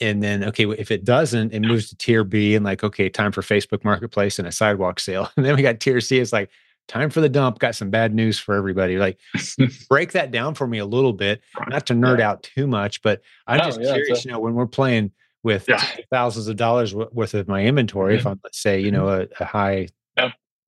and 0.00 0.22
then 0.22 0.44
okay 0.44 0.64
if 0.64 0.90
it 0.90 1.04
doesn't 1.04 1.52
it 1.52 1.60
moves 1.60 1.88
to 1.88 1.96
tier 1.96 2.24
b 2.24 2.54
and 2.54 2.64
like 2.64 2.84
okay 2.84 3.08
time 3.08 3.32
for 3.32 3.42
facebook 3.42 3.84
marketplace 3.84 4.38
and 4.38 4.46
a 4.46 4.52
sidewalk 4.52 5.00
sale 5.00 5.30
and 5.36 5.44
then 5.44 5.56
we 5.56 5.62
got 5.62 5.80
tier 5.80 6.00
c 6.00 6.18
it's 6.18 6.32
like 6.32 6.50
time 6.86 7.10
for 7.10 7.20
the 7.20 7.28
dump 7.28 7.58
got 7.58 7.74
some 7.74 7.90
bad 7.90 8.14
news 8.14 8.38
for 8.38 8.54
everybody 8.54 8.96
like 8.96 9.18
break 9.88 10.12
that 10.12 10.30
down 10.30 10.54
for 10.54 10.66
me 10.66 10.78
a 10.78 10.86
little 10.86 11.12
bit 11.12 11.40
not 11.68 11.86
to 11.86 11.94
nerd 11.94 12.18
yeah. 12.18 12.30
out 12.30 12.42
too 12.42 12.66
much 12.66 13.02
but 13.02 13.20
i'm 13.46 13.58
no, 13.58 13.64
just 13.64 13.80
yeah, 13.80 13.92
curious 13.92 14.24
you 14.24 14.30
know 14.30 14.38
when 14.38 14.54
we're 14.54 14.66
playing 14.66 15.10
with 15.42 15.66
yeah. 15.68 15.82
thousands 16.10 16.48
of 16.48 16.56
dollars 16.56 16.94
worth 16.94 17.34
of 17.34 17.46
my 17.46 17.64
inventory 17.64 18.14
mm-hmm. 18.14 18.20
if 18.20 18.26
i'm 18.26 18.40
let's 18.42 18.60
say 18.60 18.80
you 18.80 18.90
know 18.90 19.04
mm-hmm. 19.04 19.32
a, 19.40 19.44
a 19.44 19.46
high 19.46 19.88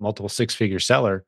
multiple 0.01 0.29
six 0.29 0.55
figure 0.55 0.81
seller, 0.81 1.25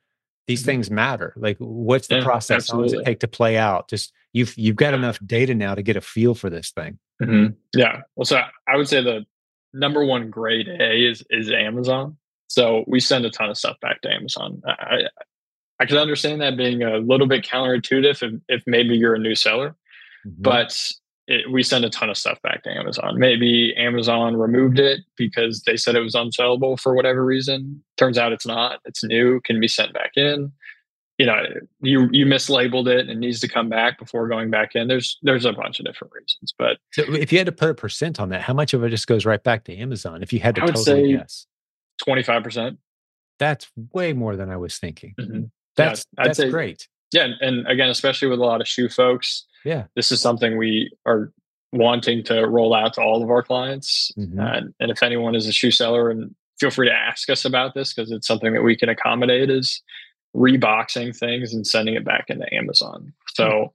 these 0.46 0.62
Mhm. 0.62 0.66
things 0.66 0.90
matter. 0.90 1.34
Like, 1.36 1.56
what's 1.58 2.08
the 2.08 2.22
process? 2.22 2.70
How 2.70 2.78
long 2.78 2.86
does 2.86 2.94
it 2.94 3.04
take 3.04 3.20
to 3.20 3.28
play 3.28 3.56
out? 3.56 3.88
Just 3.88 4.12
you've 4.32 4.56
you've 4.56 4.76
got 4.76 4.94
enough 4.94 5.18
data 5.24 5.54
now 5.54 5.74
to 5.74 5.82
get 5.82 5.96
a 5.96 6.00
feel 6.00 6.34
for 6.34 6.50
this 6.50 6.70
thing. 6.70 6.98
Mhm. 7.22 7.56
Yeah. 7.74 8.02
Well, 8.16 8.24
so 8.24 8.40
I 8.68 8.76
would 8.76 8.88
say 8.88 9.02
the 9.02 9.24
number 9.72 10.04
one 10.04 10.30
grade 10.30 10.68
A 10.68 11.06
is 11.08 11.22
is 11.30 11.50
Amazon. 11.50 12.16
So 12.48 12.84
we 12.86 13.00
send 13.00 13.24
a 13.24 13.30
ton 13.30 13.48
of 13.50 13.56
stuff 13.56 13.78
back 13.80 14.00
to 14.02 14.10
Amazon. 14.12 14.60
I 14.66 15.04
I, 15.80 15.86
can 15.86 15.96
understand 15.98 16.40
that 16.42 16.56
being 16.56 16.82
a 16.82 16.98
little 16.98 17.26
bit 17.26 17.44
counterintuitive 17.44 18.22
if, 18.22 18.32
if 18.48 18.62
maybe 18.66 18.94
you're 18.96 19.14
a 19.14 19.18
new 19.18 19.34
seller, 19.34 19.74
Mhm. 20.26 20.34
but 20.38 20.92
it, 21.26 21.50
we 21.50 21.62
send 21.62 21.84
a 21.84 21.90
ton 21.90 22.10
of 22.10 22.16
stuff 22.16 22.40
back 22.42 22.62
to 22.64 22.70
Amazon. 22.70 23.18
Maybe 23.18 23.74
Amazon 23.76 24.36
removed 24.36 24.78
it 24.78 25.00
because 25.16 25.62
they 25.62 25.76
said 25.76 25.94
it 25.96 26.00
was 26.00 26.14
unsellable 26.14 26.78
for 26.78 26.94
whatever 26.94 27.24
reason. 27.24 27.82
Turns 27.96 28.18
out 28.18 28.32
it's 28.32 28.46
not. 28.46 28.80
It's 28.84 29.02
new, 29.02 29.40
can 29.40 29.58
be 29.60 29.68
sent 29.68 29.92
back 29.92 30.12
in. 30.16 30.52
You 31.22 31.26
know, 31.26 31.44
you 31.80 32.08
you 32.10 32.26
mislabeled 32.26 32.88
it 32.88 33.08
and 33.08 33.20
needs 33.20 33.38
to 33.42 33.48
come 33.48 33.68
back 33.68 33.96
before 33.96 34.26
going 34.26 34.50
back 34.50 34.74
in. 34.74 34.88
There's 34.88 35.18
there's 35.22 35.44
a 35.44 35.52
bunch 35.52 35.78
of 35.78 35.86
different 35.86 36.12
reasons, 36.12 36.52
but 36.58 36.78
so 36.90 37.04
if 37.14 37.30
you 37.30 37.38
had 37.38 37.46
to 37.46 37.52
put 37.52 37.70
a 37.70 37.74
percent 37.74 38.18
on 38.18 38.30
that, 38.30 38.40
how 38.40 38.52
much 38.54 38.74
of 38.74 38.82
it 38.82 38.90
just 38.90 39.06
goes 39.06 39.24
right 39.24 39.40
back 39.40 39.62
to 39.66 39.76
Amazon? 39.76 40.24
If 40.24 40.32
you 40.32 40.40
had 40.40 40.56
to 40.56 40.62
I 40.62 40.64
would 40.64 40.74
totally 40.74 41.12
say- 41.12 41.18
guess, 41.18 41.46
twenty 42.04 42.24
five 42.24 42.42
percent. 42.42 42.78
that's 43.38 43.68
way 43.92 44.12
more 44.14 44.34
than 44.34 44.50
I 44.50 44.56
was 44.56 44.78
thinking. 44.78 45.14
Mhm. 45.20 45.50
That's 45.76 46.04
I'd 46.18 46.26
that's 46.26 46.38
say- 46.38 46.50
great. 46.50 46.88
Yeah, 47.12 47.26
and, 47.26 47.34
and 47.40 47.68
again, 47.68 47.88
especially 47.88 48.26
with 48.26 48.40
a 48.40 48.44
lot 48.44 48.60
of 48.60 48.66
shoe 48.66 48.88
folks, 48.88 49.44
Yeah. 49.64 49.84
this 49.94 50.10
is 50.10 50.20
something 50.20 50.56
we 50.58 50.90
are 51.06 51.30
wanting 51.72 52.24
to 52.24 52.46
roll 52.48 52.74
out 52.74 52.94
to 52.94 53.00
all 53.00 53.22
of 53.22 53.30
our 53.30 53.44
clients. 53.44 54.10
Mhm. 54.18 54.40
And, 54.40 54.74
and 54.80 54.90
if 54.90 55.04
anyone 55.04 55.36
is 55.36 55.46
a 55.46 55.52
shoe 55.52 55.70
seller, 55.70 56.10
and 56.10 56.34
feel 56.58 56.70
free 56.70 56.88
to 56.88 56.92
ask 56.94 57.30
us 57.30 57.44
about 57.44 57.74
this 57.74 57.94
because 57.94 58.10
it's 58.10 58.26
something 58.26 58.52
that 58.54 58.62
we 58.62 58.74
can 58.76 58.88
accommodate 58.88 59.50
is 59.50 59.82
reboxing 60.34 61.16
things 61.16 61.52
and 61.52 61.66
sending 61.66 61.94
it 61.94 62.04
back 62.04 62.26
into 62.28 62.52
Amazon. 62.54 63.12
So, 63.34 63.72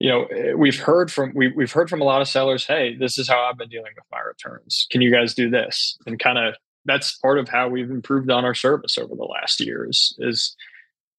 you 0.00 0.08
know, 0.08 0.24
eh, 0.26 0.52
we've 0.52 0.78
heard 0.78 1.10
from 1.10 1.32
we, 1.34 1.48
we've 1.48 1.72
heard 1.72 1.88
from 1.88 2.00
a 2.00 2.04
lot 2.04 2.20
of 2.20 2.28
sellers, 2.28 2.66
hey, 2.66 2.96
this 2.96 3.18
is 3.18 3.28
how 3.28 3.40
I've 3.44 3.58
been 3.58 3.68
dealing 3.68 3.92
with 3.94 4.04
my 4.12 4.20
returns. 4.20 4.86
Can 4.90 5.00
you 5.00 5.10
guys 5.10 5.34
do 5.34 5.48
this? 5.48 5.96
And 6.06 6.18
kind 6.18 6.38
of 6.38 6.54
that's 6.84 7.16
part 7.18 7.38
of 7.38 7.48
how 7.48 7.68
we've 7.68 7.90
improved 7.90 8.30
on 8.30 8.44
our 8.44 8.54
service 8.54 8.98
over 8.98 9.14
the 9.14 9.24
last 9.24 9.60
years 9.60 10.14
is 10.18 10.54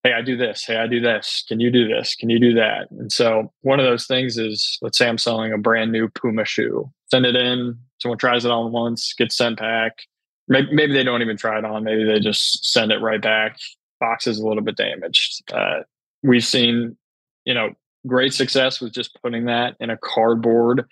hey 0.04 0.14
i 0.14 0.22
do 0.22 0.38
this. 0.38 0.64
Hey 0.64 0.78
i 0.78 0.88
do 0.88 1.00
this. 1.00 1.44
Can 1.48 1.60
you 1.60 1.72
do 1.72 1.88
this? 1.88 2.16
Can 2.16 2.30
you 2.30 2.40
do 2.40 2.54
that? 2.54 2.92
And 2.92 3.12
so 3.12 3.52
one 3.62 3.80
of 3.80 3.86
those 3.86 4.06
things 4.06 4.38
is 4.38 4.78
let's 4.82 4.98
say 4.98 5.08
i'm 5.08 5.18
selling 5.18 5.52
a 5.52 5.58
brand 5.58 5.92
new 5.92 6.10
puma 6.10 6.46
shoe. 6.46 6.92
Send 7.10 7.26
it 7.26 7.36
in. 7.36 7.80
Someone 8.00 8.20
tries 8.20 8.46
it 8.46 8.52
on 8.52 8.72
once 8.72 9.14
gets 9.14 9.36
sent 9.36 9.58
back. 9.58 10.04
Maybe, 10.48 10.68
maybe 10.72 10.94
they 10.94 11.04
don't 11.04 11.24
even 11.24 11.38
try 11.38 11.58
it 11.58 11.66
on. 11.66 11.84
Maybe 11.84 12.04
they 12.04 12.20
just 12.20 12.72
send 12.72 12.92
it 12.92 13.02
right 13.02 13.22
back 13.22 13.58
box 14.00 14.28
is 14.28 14.40
a 14.40 14.48
little 14.48 14.64
bit 14.64 14.78
damaged 14.78 15.42
uh, 15.54 15.82
we've 16.24 16.46
seen 16.46 16.96
you 17.46 17.54
know 17.54 17.70
great 18.08 18.34
success 18.34 18.80
with 18.80 18.94
just 18.94 19.20
putting 19.22 19.46
that 19.46 19.76
in 19.80 19.90
a 19.90 19.98
cardboard 19.98 20.86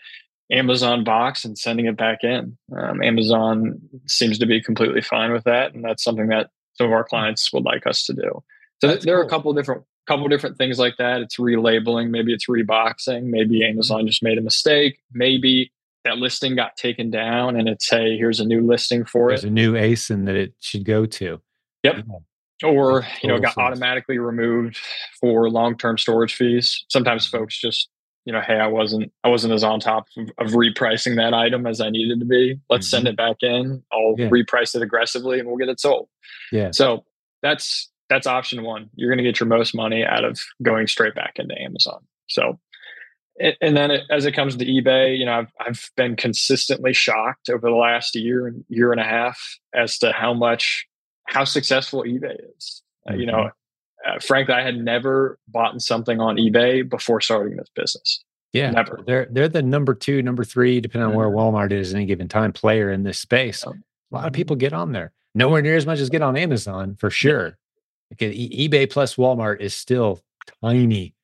amazon 0.51 1.03
box 1.03 1.45
and 1.45 1.57
sending 1.57 1.85
it 1.85 1.97
back 1.97 2.23
in 2.23 2.57
um, 2.77 3.01
amazon 3.01 3.79
seems 4.07 4.37
to 4.37 4.45
be 4.45 4.61
completely 4.61 5.01
fine 5.01 5.31
with 5.31 5.43
that 5.43 5.73
and 5.73 5.83
that's 5.83 6.03
something 6.03 6.27
that 6.27 6.49
some 6.75 6.87
of 6.87 6.93
our 6.93 7.03
clients 7.03 7.51
would 7.53 7.63
like 7.63 7.85
us 7.85 8.05
to 8.05 8.13
do 8.13 8.43
so 8.81 8.87
That's 8.87 9.05
there 9.05 9.17
are 9.17 9.21
a 9.21 9.23
cool. 9.23 9.29
couple 9.29 9.53
different 9.53 9.83
couple 10.05 10.27
different 10.27 10.57
things 10.57 10.79
like 10.79 10.97
that. 10.97 11.21
It's 11.21 11.37
relabeling, 11.37 12.09
maybe 12.09 12.33
it's 12.33 12.47
reboxing, 12.47 13.23
maybe 13.23 13.61
Mm-hmm. 13.61 13.71
Amazon 13.71 14.07
just 14.07 14.21
made 14.21 14.37
a 14.37 14.41
mistake, 14.41 14.99
maybe 15.13 15.71
that 16.03 16.17
listing 16.17 16.55
got 16.55 16.75
taken 16.75 17.09
down 17.09 17.55
and 17.55 17.69
it's 17.69 17.89
hey, 17.89 18.17
here's 18.17 18.41
a 18.41 18.45
new 18.45 18.61
listing 18.61 19.05
for 19.05 19.29
There's 19.29 19.45
it. 19.45 19.47
There's 19.47 19.51
a 19.51 19.53
new 19.53 19.73
ASIN 19.73 20.25
that 20.25 20.35
it 20.35 20.53
should 20.59 20.83
go 20.83 21.05
to. 21.05 21.39
Yep. 21.83 21.95
Yeah. 21.95 22.01
Or 22.63 23.05
you 23.21 23.29
know, 23.29 23.39
got 23.39 23.53
sense. 23.55 23.57
automatically 23.65 24.17
removed 24.19 24.77
for 25.19 25.49
long-term 25.49 25.97
storage 25.97 26.35
fees. 26.35 26.85
Sometimes 26.89 27.27
Mm-hmm. 27.27 27.37
folks 27.37 27.59
just, 27.59 27.89
you 28.25 28.31
know, 28.33 28.41
hey, 28.41 28.55
I 28.55 28.67
wasn't 28.67 29.11
I 29.23 29.27
wasn't 29.29 29.53
as 29.53 29.63
on 29.63 29.79
top 29.79 30.05
of, 30.17 30.29
of 30.37 30.53
repricing 30.53 31.15
that 31.17 31.33
item 31.33 31.67
as 31.67 31.81
I 31.81 31.89
needed 31.89 32.19
to 32.21 32.25
be. 32.25 32.59
Let's 32.69 32.89
send 32.89 33.07
it 33.07 33.17
back 33.17 33.37
in. 33.41 33.83
I'll 33.91 33.99
Mm-hmm. 34.15 34.21
Yeah. 34.21 34.29
reprice 34.43 34.75
it 34.75 34.81
aggressively 34.81 35.39
and 35.39 35.47
we'll 35.47 35.57
get 35.57 35.69
it 35.69 35.79
sold. 35.79 36.07
Yeah. 36.51 36.71
So 36.71 37.03
that's 37.41 37.89
that's 38.09 38.27
option 38.27 38.63
one. 38.63 38.89
You're 38.95 39.09
going 39.09 39.17
to 39.17 39.23
get 39.23 39.39
your 39.39 39.47
most 39.47 39.73
money 39.75 40.05
out 40.05 40.23
of 40.23 40.39
going 40.61 40.87
straight 40.87 41.15
back 41.15 41.33
into 41.37 41.59
Amazon. 41.59 41.99
So, 42.27 42.59
and, 43.39 43.55
and 43.61 43.75
then 43.77 43.91
it, 43.91 44.03
as 44.11 44.25
it 44.25 44.33
comes 44.33 44.55
to 44.57 44.65
eBay, 44.65 45.17
you 45.17 45.25
know, 45.25 45.31
I've 45.33 45.51
I've 45.59 45.89
been 45.97 46.15
consistently 46.15 46.93
shocked 46.93 47.49
over 47.49 47.67
the 47.69 47.75
last 47.75 48.13
year 48.15 48.45
and 48.47 48.63
year 48.69 48.91
and 48.91 49.01
a 49.01 49.05
half 49.05 49.39
as 49.73 49.97
to 49.99 50.11
how 50.11 50.33
much 50.33 50.85
how 51.25 51.43
successful 51.43 52.03
eBay 52.03 52.35
is. 52.57 52.81
Uh, 53.09 53.13
you 53.15 53.25
know, 53.25 53.49
uh, 54.05 54.19
frankly, 54.21 54.53
I 54.53 54.61
had 54.61 54.77
never 54.77 55.39
bought 55.47 55.81
something 55.81 56.19
on 56.19 56.35
eBay 56.37 56.87
before 56.87 57.21
starting 57.21 57.57
this 57.57 57.69
business. 57.75 58.23
Yeah. 58.51 58.69
Never. 58.71 58.99
They're 59.05 59.27
they're 59.31 59.49
the 59.49 59.63
number 59.63 59.93
two, 59.95 60.21
number 60.21 60.43
three, 60.43 60.79
depending 60.79 61.09
on 61.09 61.15
where 61.15 61.27
Mhm. 61.27 61.35
Walmart 61.35 61.71
is 61.71 61.93
at 61.93 61.97
any 61.97 62.05
given 62.05 62.27
time, 62.27 62.51
player 62.53 62.91
in 62.91 63.03
this 63.03 63.17
space. 63.17 63.63
A 63.63 63.73
lot 64.11 64.27
of 64.27 64.33
people 64.33 64.55
get 64.55 64.73
on 64.73 64.91
there. 64.91 65.11
Nowhere 65.33 65.61
near 65.63 65.75
as 65.75 65.85
much 65.87 65.99
as 65.99 66.09
get 66.09 66.21
on 66.21 66.37
Amazon 66.37 66.95
for 66.99 67.09
sure. 67.09 67.57
Okay, 68.13 68.29
e- 68.31 68.69
eBay 68.69 68.87
plus 68.89 69.15
Walmart 69.15 69.59
is 69.59 69.73
still 69.73 70.21
tiny 70.61 71.15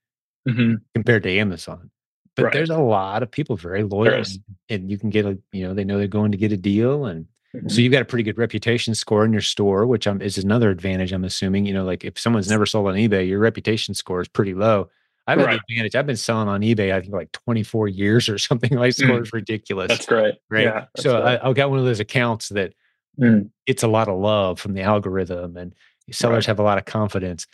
Mm-hmm. 0.47 0.75
compared 0.95 1.21
to 1.23 1.29
Amazon. 1.29 1.91
But 2.35 2.45
Right. 2.45 2.53
there's 2.53 2.69
a 2.71 2.79
lot 2.79 3.21
of 3.21 3.29
people 3.29 3.55
very 3.57 3.83
loyal 3.83 4.13
and, 4.15 4.25
and 4.69 4.89
you 4.89 4.97
can 4.97 5.09
get 5.11 5.25
a, 5.25 5.37
you 5.51 5.63
know, 5.67 5.73
they 5.75 5.83
know 5.83 5.97
they're 5.99 6.07
going 6.07 6.31
to 6.31 6.37
get 6.37 6.51
a 6.53 6.57
deal. 6.57 7.05
And 7.05 7.27
Mm-hmm. 7.55 7.67
so 7.69 7.81
you've 7.81 7.91
got 7.91 8.01
a 8.03 8.05
pretty 8.05 8.23
good 8.23 8.37
reputation 8.37 8.93
score 8.93 9.25
in 9.25 9.31
your 9.31 9.41
store, 9.41 9.87
which 9.87 10.05
um, 10.05 10.21
is 10.21 10.37
another 10.37 10.69
advantage, 10.69 11.11
I'm 11.11 11.23
assuming. 11.23 11.65
You 11.65 11.73
know, 11.73 11.83
like 11.83 12.05
if 12.05 12.19
someone's 12.19 12.49
never 12.49 12.65
sold 12.67 12.87
on 12.87 12.93
eBay, 12.93 13.27
your 13.27 13.39
reputation 13.39 13.93
score 13.95 14.21
is 14.21 14.27
pretty 14.27 14.53
low. 14.53 14.89
I've 15.25 15.39
had 15.39 15.45
Right. 15.45 15.59
the 15.67 15.73
advantage. 15.75 15.95
I've 15.95 16.05
been 16.05 16.15
selling 16.15 16.47
on 16.47 16.61
eBay, 16.61 16.93
I 16.93 17.01
think 17.01 17.13
like 17.13 17.31
24 17.31 17.87
years 17.87 18.29
or 18.29 18.37
something. 18.37 18.75
My 18.75 18.89
score 18.91 19.21
is 19.23 19.33
ridiculous. 19.33 19.87
That's 19.87 20.05
great. 20.05 20.35
right. 20.49 20.63
Yeah, 20.65 20.85
so. 20.97 21.21
I, 21.21 21.47
I've 21.49 21.55
got 21.55 21.69
one 21.71 21.79
of 21.79 21.85
those 21.85 21.99
accounts 21.99 22.49
that 22.49 22.73
Mm. 23.19 23.49
gets 23.67 23.83
a 23.83 23.87
lot 23.87 24.07
of 24.07 24.17
love 24.17 24.59
from 24.61 24.73
the 24.75 24.81
algorithm 24.81 25.57
and 25.57 25.73
sellers 26.09 26.35
Right. 26.35 26.45
have 26.45 26.59
a 26.59 26.63
lot 26.63 26.77
of 26.77 26.85
confidence. 26.85 27.47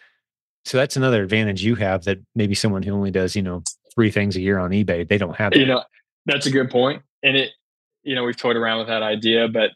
So 0.65 0.77
that's 0.77 0.95
another 0.95 1.23
advantage 1.23 1.63
you 1.63 1.73
have 1.75 2.03
that 2.03 2.19
maybe 2.35 2.53
someone 2.53 2.83
who 2.83 2.91
only 2.93 3.09
does, 3.09 3.35
you 3.35 3.41
know, 3.41 3.63
three 3.95 4.11
things 4.11 4.35
a 4.35 4.41
year 4.41 4.59
on 4.59 4.69
eBay, 4.71 5.07
they 5.07 5.17
don't 5.17 5.35
have 5.35 5.53
that. 5.53 5.59
you 5.59 5.65
know 5.65 5.81
that's 6.27 6.45
a 6.45 6.51
good 6.51 6.69
point 6.69 7.01
and 7.23 7.35
it 7.37 7.51
you 8.03 8.13
know 8.13 8.23
we've 8.25 8.37
toyed 8.37 8.55
around 8.57 8.77
with 8.79 8.87
that 8.87 9.01
idea 9.01 9.47
but 9.47 9.71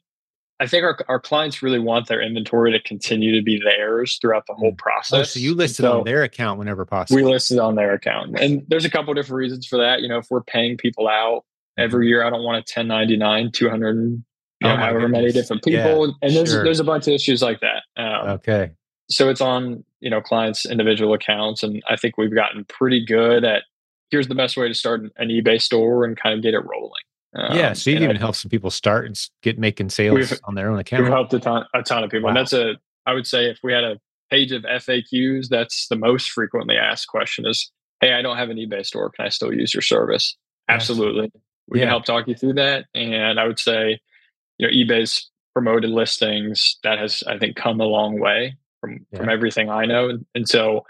i 0.60 0.67
think 0.67 0.84
our, 0.84 0.98
our 1.08 1.19
clients 1.19 1.62
really 1.63 1.80
want 1.80 2.08
their 2.08 2.22
inventory 2.22 2.72
to 2.72 2.82
continue 2.82 3.36
to 3.36 3.41
be 3.43 3.60
theirs 3.63 4.17
throughout 4.22 4.45
the 4.48 4.54
whole 4.54 4.74
process. 4.74 5.19
Oh, 5.19 5.24
so 5.24 5.39
you 5.39 5.56
listed 5.56 5.86
So 5.86 6.00
on 6.00 6.06
their 6.06 6.24
account 6.24 6.60
whenever 6.60 6.86
possible. 6.86 7.15
we 7.22 7.24
listed 7.30 7.60
on 7.60 7.76
their 7.76 7.93
account. 7.93 8.38
And 8.39 8.63
there's 8.67 8.86
a 8.86 8.89
couple 8.89 9.13
different 9.13 9.38
reasons 9.38 9.65
for 9.65 9.78
that. 9.78 10.02
You 10.02 10.08
know 10.08 10.17
if 10.17 10.28
we're 10.30 10.43
paying 10.43 10.78
people 10.78 11.08
out 11.08 11.45
every 11.78 12.08
year 12.08 12.24
i 12.24 12.30
don't 12.30 12.43
want 12.43 12.56
a 12.58 12.65
1099 12.80 13.52
200 13.54 13.95
and, 13.95 14.12
you 14.12 14.67
Oh 14.67 14.67
know, 14.67 14.76
however 14.76 15.08
many 15.08 15.32
different 15.32 15.63
people. 15.63 16.08
Yeah, 16.08 16.13
and 16.22 16.36
there's 16.36 16.50
sure. 16.52 16.63
there's 16.65 16.82
a 16.82 16.84
bunch 16.84 17.08
of 17.08 17.13
issues 17.13 17.41
like 17.41 17.62
that. 17.62 17.84
Um, 17.95 18.30
okay. 18.32 18.72
so 19.10 19.30
it's 19.30 19.39
on 19.39 19.86
you 20.02 20.10
know 20.10 20.19
clients 20.22 20.65
individual 20.65 21.13
accounts 21.13 21.63
and 21.63 21.82
i 21.89 21.95
think 21.95 22.17
we've 22.17 22.34
gotten 22.36 22.65
pretty 22.65 23.06
good 23.06 23.43
at 23.45 23.63
here's 24.12 24.28
the 24.28 24.36
best 24.36 24.58
way 24.58 24.67
to 24.67 24.74
start 24.74 25.02
an 25.17 25.30
ebay 25.30 25.62
store 25.62 26.04
and 26.04 26.17
kind 26.19 26.36
of 26.36 26.41
get 26.41 26.54
it 26.54 26.60
rolling 26.65 27.02
yeah. 27.34 27.70
Um, 27.70 27.76
So 27.76 27.89
you've 27.89 27.98
and 27.98 28.06
I 28.06 28.10
even 28.10 28.15
helped 28.18 28.38
some 28.38 28.50
people 28.50 28.70
start 28.72 29.06
and 29.06 29.20
get 29.42 29.60
making 29.60 29.89
sales 29.89 30.34
on 30.44 30.56
their 30.56 30.70
own 30.72 30.80
account. 30.80 31.04
We've 31.04 31.12
helped 31.12 31.34
a 31.34 31.39
ton, 31.39 31.65
a 31.74 31.84
ton 31.84 32.04
of 32.04 32.10
people. 32.10 32.28
And 32.30 32.38
that's 32.38 32.54
a, 32.54 32.76
I 33.06 33.13
would 33.13 33.28
say, 33.28 33.50
if 33.50 33.60
we 33.63 33.74
had 33.74 33.84
a 33.84 34.00
page 34.30 34.52
of 34.52 34.63
FAQs, 34.63 35.48
that's 35.50 35.88
the 35.88 35.96
most 35.96 36.32
frequently 36.32 36.78
asked 36.78 37.08
question 37.08 37.46
is, 37.46 37.72
Hey, 38.02 38.13
I 38.13 38.22
don't 38.22 38.38
have 38.38 38.50
an 38.50 38.58
eBay 38.58 38.86
store. 38.86 39.10
Can 39.10 39.26
I 39.26 39.30
still 39.30 39.54
use 39.54 39.74
your 39.74 39.82
service? 39.82 40.36
Absolutely. 40.70 41.32
We 41.68 41.80
Yeah. 41.80 41.86
can 41.86 41.89
help 41.89 42.06
talk 42.06 42.28
you 42.28 42.36
through 42.36 42.54
that. 42.54 42.86
And 42.96 43.39
I 43.39 43.46
would 43.46 43.60
say, 43.60 44.00
you 44.58 44.68
know, 44.68 44.74
eBay's 44.74 45.30
promoted 45.54 45.89
listings 45.89 46.78
that 46.84 46.98
has, 47.00 47.24
I 47.28 47.38
think, 47.38 47.56
come 47.56 47.82
a 47.82 47.86
long 47.86 48.20
way 48.20 48.56
from, 48.80 49.06
from 49.15 49.30
everything 49.30 49.70
I 49.70 49.86
know. 49.86 50.10
And, 50.10 50.26
and 50.34 50.48
so, 50.48 50.86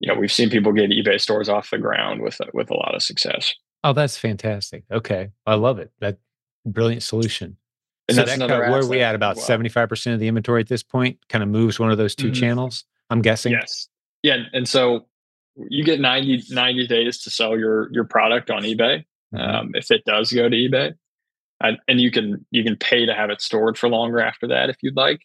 you 0.00 0.12
know, 0.12 0.18
we've 0.18 0.32
seen 0.32 0.50
people 0.50 0.72
get 0.72 0.90
eBay 0.90 1.20
stores 1.20 1.48
off 1.48 1.70
the 1.70 1.78
ground 1.78 2.20
with, 2.20 2.38
with 2.52 2.70
a 2.70 2.74
lot 2.74 2.94
of 2.94 3.02
success. 3.02 3.54
Oh, 3.84 3.92
that's 3.92 4.16
fantastic. 4.16 4.82
Okay. 4.90 5.30
I 5.46 5.54
love 5.54 5.78
it. 5.78 5.92
That 6.00 6.18
brilliant 6.66 7.02
solution. 7.04 7.56
And 8.08 8.16
so 8.16 8.22
that's 8.24 8.38
that 8.38 8.48
kind 8.48 8.52
of- 8.64 8.70
where 8.70 8.80
are 8.80 8.86
we 8.88 9.00
at 9.02 9.14
about 9.14 9.36
well. 9.36 9.44
75% 9.46 10.14
of 10.14 10.20
the 10.20 10.26
inventory 10.28 10.60
at 10.62 10.68
this 10.68 10.82
point 10.82 11.18
kind 11.28 11.42
of 11.44 11.48
moves 11.50 11.78
one 11.78 11.90
of 11.90 11.98
those 11.98 12.14
2 12.14 12.30
Mhm. 12.30 12.34
channels 12.34 12.84
i'm 13.10 13.20
guessing 13.22 13.52
Yes. 13.52 13.88
Yeah. 14.22 14.44
And 14.54 14.66
so 14.68 15.06
you 15.70 15.84
get 15.84 16.00
90, 16.00 16.42
90 16.50 16.86
days 16.86 17.22
to 17.22 17.30
sell 17.30 17.56
your 17.58 17.88
your 17.92 18.04
product 18.04 18.50
on 18.50 18.62
eBay. 18.62 19.04
Mhm. 19.34 19.38
Um, 19.40 19.70
if 19.74 19.90
it 19.90 20.02
does 20.06 20.32
go 20.32 20.48
to 20.48 20.56
eBay. 20.56 20.94
And, 21.60 21.78
and 21.88 22.00
you 22.00 22.10
can 22.10 22.44
you 22.50 22.64
can 22.64 22.76
pay 22.76 23.06
to 23.06 23.14
have 23.14 23.30
it 23.30 23.40
stored 23.40 23.78
for 23.78 23.88
longer 23.88 24.20
after 24.20 24.46
that 24.48 24.70
if 24.70 24.76
you'd 24.82 24.96
like. 24.96 25.20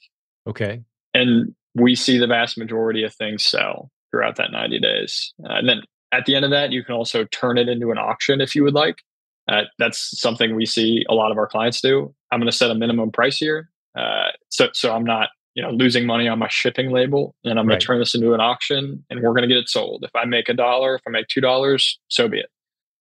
okay 0.48 0.84
And 1.14 1.56
we 1.76 1.96
see 1.96 2.18
the 2.18 2.28
vast 2.28 2.58
majority 2.58 3.04
of 3.04 3.14
things 3.16 3.44
sell 3.46 3.90
throughout 4.12 4.36
that 4.38 4.52
90 4.52 4.80
days. 4.80 5.34
Uh, 5.44 5.54
and 5.54 5.68
then 5.70 5.82
at 6.12 6.26
the 6.26 6.36
end 6.36 6.46
of 6.46 6.52
that, 6.52 6.72
you 6.72 6.84
can 6.84 6.96
also 6.96 7.26
turn 7.26 7.58
it 7.58 7.70
into 7.70 7.92
an 7.92 7.98
auction 7.98 8.42
if 8.42 8.56
you 8.56 8.64
would 8.64 8.74
like. 8.74 9.02
Uh, 9.48 9.64
that's 9.80 10.20
something 10.20 10.56
we 10.56 10.66
see 10.66 11.04
a 11.10 11.14
lot 11.14 11.32
of 11.32 11.38
our 11.38 11.48
clients 11.48 11.82
do. 11.82 12.14
I'm 12.32 12.40
going 12.40 12.52
to 12.52 12.56
set 12.56 12.70
a 12.70 12.76
minimum 12.76 13.12
price 13.12 13.38
here. 13.38 13.70
Uh, 13.98 14.28
so, 14.50 14.70
so 14.74 14.94
I'm 14.94 15.04
not 15.04 15.30
you 15.56 15.64
know 15.64 15.72
losing 15.72 16.06
money 16.06 16.28
on 16.28 16.40
my 16.40 16.48
shipping 16.48 16.92
label 16.92 17.36
and 17.44 17.60
i'm 17.60 17.66
going 17.66 17.76
right. 17.76 17.82
to 17.82 17.86
turn 17.86 18.00
this 18.00 18.16
into 18.16 18.34
an 18.34 18.40
auction 18.40 19.04
and 19.10 19.22
we're 19.22 19.34
going 19.34 19.42
to 19.42 19.48
get 19.48 19.58
it 19.58 19.68
sold 19.68 20.04
if 20.06 20.16
i 20.16 20.24
make 20.24 20.48
a 20.48 20.54
dollar 20.54 20.96
if 20.96 21.02
i 21.06 21.10
make 21.10 21.28
two 21.28 21.42
dollars 21.42 22.00
so 22.08 22.30
be 22.30 22.40
it 22.40 22.50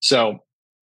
so 0.01 0.39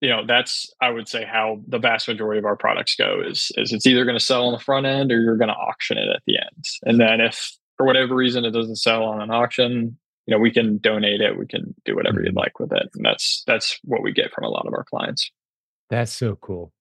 you 0.00 0.08
know 0.08 0.24
that's 0.26 0.72
i 0.80 0.88
would 0.88 1.08
say 1.08 1.24
how 1.24 1.60
the 1.68 1.78
vast 1.78 2.08
majority 2.08 2.38
of 2.38 2.44
our 2.44 2.56
products 2.56 2.94
go 2.94 3.20
is 3.20 3.52
is 3.56 3.72
it's 3.72 3.86
either 3.86 4.04
going 4.04 4.18
to 4.18 4.24
sell 4.24 4.46
on 4.46 4.52
the 4.52 4.58
front 4.58 4.86
end 4.86 5.12
or 5.12 5.20
you're 5.20 5.36
going 5.36 5.48
to 5.48 5.54
auction 5.54 5.98
it 5.98 6.08
at 6.08 6.22
the 6.26 6.38
end 6.38 6.64
and 6.84 7.00
then 7.00 7.20
if 7.20 7.56
for 7.76 7.84
whatever 7.84 8.14
reason 8.14 8.44
it 8.44 8.52
doesn't 8.52 8.76
sell 8.76 9.04
on 9.04 9.20
an 9.20 9.30
auction 9.30 9.98
you 10.28 10.34
know 10.34 10.40
we 10.40 10.50
can 10.50 10.78
donate 10.78 11.20
it 11.20 11.36
we 11.38 11.46
can 11.46 11.74
do 11.84 11.96
whatever 11.96 12.20
you'd 12.20 12.28
mm-hmm. 12.28 12.38
like 12.38 12.60
with 12.60 12.72
it 12.72 12.88
and 12.94 13.04
that's 13.04 13.42
that's 13.46 13.78
what 13.82 14.02
we 14.02 14.12
get 14.12 14.32
from 14.32 14.44
a 14.44 14.48
lot 14.48 14.66
of 14.66 14.72
our 14.72 14.84
clients 14.84 15.30
that's 15.90 16.12
so 16.12 16.36
cool 16.36 16.72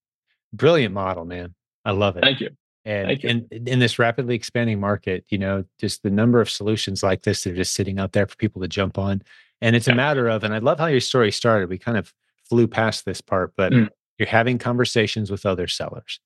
brilliant 0.53 0.93
model 0.93 1.25
man 1.25 1.55
i 1.85 1.91
love 1.91 2.17
it 2.17 2.23
thank 2.23 2.39
you 2.39 2.49
and 2.85 3.11
in, 3.25 3.45
in 3.51 3.79
this 3.79 3.99
rapidly 3.99 4.35
expanding 4.35 4.79
market 4.79 5.25
you 5.29 5.37
know 5.37 5.63
just 5.79 6.03
the 6.03 6.09
number 6.09 6.39
of 6.39 6.49
solutions 6.49 7.01
like 7.03 7.23
this 7.23 7.43
that 7.43 7.53
are 7.53 7.55
just 7.55 7.73
sitting 7.73 7.99
out 7.99 8.11
there 8.11 8.27
for 8.27 8.35
people 8.35 8.61
to 8.61 8.67
jump 8.67 8.97
on 8.97 9.21
and 9.61 9.75
it's 9.75 9.87
yeah. 9.87 9.93
a 9.93 9.95
matter 9.95 10.27
of 10.27 10.43
and 10.43 10.53
i 10.53 10.59
love 10.59 10.79
how 10.79 10.85
your 10.85 10.99
story 10.99 11.31
started 11.31 11.69
we 11.69 11.77
kind 11.77 11.97
of 11.97 12.13
flew 12.47 12.67
past 12.67 13.05
this 13.05 13.21
part, 13.21 13.53
but 13.55 13.71
mm. 13.73 13.89
you're 14.17 14.27
having 14.27 14.57
conversations 14.57 15.29
with 15.29 15.45
other 15.45 15.67
sellers. 15.67 16.19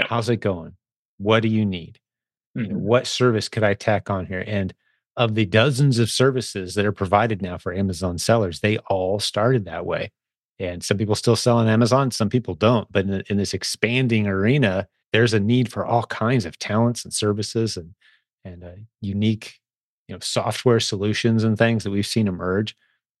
How's 0.00 0.28
it 0.28 0.36
going? 0.36 0.76
What 1.18 1.40
do 1.40 1.48
you 1.48 1.64
need? 1.64 1.98
Mm-hmm. 2.56 2.60
You 2.60 2.68
know, 2.68 2.78
mm-hmm. 2.78 2.86
what 2.86 3.06
service 3.06 3.48
could 3.48 3.62
I 3.62 3.74
tack 3.74 4.08
on 4.08 4.26
here? 4.26 4.42
And 4.46 4.72
of 5.20 5.34
the 5.34 5.44
dozens 5.44 5.98
of 5.98 6.10
services 6.10 6.74
that 6.74 6.86
are 6.86 6.92
provided 6.92 7.42
now 7.42 7.58
for 7.58 7.74
Amazon 7.74 8.16
sellers, 8.16 8.60
they 8.60 8.78
all 8.88 9.20
started 9.20 9.66
that 9.66 9.84
way. 9.84 10.10
And 10.58 10.82
some 10.82 10.96
people 10.96 11.14
still 11.14 11.36
sell 11.36 11.58
on 11.58 11.68
Amazon, 11.68 12.10
some 12.10 12.30
people 12.30 12.54
don't. 12.54 12.90
But 12.90 13.04
in, 13.04 13.22
in 13.28 13.36
this 13.36 13.52
expanding 13.52 14.26
arena, 14.26 14.88
there's 15.12 15.34
a 15.34 15.38
need 15.38 15.70
for 15.70 15.84
all 15.84 16.04
kinds 16.04 16.46
of 16.46 16.58
talents 16.58 17.04
and 17.04 17.12
services 17.12 17.76
and 17.76 17.94
and 18.46 18.64
uh, 18.64 18.70
unique, 19.02 19.60
you 20.08 20.14
know, 20.14 20.20
software 20.20 20.80
solutions 20.80 21.44
and 21.44 21.58
things 21.58 21.84
that 21.84 21.90
we've 21.90 22.06
seen 22.06 22.26
emerge. 22.26 22.74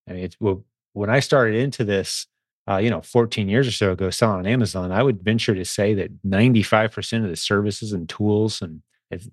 I 0.08 0.14
mean, 0.14 0.30
well, 0.40 0.64
when 0.94 1.10
I 1.10 1.20
started 1.20 1.56
into 1.56 1.84
this, 1.84 2.26
uh, 2.66 2.78
you 2.78 2.88
know, 2.88 3.02
14 3.02 3.46
years 3.46 3.68
or 3.68 3.72
so 3.72 3.92
ago 3.92 4.08
selling 4.08 4.38
on 4.38 4.46
Amazon, 4.46 4.90
I 4.90 5.02
would 5.02 5.22
venture 5.22 5.54
to 5.54 5.66
say 5.66 5.92
that 5.92 6.22
95% 6.26 7.24
of 7.24 7.28
the 7.28 7.36
services 7.36 7.92
and 7.92 8.08
tools 8.08 8.62
and 8.62 8.80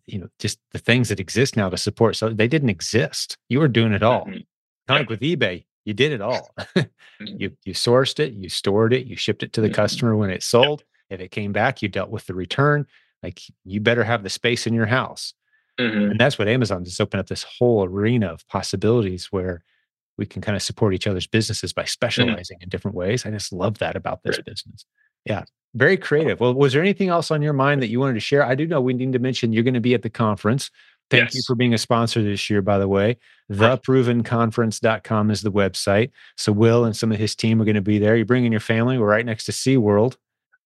you 0.06 0.20
know 0.20 0.28
just 0.40 0.60
the 0.72 0.80
things 0.80 1.10
that 1.10 1.20
exist 1.20 1.56
now 1.56 1.70
to 1.70 1.78
support 1.78 2.16
so 2.16 2.30
they 2.30 2.48
didn't 2.48 2.70
exist 2.70 3.38
you 3.50 3.60
were 3.60 3.68
doing 3.68 3.94
it 3.94 4.04
all 4.04 4.22
mm-hmm. 4.22 4.40
kind 4.88 5.02
of 5.02 5.02
like 5.02 5.10
with 5.10 5.20
ebay 5.20 5.66
you 5.86 5.94
did 5.94 6.12
it 6.12 6.22
all 6.22 6.52
mm-hmm. 6.60 7.26
you 7.38 7.52
you 7.64 7.74
sourced 7.74 8.20
it 8.20 8.34
you 8.34 8.50
stored 8.50 8.94
it 8.94 9.06
you 9.06 9.16
shipped 9.16 9.44
it 9.44 9.54
to 9.54 9.62
the 9.62 9.68
mm-hmm. 9.68 9.76
customer 9.76 10.16
when 10.16 10.30
it 10.30 10.44
sold 10.44 10.84
if 11.10 11.20
it 11.20 11.32
came 11.32 11.52
back 11.52 11.82
you 11.82 11.88
dealt 11.88 12.10
with 12.10 12.26
the 12.26 12.34
return 12.34 12.86
like 13.24 13.42
you 13.64 13.80
better 13.80 14.04
have 14.04 14.24
the 14.24 14.30
space 14.30 14.68
in 14.68 14.74
your 14.74 14.86
house 14.86 15.34
mm-hmm. 15.80 16.12
and 16.12 16.20
that's 16.20 16.40
what 16.40 16.48
amazon 16.48 16.84
just 16.84 17.00
opened 17.00 17.20
up 17.20 17.28
this 17.28 17.46
whole 17.60 17.84
arena 17.84 18.28
of 18.28 18.48
possibilities 18.48 19.28
where 19.32 19.64
we 20.18 20.26
can 20.26 20.42
kind 20.42 20.56
of 20.56 20.62
support 20.62 20.94
each 20.94 21.08
other's 21.08 21.28
businesses 21.28 21.74
by 21.74 21.84
mm-hmm. 21.84 21.90
specializing 21.90 22.58
mm-hmm. 22.58 22.64
in 22.64 22.70
different 22.70 22.96
ways. 22.96 23.26
I 23.26 23.32
just 23.32 23.54
love 23.54 23.78
that 23.80 23.96
about 23.96 24.24
this 24.24 24.40
business. 24.42 24.86
Yeah. 25.28 25.44
Very 25.76 25.98
creative. 25.98 26.40
Well, 26.40 26.54
was 26.54 26.74
there 26.74 26.82
anything 26.82 27.10
else 27.10 27.30
on 27.30 27.42
your 27.42 27.54
mind 27.54 27.82
that 27.82 27.90
you 27.90 28.00
wanted 28.00 28.16
to 28.16 28.20
share? 28.20 28.44
I 28.44 28.56
do 28.56 28.66
know 28.66 28.82
we 28.82 28.94
need 28.94 29.14
to 29.14 29.20
mention 29.20 29.54
you're 29.54 29.64
going 29.64 29.74
to 29.74 29.80
be 29.80 29.94
at 29.94 30.02
the 30.02 30.10
conference. 30.10 30.72
Thank 31.10 31.26
yes. 31.26 31.36
you 31.36 31.42
for 31.46 31.56
being 31.56 31.74
a 31.74 31.78
sponsor 31.78 32.22
this 32.22 32.50
year, 32.50 32.62
by 32.62 32.80
the 32.80 32.88
way. 32.88 33.18
Theprovenconference.com 33.52 35.32
is 35.32 35.42
the 35.42 35.52
website. 35.52 36.12
So 36.36 36.52
Will 36.52 36.84
and 36.84 36.96
some 36.96 37.12
of 37.12 37.18
his 37.18 37.36
team 37.36 37.62
are 37.62 37.66
going 37.66 37.76
to 37.76 37.82
be 37.82 37.98
there. 38.00 38.16
You're 38.16 38.26
bringing 38.26 38.52
your 38.52 38.60
family. 38.60 38.98
We're 38.98 39.08
right 39.08 39.26
next 39.26 39.46
to 39.46 39.52
SeaWorld. 39.52 40.18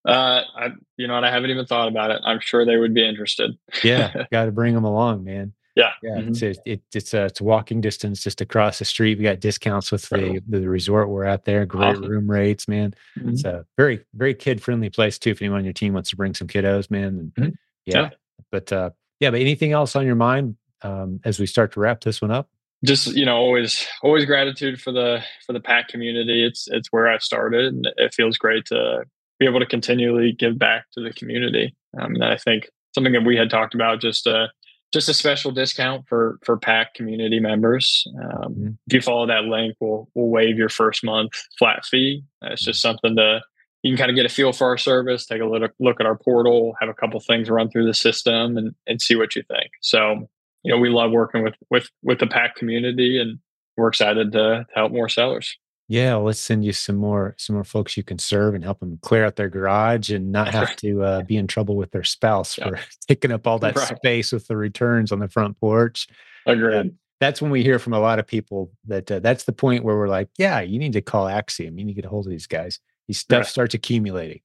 Uh, 0.08 0.42
I, 0.56 0.70
you 0.98 1.08
know, 1.08 1.16
and 1.16 1.26
I 1.26 1.32
haven't 1.32 1.52
even 1.52 1.68
thought 1.68 1.88
about 1.88 2.10
it. 2.10 2.22
I'm 2.26 2.40
sure 2.40 2.66
they 2.66 2.78
would 2.78 2.94
be 2.94 3.08
interested. 3.08 3.52
yeah, 3.84 4.26
got 4.32 4.46
to 4.46 4.52
bring 4.52 4.74
them 4.74 4.84
along, 4.84 5.24
man. 5.24 5.54
Yeah, 5.76 5.92
yeah. 6.04 6.18
Mm-hmm. 6.18 6.30
It's 6.30 6.42
a, 6.42 6.56
it, 6.66 6.82
it's 6.94 7.14
a 7.14 7.26
it's 7.26 7.40
a 7.40 7.44
walking 7.44 7.80
distance 7.80 8.22
just 8.22 8.42
across 8.42 8.80
the 8.80 8.86
street. 8.86 9.18
We 9.18 9.24
got 9.24 9.40
discounts 9.40 9.92
with 9.92 10.08
the 10.10 10.42
the 10.48 10.68
resort 10.68 11.10
we're 11.10 11.24
at 11.24 11.46
there. 11.46 11.66
Great 11.66 11.96
awesome. 11.96 12.10
room 12.10 12.30
rates, 12.30 12.68
man. 12.68 12.94
Mm-hmm. 13.18 13.30
It's 13.30 13.46
a 13.46 13.66
very 13.78 14.04
very 14.14 14.34
kid 14.34 14.62
friendly 14.62 14.90
place 14.90 15.18
too. 15.18 15.32
If 15.32 15.42
anyone 15.42 15.60
on 15.60 15.64
your 15.64 15.74
team 15.74 15.94
wants 15.94 16.10
to 16.10 16.18
bring 16.18 16.34
some 16.34 16.48
kiddos, 16.48 16.92
man. 16.92 17.32
Mm-hmm. 17.38 17.50
Yeah. 17.86 18.02
yeah. 18.02 18.10
but 18.52 18.72
uh, 18.74 18.90
yeah. 19.20 19.32
But 19.32 19.40
anything 19.40 19.72
else 19.72 19.96
on 19.96 20.06
your 20.06 20.16
mind 20.16 20.58
um, 20.82 21.22
as 21.24 21.40
we 21.40 21.46
start 21.46 21.72
to 21.74 21.80
wrap 21.80 22.02
this 22.02 22.22
one 22.22 22.32
up? 22.32 22.50
Just 22.84 23.16
you 23.16 23.26
know, 23.26 23.38
always 23.38 23.88
always 24.04 24.26
gratitude 24.26 24.82
for 24.82 24.92
the 24.92 25.24
for 25.46 25.54
the 25.54 25.60
PAC 25.62 25.88
community. 25.88 26.46
It's 26.46 26.68
it's 26.70 26.90
where 26.92 27.08
I 27.08 27.18
started, 27.20 27.74
and 27.74 27.88
it 27.96 28.14
feels 28.14 28.38
great 28.38 28.66
to 28.66 29.04
be 29.40 29.46
able 29.46 29.60
to 29.60 29.66
continually 29.66 30.34
give 30.34 30.60
back 30.60 30.86
to 30.94 31.02
the 31.02 31.14
community. 31.14 31.76
Um, 32.00 32.16
and 32.16 32.24
I 32.24 32.38
think 32.38 32.70
something 32.94 33.14
that 33.14 33.24
we 33.24 33.38
had 33.38 33.50
talked 33.50 33.74
about 33.74 34.02
just 34.02 34.28
uh 34.28 34.48
just 34.92 35.10
a 35.10 35.14
special 35.14 35.52
discount 35.52 36.08
for 36.08 36.38
for 36.44 36.58
PAC 36.58 36.94
community 36.94 37.40
members. 37.40 38.06
Um, 38.20 38.54
mm-hmm. 38.54 38.68
If 38.88 38.94
you 38.94 39.02
follow 39.02 39.28
that 39.28 39.46
link, 39.46 39.76
we'll 39.80 40.10
we'll 40.14 40.28
waive 40.28 40.58
your 40.58 40.70
first 40.70 41.04
month 41.04 41.34
flat 41.58 41.86
fee. 41.86 42.24
it's 42.42 42.64
just 42.64 42.84
mm-hmm. 42.84 42.90
something 42.90 43.16
to 43.16 43.42
you 43.84 43.92
can 43.92 43.98
kind 43.98 44.12
of 44.12 44.16
get 44.16 44.26
a 44.26 44.30
feel 44.30 44.54
for 44.54 44.68
our 44.68 44.78
service, 44.78 45.26
take 45.26 45.42
a 45.42 45.46
look 45.46 45.72
look 45.80 46.00
at 46.00 46.06
our 46.06 46.18
portal, 46.18 46.76
have 46.80 46.90
a 46.90 46.94
couple 46.94 47.20
things 47.20 47.50
run 47.50 47.70
through 47.70 47.86
the 47.86 47.94
system, 47.94 48.58
and 48.58 48.76
and 48.88 49.02
see 49.02 49.16
what 49.16 49.36
you 49.36 49.44
think. 49.44 49.72
So 49.82 50.28
you 50.64 50.74
know 50.74 50.78
we 50.78 50.90
love 50.90 51.12
working 51.12 51.44
with 51.44 51.56
with 51.70 51.90
with 52.04 52.20
the 52.20 52.28
PAC 52.28 52.56
community, 52.56 53.20
and 53.20 53.40
we're 53.78 53.88
excited 53.88 54.32
to, 54.34 54.38
to 54.38 54.66
help 54.76 54.92
more 54.92 55.10
sellers 55.10 55.58
yeah 55.92 56.16
let's 56.16 56.40
send 56.40 56.64
you 56.64 56.72
some 56.72 56.96
more 56.96 57.36
some 57.38 57.54
more 57.54 57.66
folks 57.66 57.98
you 57.98 58.04
can 58.04 58.18
serve 58.18 58.56
and 58.56 58.64
help 58.64 58.80
them 58.80 58.98
clear 59.02 59.26
out 59.26 59.36
their 59.36 59.50
garage 59.50 60.10
and 60.10 60.32
not 60.32 60.48
have 60.48 60.74
to 60.78 61.04
uh, 61.04 61.22
be 61.24 61.36
in 61.36 61.48
trouble 61.48 61.76
with 61.76 61.92
their 61.92 62.04
spouse 62.04 62.56
for 62.56 62.80
taking 63.10 63.30
up 63.30 63.46
all 63.46 63.60
that 63.60 63.76
right. 63.76 63.98
space 63.98 64.32
with 64.32 64.48
the 64.48 64.56
returns 64.56 65.12
on 65.12 65.20
the 65.20 65.28
front 65.28 65.60
porch. 65.60 66.08
Agreed. 66.46 66.96
that's 67.20 67.42
when 67.42 67.52
we 67.52 67.62
hear 67.62 67.78
from 67.78 67.92
a 67.92 68.00
lot 68.00 68.20
of 68.20 68.26
people 68.26 68.72
that 68.88 69.12
uh, 69.12 69.20
that's 69.20 69.44
the 69.44 69.52
point 69.52 69.84
where 69.84 69.98
we're 69.98 70.08
like 70.08 70.30
yeah 70.38 70.62
you 70.62 70.80
need 70.80 70.94
to 70.94 71.02
call 71.02 71.28
axiom. 71.28 71.78
You 71.78 71.84
need 71.84 71.92
to 71.92 72.02
get 72.02 72.06
a 72.06 72.10
hold 72.10 72.26
of 72.26 72.32
these 72.32 72.48
guys. 72.48 72.80
These 73.10 73.20
stuff 73.20 73.40
right. 73.40 73.46
starts 73.46 73.74
accumulating 73.74 74.40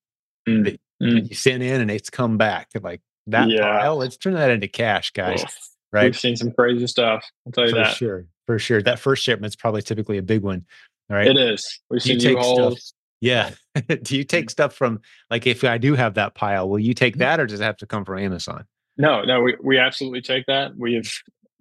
mm. 0.49 0.77
Mm. 1.01 1.29
you 1.29 1.35
send 1.37 1.63
in 1.63 1.81
and 1.81 1.93
it's 1.93 2.11
come 2.11 2.39
back. 2.39 2.71
Like 2.83 3.03
that 3.29 3.49
yeah. 3.49 3.79
pile 3.79 3.97
let's 3.97 4.17
turn 4.17 4.35
that 4.35 4.51
into 4.51 4.67
cash 4.67 5.13
guys. 5.13 5.45
Right? 5.93 6.07
We've 6.07 6.19
seen 6.19 6.35
some 6.35 6.51
crazy 6.51 6.89
stuff 6.89 7.25
i'll 7.47 7.53
tell 7.53 7.65
you 7.65 7.71
for 7.71 7.77
that. 7.77 7.93
For 7.93 7.97
sure 7.97 8.27
for 8.47 8.59
sure. 8.59 8.83
That 8.83 8.99
first 8.99 9.23
shipment's 9.23 9.57
probably 9.57 9.83
typically 9.83 10.19
a 10.19 10.23
big 10.23 10.43
one 10.43 10.67
right? 11.09 11.27
It 11.27 11.37
is. 11.37 11.81
We 11.91 12.01
see 12.01 12.19
take 12.19 12.43
stuff. 12.43 12.75
Yeah. 13.21 13.51
do 14.03 14.17
you 14.17 14.25
take 14.25 14.51
stuff 14.51 14.75
from 14.75 15.01
like 15.31 15.47
if 15.47 15.65
I 15.65 15.79
do 15.79 15.95
have 15.95 16.15
that 16.15 16.35
pile, 16.35 16.69
will 16.69 16.79
you 16.79 16.95
take 16.95 17.15
mm-hmm. 17.15 17.21
that 17.21 17.41
or 17.41 17.47
does 17.47 17.61
it 17.61 17.65
have 17.65 17.77
to 17.79 17.87
come 17.87 18.05
from 18.05 18.19
Amazon? 18.19 18.65
No, 18.99 19.23
no, 19.23 19.43
we, 19.43 19.57
we 19.63 19.79
absolutely 19.79 20.23
take 20.23 20.47
that. 20.47 20.77
We've 20.77 21.13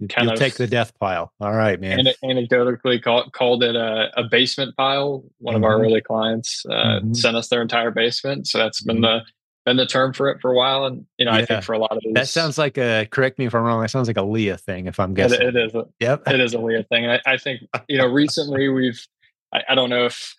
kind 0.09 0.25
You'll 0.25 0.33
of 0.33 0.39
take 0.39 0.55
the 0.55 0.67
death 0.67 0.97
pile. 0.99 1.33
All 1.39 1.53
right, 1.53 1.79
man. 1.79 2.05
Anecdotally 2.23 3.01
call, 3.01 3.29
called 3.31 3.63
it 3.63 3.75
a, 3.75 4.09
a, 4.17 4.23
basement 4.23 4.75
pile. 4.75 5.23
One 5.39 5.55
mm-hmm. 5.55 5.63
of 5.63 5.69
our 5.69 5.75
mm-hmm. 5.75 5.85
early 5.85 6.01
clients 6.01 6.65
uh, 6.69 6.73
mm-hmm. 6.73 7.13
sent 7.13 7.35
us 7.35 7.47
their 7.49 7.61
entire 7.61 7.91
basement. 7.91 8.47
So 8.47 8.57
that's 8.57 8.81
been 8.81 8.97
mm-hmm. 8.97 9.03
the 9.03 9.25
been 9.65 9.77
the 9.77 9.85
term 9.85 10.13
for 10.13 10.29
it 10.29 10.39
for 10.41 10.51
a 10.51 10.55
while. 10.55 10.85
And 10.85 11.05
you 11.17 11.25
know, 11.25 11.31
yeah. 11.31 11.37
I 11.39 11.45
think 11.45 11.63
for 11.63 11.73
a 11.73 11.79
lot 11.79 11.91
of 11.91 11.99
these, 12.03 12.13
that 12.13 12.27
sounds 12.27 12.57
like 12.57 12.77
a 12.77 13.07
correct 13.09 13.39
me 13.39 13.45
if 13.45 13.55
I'm 13.55 13.63
wrong. 13.63 13.81
That 13.81 13.89
sounds 13.89 14.07
like 14.07 14.17
a 14.17 14.23
Leah 14.23 14.57
thing. 14.57 14.85
If 14.85 14.99
I'm 14.99 15.13
guessing, 15.13 15.41
it, 15.41 15.55
it 15.55 15.67
is. 15.67 15.75
A, 15.75 15.85
yep, 15.99 16.23
it 16.27 16.39
is 16.39 16.53
a 16.53 16.59
Leah 16.59 16.83
thing. 16.83 17.07
I, 17.07 17.19
I 17.25 17.37
think 17.37 17.61
you 17.87 17.97
know 17.97 18.07
recently 18.07 18.69
we've 18.69 19.05
I, 19.55 19.71
I 19.71 19.75
don't 19.75 19.89
know 19.89 20.05
if 20.05 20.35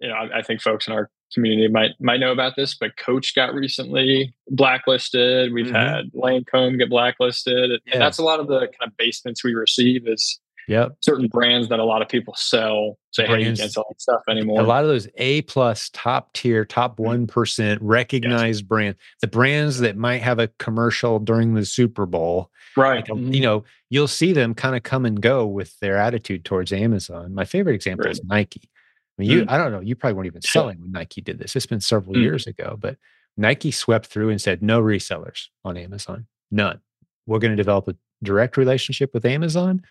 you 0.00 0.08
know. 0.08 0.14
I, 0.14 0.38
I, 0.38 0.42
think 0.42 0.60
folks 0.60 0.86
in 0.86 0.92
our 0.92 1.10
community 1.34 1.68
might 1.68 1.92
might 2.00 2.20
know 2.20 2.32
about 2.32 2.56
this, 2.56 2.74
but 2.74 2.96
Coach 2.96 3.34
got 3.34 3.54
recently 3.54 4.34
blacklisted. 4.48 5.52
We've 5.52 5.66
mm-hmm. 5.66 5.74
had 5.74 6.12
Lancome 6.12 6.78
get 6.78 6.90
blacklisted. 6.90 7.70
Yeah. 7.86 7.94
And 7.94 8.02
that's 8.02 8.18
a 8.18 8.24
lot 8.24 8.40
of 8.40 8.48
the 8.48 8.60
kind 8.60 8.90
of 8.90 8.96
basements 8.96 9.42
we 9.44 9.54
receive 9.54 10.06
is 10.06 10.40
Yep. 10.68 10.96
Certain 11.00 11.28
brands 11.28 11.68
that 11.68 11.80
a 11.80 11.84
lot 11.84 12.02
of 12.02 12.08
people 12.08 12.34
sell 12.36 12.98
say, 13.10 13.26
brands, 13.26 13.44
hey, 13.44 13.50
you 13.50 13.56
can't 13.56 13.72
sell 13.72 13.86
that 13.88 14.00
stuff 14.00 14.22
anymore. 14.28 14.60
A 14.60 14.64
lot 14.64 14.84
of 14.84 14.88
those 14.88 15.08
A 15.16 15.42
plus 15.42 15.90
top 15.92 16.32
tier, 16.32 16.64
top 16.64 16.92
mm-hmm. 16.92 17.04
one 17.04 17.26
percent 17.26 17.82
recognized 17.82 18.60
yes. 18.60 18.68
brand, 18.68 18.96
the 19.20 19.26
brands 19.26 19.80
that 19.80 19.96
might 19.96 20.22
have 20.22 20.38
a 20.38 20.48
commercial 20.58 21.18
during 21.18 21.54
the 21.54 21.64
Super 21.64 22.06
Bowl. 22.06 22.50
Right. 22.76 22.96
Like, 22.96 23.06
mm-hmm. 23.06 23.32
You 23.34 23.40
know, 23.40 23.64
you'll 23.90 24.08
see 24.08 24.32
them 24.32 24.54
kind 24.54 24.76
of 24.76 24.82
come 24.82 25.04
and 25.04 25.20
go 25.20 25.46
with 25.46 25.78
their 25.80 25.98
attitude 25.98 26.44
towards 26.44 26.72
Amazon. 26.72 27.34
My 27.34 27.44
favorite 27.44 27.74
example 27.74 28.04
right. 28.04 28.12
is 28.12 28.24
Nike. 28.24 28.62
I 28.64 29.22
mean, 29.22 29.30
you, 29.30 29.42
mm. 29.42 29.50
I 29.50 29.58
don't 29.58 29.72
know, 29.72 29.80
you 29.80 29.94
probably 29.94 30.14
weren't 30.14 30.26
even 30.28 30.40
selling 30.40 30.80
when 30.80 30.92
Nike 30.92 31.20
did 31.20 31.38
this. 31.38 31.54
It's 31.54 31.66
been 31.66 31.82
several 31.82 32.14
mm. 32.14 32.22
years 32.22 32.46
ago, 32.46 32.78
but 32.80 32.96
Nike 33.36 33.70
swept 33.70 34.06
through 34.06 34.30
and 34.30 34.40
said, 34.40 34.62
no 34.62 34.80
resellers 34.80 35.48
on 35.64 35.76
Amazon, 35.76 36.26
none. 36.50 36.80
We're 37.26 37.38
going 37.38 37.50
to 37.50 37.56
develop 37.56 37.88
a 37.88 37.96
direct 38.22 38.56
relationship 38.56 39.12
with 39.12 39.26
Amazon. 39.26 39.82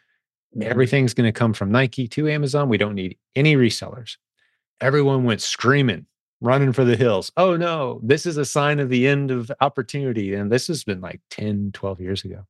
Mm-hmm. 0.55 0.69
Everything's 0.69 1.13
going 1.13 1.31
to 1.31 1.37
come 1.37 1.53
from 1.53 1.71
Nike 1.71 2.07
to 2.09 2.29
Amazon. 2.29 2.69
We 2.69 2.77
don't 2.77 2.95
need 2.95 3.17
any 3.35 3.55
resellers. 3.55 4.17
Everyone 4.81 5.23
went 5.23 5.41
screaming, 5.41 6.05
running 6.41 6.73
for 6.73 6.83
the 6.83 6.97
hills. 6.97 7.31
Oh 7.37 7.55
no, 7.55 7.99
this 8.03 8.25
is 8.25 8.37
a 8.37 8.45
sign 8.45 8.79
of 8.79 8.89
the 8.89 9.07
end 9.07 9.31
of 9.31 9.51
opportunity. 9.61 10.33
And 10.33 10.51
this 10.51 10.67
has 10.67 10.83
been 10.83 11.01
like 11.01 11.21
10, 11.29 11.71
12 11.73 12.01
years 12.01 12.25
ago. 12.25 12.45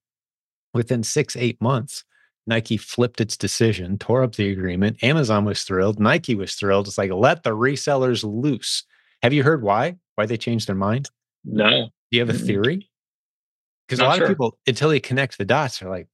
Within 0.73 1.03
six, 1.03 1.35
eight 1.35 1.61
months, 1.61 2.03
Nike 2.47 2.77
flipped 2.77 3.21
its 3.21 3.37
decision, 3.37 3.97
tore 3.97 4.23
up 4.23 4.35
the 4.35 4.49
agreement. 4.49 5.03
Amazon 5.03 5.45
was 5.45 5.63
thrilled. 5.63 5.99
Nike 5.99 6.33
was 6.33 6.53
thrilled. 6.55 6.87
It's 6.87 6.97
like, 6.97 7.11
let 7.11 7.43
the 7.43 7.51
resellers 7.51 8.23
loose. 8.23 8.83
Have 9.21 9.33
you 9.33 9.43
heard 9.43 9.61
why? 9.61 9.97
Why 10.15 10.25
they 10.25 10.37
changed 10.37 10.67
their 10.67 10.75
mind? 10.75 11.09
No. 11.43 11.89
Do 12.11 12.17
you 12.17 12.19
have 12.19 12.29
a 12.29 12.37
theory? 12.37 12.89
Because 13.87 13.99
a 13.99 14.05
lot 14.05 14.17
sure. 14.17 14.25
of 14.25 14.29
people, 14.29 14.57
until 14.65 14.89
they 14.89 14.99
connect 14.99 15.37
the 15.37 15.45
dots, 15.45 15.81
are 15.81 15.89
like, 15.89 16.07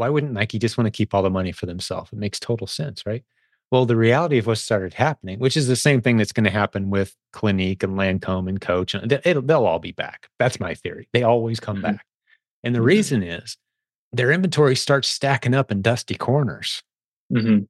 why 0.00 0.08
wouldn't 0.08 0.32
Nike 0.32 0.58
just 0.58 0.78
want 0.78 0.86
to 0.86 0.90
keep 0.90 1.12
all 1.12 1.22
the 1.22 1.28
money 1.28 1.52
for 1.52 1.66
themselves? 1.66 2.10
It 2.10 2.18
makes 2.18 2.40
total 2.40 2.66
sense, 2.66 3.04
right? 3.04 3.22
Well, 3.70 3.84
the 3.84 3.96
reality 3.96 4.38
of 4.38 4.46
what 4.46 4.56
started 4.56 4.94
happening, 4.94 5.38
which 5.38 5.58
is 5.58 5.68
the 5.68 5.76
same 5.76 6.00
thing 6.00 6.16
that's 6.16 6.32
going 6.32 6.44
to 6.44 6.50
happen 6.50 6.88
with 6.88 7.14
Clinique 7.34 7.82
and 7.82 7.98
Lancome 7.98 8.48
and 8.48 8.58
Coach, 8.58 8.94
and 8.94 9.10
they'll 9.10 9.66
all 9.66 9.78
be 9.78 9.92
back. 9.92 10.30
That's 10.38 10.58
my 10.58 10.74
theory. 10.74 11.10
They 11.12 11.22
always 11.22 11.60
come 11.60 11.76
mm-hmm. 11.76 11.96
back. 11.96 12.06
And 12.64 12.74
the 12.74 12.78
mm-hmm. 12.78 12.86
reason 12.86 13.22
is 13.22 13.58
their 14.10 14.32
inventory 14.32 14.74
starts 14.74 15.06
stacking 15.06 15.54
up 15.54 15.70
in 15.70 15.82
dusty 15.82 16.14
corners. 16.14 16.82
Mm-hmm. 17.30 17.64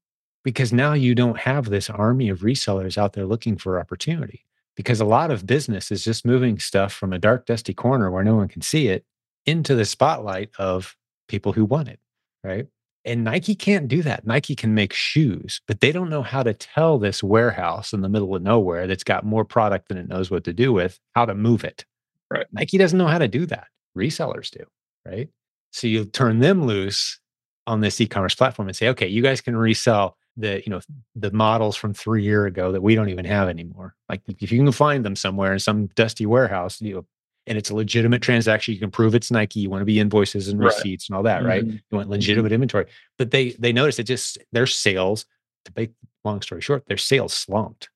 Because 0.44 0.72
now 0.72 0.92
you 0.92 1.16
don't 1.16 1.40
have 1.40 1.68
this 1.68 1.90
army 1.90 2.28
of 2.28 2.40
resellers 2.40 2.96
out 2.96 3.12
there 3.12 3.26
looking 3.26 3.58
for 3.58 3.80
opportunity. 3.80 4.46
Because 4.76 5.00
a 5.00 5.04
lot 5.04 5.32
of 5.32 5.46
business 5.46 5.90
is 5.90 6.04
just 6.04 6.24
moving 6.24 6.60
stuff 6.60 6.92
from 6.92 7.12
a 7.12 7.18
dark, 7.18 7.44
dusty 7.44 7.74
corner 7.74 8.08
where 8.08 8.24
no 8.24 8.36
one 8.36 8.46
can 8.46 8.62
see 8.62 8.86
it 8.86 9.04
into 9.44 9.74
the 9.74 9.84
spotlight 9.84 10.50
of 10.58 10.96
people 11.28 11.52
who 11.52 11.64
want 11.64 11.88
it. 11.88 11.98
Right. 12.42 12.66
And 13.04 13.24
Nike 13.24 13.54
can't 13.54 13.88
do 13.88 14.02
that. 14.02 14.26
Nike 14.26 14.54
can 14.54 14.74
make 14.74 14.92
shoes, 14.92 15.62
but 15.66 15.80
they 15.80 15.90
don't 15.90 16.10
know 16.10 16.22
how 16.22 16.42
to 16.42 16.52
tell 16.52 16.98
this 16.98 17.22
warehouse 17.22 17.92
in 17.92 18.02
the 18.02 18.08
middle 18.10 18.34
of 18.34 18.42
nowhere 18.42 18.86
that's 18.86 19.04
got 19.04 19.24
more 19.24 19.44
product 19.44 19.88
than 19.88 19.96
it 19.96 20.08
knows 20.08 20.30
what 20.30 20.44
to 20.44 20.52
do 20.52 20.72
with 20.72 20.98
how 21.14 21.24
to 21.24 21.34
move 21.34 21.64
it. 21.64 21.86
Right. 22.30 22.46
Nike 22.52 22.78
doesn't 22.78 22.98
know 22.98 23.06
how 23.06 23.18
to 23.18 23.28
do 23.28 23.46
that. 23.46 23.68
Resellers 23.96 24.50
do. 24.50 24.64
Right. 25.06 25.28
So 25.72 25.86
you 25.86 26.04
turn 26.04 26.40
them 26.40 26.66
loose 26.66 27.18
on 27.66 27.80
this 27.80 28.00
e-commerce 28.00 28.34
platform 28.34 28.68
and 28.68 28.76
say, 28.76 28.88
okay, 28.88 29.06
you 29.06 29.22
guys 29.22 29.40
can 29.40 29.56
resell 29.56 30.16
the, 30.36 30.62
you 30.64 30.70
know, 30.70 30.80
the 31.14 31.30
models 31.32 31.76
from 31.76 31.94
three 31.94 32.22
year 32.22 32.46
ago 32.46 32.72
that 32.72 32.82
we 32.82 32.94
don't 32.94 33.08
even 33.08 33.24
have 33.24 33.48
anymore. 33.48 33.94
Like 34.08 34.20
if 34.28 34.52
you 34.52 34.58
can 34.58 34.72
find 34.72 35.04
them 35.04 35.16
somewhere 35.16 35.52
in 35.52 35.58
some 35.58 35.86
dusty 35.94 36.26
warehouse, 36.26 36.80
you 36.80 36.94
know, 36.94 37.06
and 37.50 37.58
it's 37.58 37.68
a 37.68 37.74
legitimate 37.74 38.22
transaction. 38.22 38.72
You 38.72 38.80
can 38.80 38.92
prove 38.92 39.16
it's 39.16 39.32
Nike. 39.32 39.58
You 39.58 39.70
want 39.70 39.80
to 39.80 39.84
be 39.84 39.98
invoices 39.98 40.46
and 40.46 40.60
receipts 40.60 41.04
right. 41.04 41.08
and 41.10 41.16
all 41.16 41.24
that, 41.24 41.44
right? 41.44 41.64
Mm-hmm. 41.64 41.72
You 41.72 41.96
want 41.96 42.04
mm-hmm. 42.04 42.12
legitimate 42.12 42.52
inventory. 42.52 42.86
But 43.18 43.32
they 43.32 43.50
they 43.58 43.72
notice 43.72 43.98
it 43.98 44.04
just 44.04 44.38
their 44.52 44.68
sales, 44.68 45.26
to 45.64 45.72
make 45.76 45.90
long 46.24 46.40
story 46.42 46.60
short, 46.60 46.86
their 46.86 46.96
sales 46.96 47.32
slumped. 47.32 47.90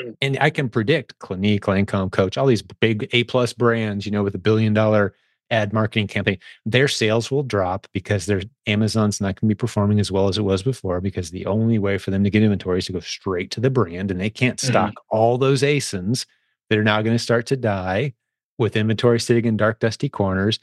Mm-hmm. 0.00 0.12
And 0.22 0.38
I 0.40 0.48
can 0.48 0.70
predict 0.70 1.18
Clinique, 1.18 1.64
Lancome, 1.64 2.10
Coach, 2.10 2.38
all 2.38 2.46
these 2.46 2.62
big 2.62 3.10
A 3.12 3.24
plus 3.24 3.52
brands, 3.52 4.06
you 4.06 4.10
know, 4.10 4.24
with 4.24 4.34
a 4.34 4.38
billion 4.38 4.72
dollar 4.72 5.14
ad 5.50 5.74
marketing 5.74 6.06
campaign, 6.06 6.38
their 6.64 6.88
sales 6.88 7.30
will 7.30 7.42
drop 7.42 7.86
because 7.92 8.24
their 8.24 8.40
Amazon's 8.66 9.20
not 9.20 9.38
going 9.38 9.50
to 9.50 9.54
be 9.54 9.58
performing 9.58 10.00
as 10.00 10.10
well 10.10 10.28
as 10.28 10.38
it 10.38 10.42
was 10.42 10.62
before 10.62 11.02
because 11.02 11.30
the 11.30 11.44
only 11.44 11.78
way 11.78 11.98
for 11.98 12.10
them 12.10 12.24
to 12.24 12.30
get 12.30 12.42
inventory 12.42 12.78
is 12.78 12.86
to 12.86 12.94
go 12.94 13.00
straight 13.00 13.50
to 13.50 13.60
the 13.60 13.68
brand 13.68 14.10
and 14.10 14.18
they 14.18 14.30
can't 14.30 14.58
mm-hmm. 14.58 14.72
stock 14.72 14.90
mm-hmm. 14.92 15.16
all 15.16 15.36
those 15.36 15.60
ASINs 15.60 16.24
that 16.70 16.78
are 16.78 16.82
now 16.82 17.02
going 17.02 17.14
to 17.14 17.22
start 17.22 17.44
to 17.46 17.56
die 17.56 18.14
with 18.58 18.76
inventory 18.76 19.20
sitting 19.20 19.44
in 19.44 19.56
dark, 19.56 19.80
dusty 19.80 20.08
corners, 20.08 20.58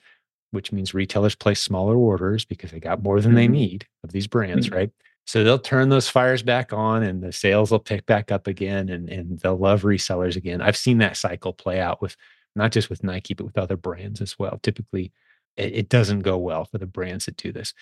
which 0.52 0.72
means 0.72 0.94
retailers 0.94 1.36
place 1.36 1.62
smaller 1.62 1.96
orders 1.96 2.46
because 2.46 2.72
they 2.72 2.80
got 2.80 3.04
more 3.04 3.20
than 3.20 3.32
mm-hmm. 3.32 3.38
they 3.38 3.48
need 3.48 3.88
of 4.04 4.12
these 4.12 4.28
brands, 4.28 4.68
mm-hmm. 4.68 4.76
right? 4.76 4.92
So 5.28 5.44
they'll 5.44 5.60
turn 5.60 5.90
those 5.90 6.10
fires 6.10 6.44
back 6.44 6.74
on 6.74 7.04
and 7.04 7.22
the 7.22 7.32
sales 7.32 7.72
will 7.72 7.80
pick 7.80 8.06
back 8.06 8.32
up 8.32 8.48
again 8.48 8.90
and, 8.90 9.10
and 9.10 9.40
they'll 9.40 9.58
love 9.58 9.84
resellers 9.84 10.36
again. 10.36 10.62
I've 10.62 10.78
seen 10.78 10.98
that 10.98 11.18
cycle 11.18 11.54
play 11.54 11.80
out 11.80 12.02
with 12.02 12.18
not 12.56 12.72
just 12.72 12.90
with 12.90 13.04
Nike, 13.04 13.34
but 13.34 13.46
with 13.46 13.58
other 13.58 13.78
brands 13.78 14.20
as 14.20 14.38
well. 14.38 14.60
Typically, 14.62 15.12
it, 15.56 15.74
it 15.74 15.90
doesn't 15.90 16.22
go 16.22 16.38
well 16.38 16.66
for 16.66 16.80
the 16.80 16.86
brands 16.86 17.26
that 17.26 17.38
do 17.38 17.52
this. 17.52 17.74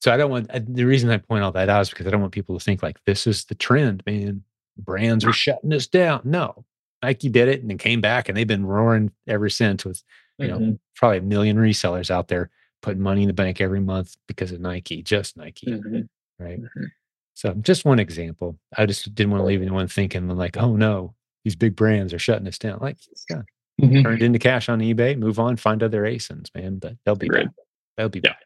So 0.00 0.12
I 0.12 0.16
don't 0.16 0.30
want 0.30 0.50
the 0.74 0.84
reason 0.84 1.10
I 1.10 1.18
point 1.18 1.42
all 1.42 1.52
that 1.52 1.68
out 1.68 1.82
is 1.82 1.90
because 1.90 2.06
I 2.06 2.10
don't 2.10 2.20
want 2.20 2.32
people 2.32 2.58
to 2.58 2.64
think 2.64 2.82
like 2.82 2.98
this 3.04 3.26
is 3.26 3.44
the 3.46 3.54
trend, 3.54 4.02
man. 4.06 4.44
Brands 4.76 5.24
are 5.24 5.32
shutting 5.32 5.72
us 5.72 5.88
down. 5.88 6.20
No, 6.22 6.64
Nike 7.02 7.28
did 7.28 7.48
it 7.48 7.60
and 7.60 7.70
then 7.70 7.78
came 7.78 8.00
back 8.00 8.28
and 8.28 8.36
they've 8.36 8.46
been 8.46 8.66
roaring 8.66 9.12
ever 9.26 9.48
since 9.48 9.84
with, 9.84 10.02
you 10.38 10.48
mm-hmm. 10.48 10.64
know, 10.64 10.78
probably 10.96 11.18
a 11.18 11.22
million 11.22 11.56
resellers 11.56 12.10
out 12.10 12.28
there 12.28 12.50
putting 12.82 13.02
money 13.02 13.22
in 13.22 13.28
the 13.28 13.34
bank 13.34 13.60
every 13.60 13.80
month 13.80 14.16
because 14.26 14.52
of 14.52 14.60
Nike, 14.60 15.02
just 15.02 15.36
Nike. 15.36 15.66
Mm-hmm. 15.66 16.00
Right. 16.42 16.60
Mm-hmm. 16.60 16.84
So 17.34 17.54
just 17.54 17.84
one 17.84 18.00
example. 18.00 18.58
I 18.76 18.86
just 18.86 19.14
didn't 19.14 19.30
want 19.30 19.42
to 19.42 19.46
leave 19.46 19.62
anyone 19.62 19.88
thinking 19.88 20.28
like, 20.28 20.56
oh 20.56 20.76
no, 20.76 21.14
these 21.44 21.56
big 21.56 21.76
brands 21.76 22.12
are 22.12 22.18
shutting 22.18 22.48
us 22.48 22.58
down. 22.58 22.78
Like, 22.80 22.98
yeah, 23.30 23.42
turn 24.02 24.14
it 24.14 24.22
into 24.22 24.40
cash 24.40 24.68
on 24.68 24.80
eBay, 24.80 25.16
move 25.16 25.38
on, 25.38 25.56
find 25.56 25.82
other 25.82 26.02
ASINs, 26.02 26.52
man. 26.54 26.78
But 26.78 26.96
they'll 27.04 27.14
be 27.14 27.28
Great. 27.28 27.48
They'll 27.96 28.08
be 28.08 28.20
yeah. 28.22 28.30
back. 28.30 28.42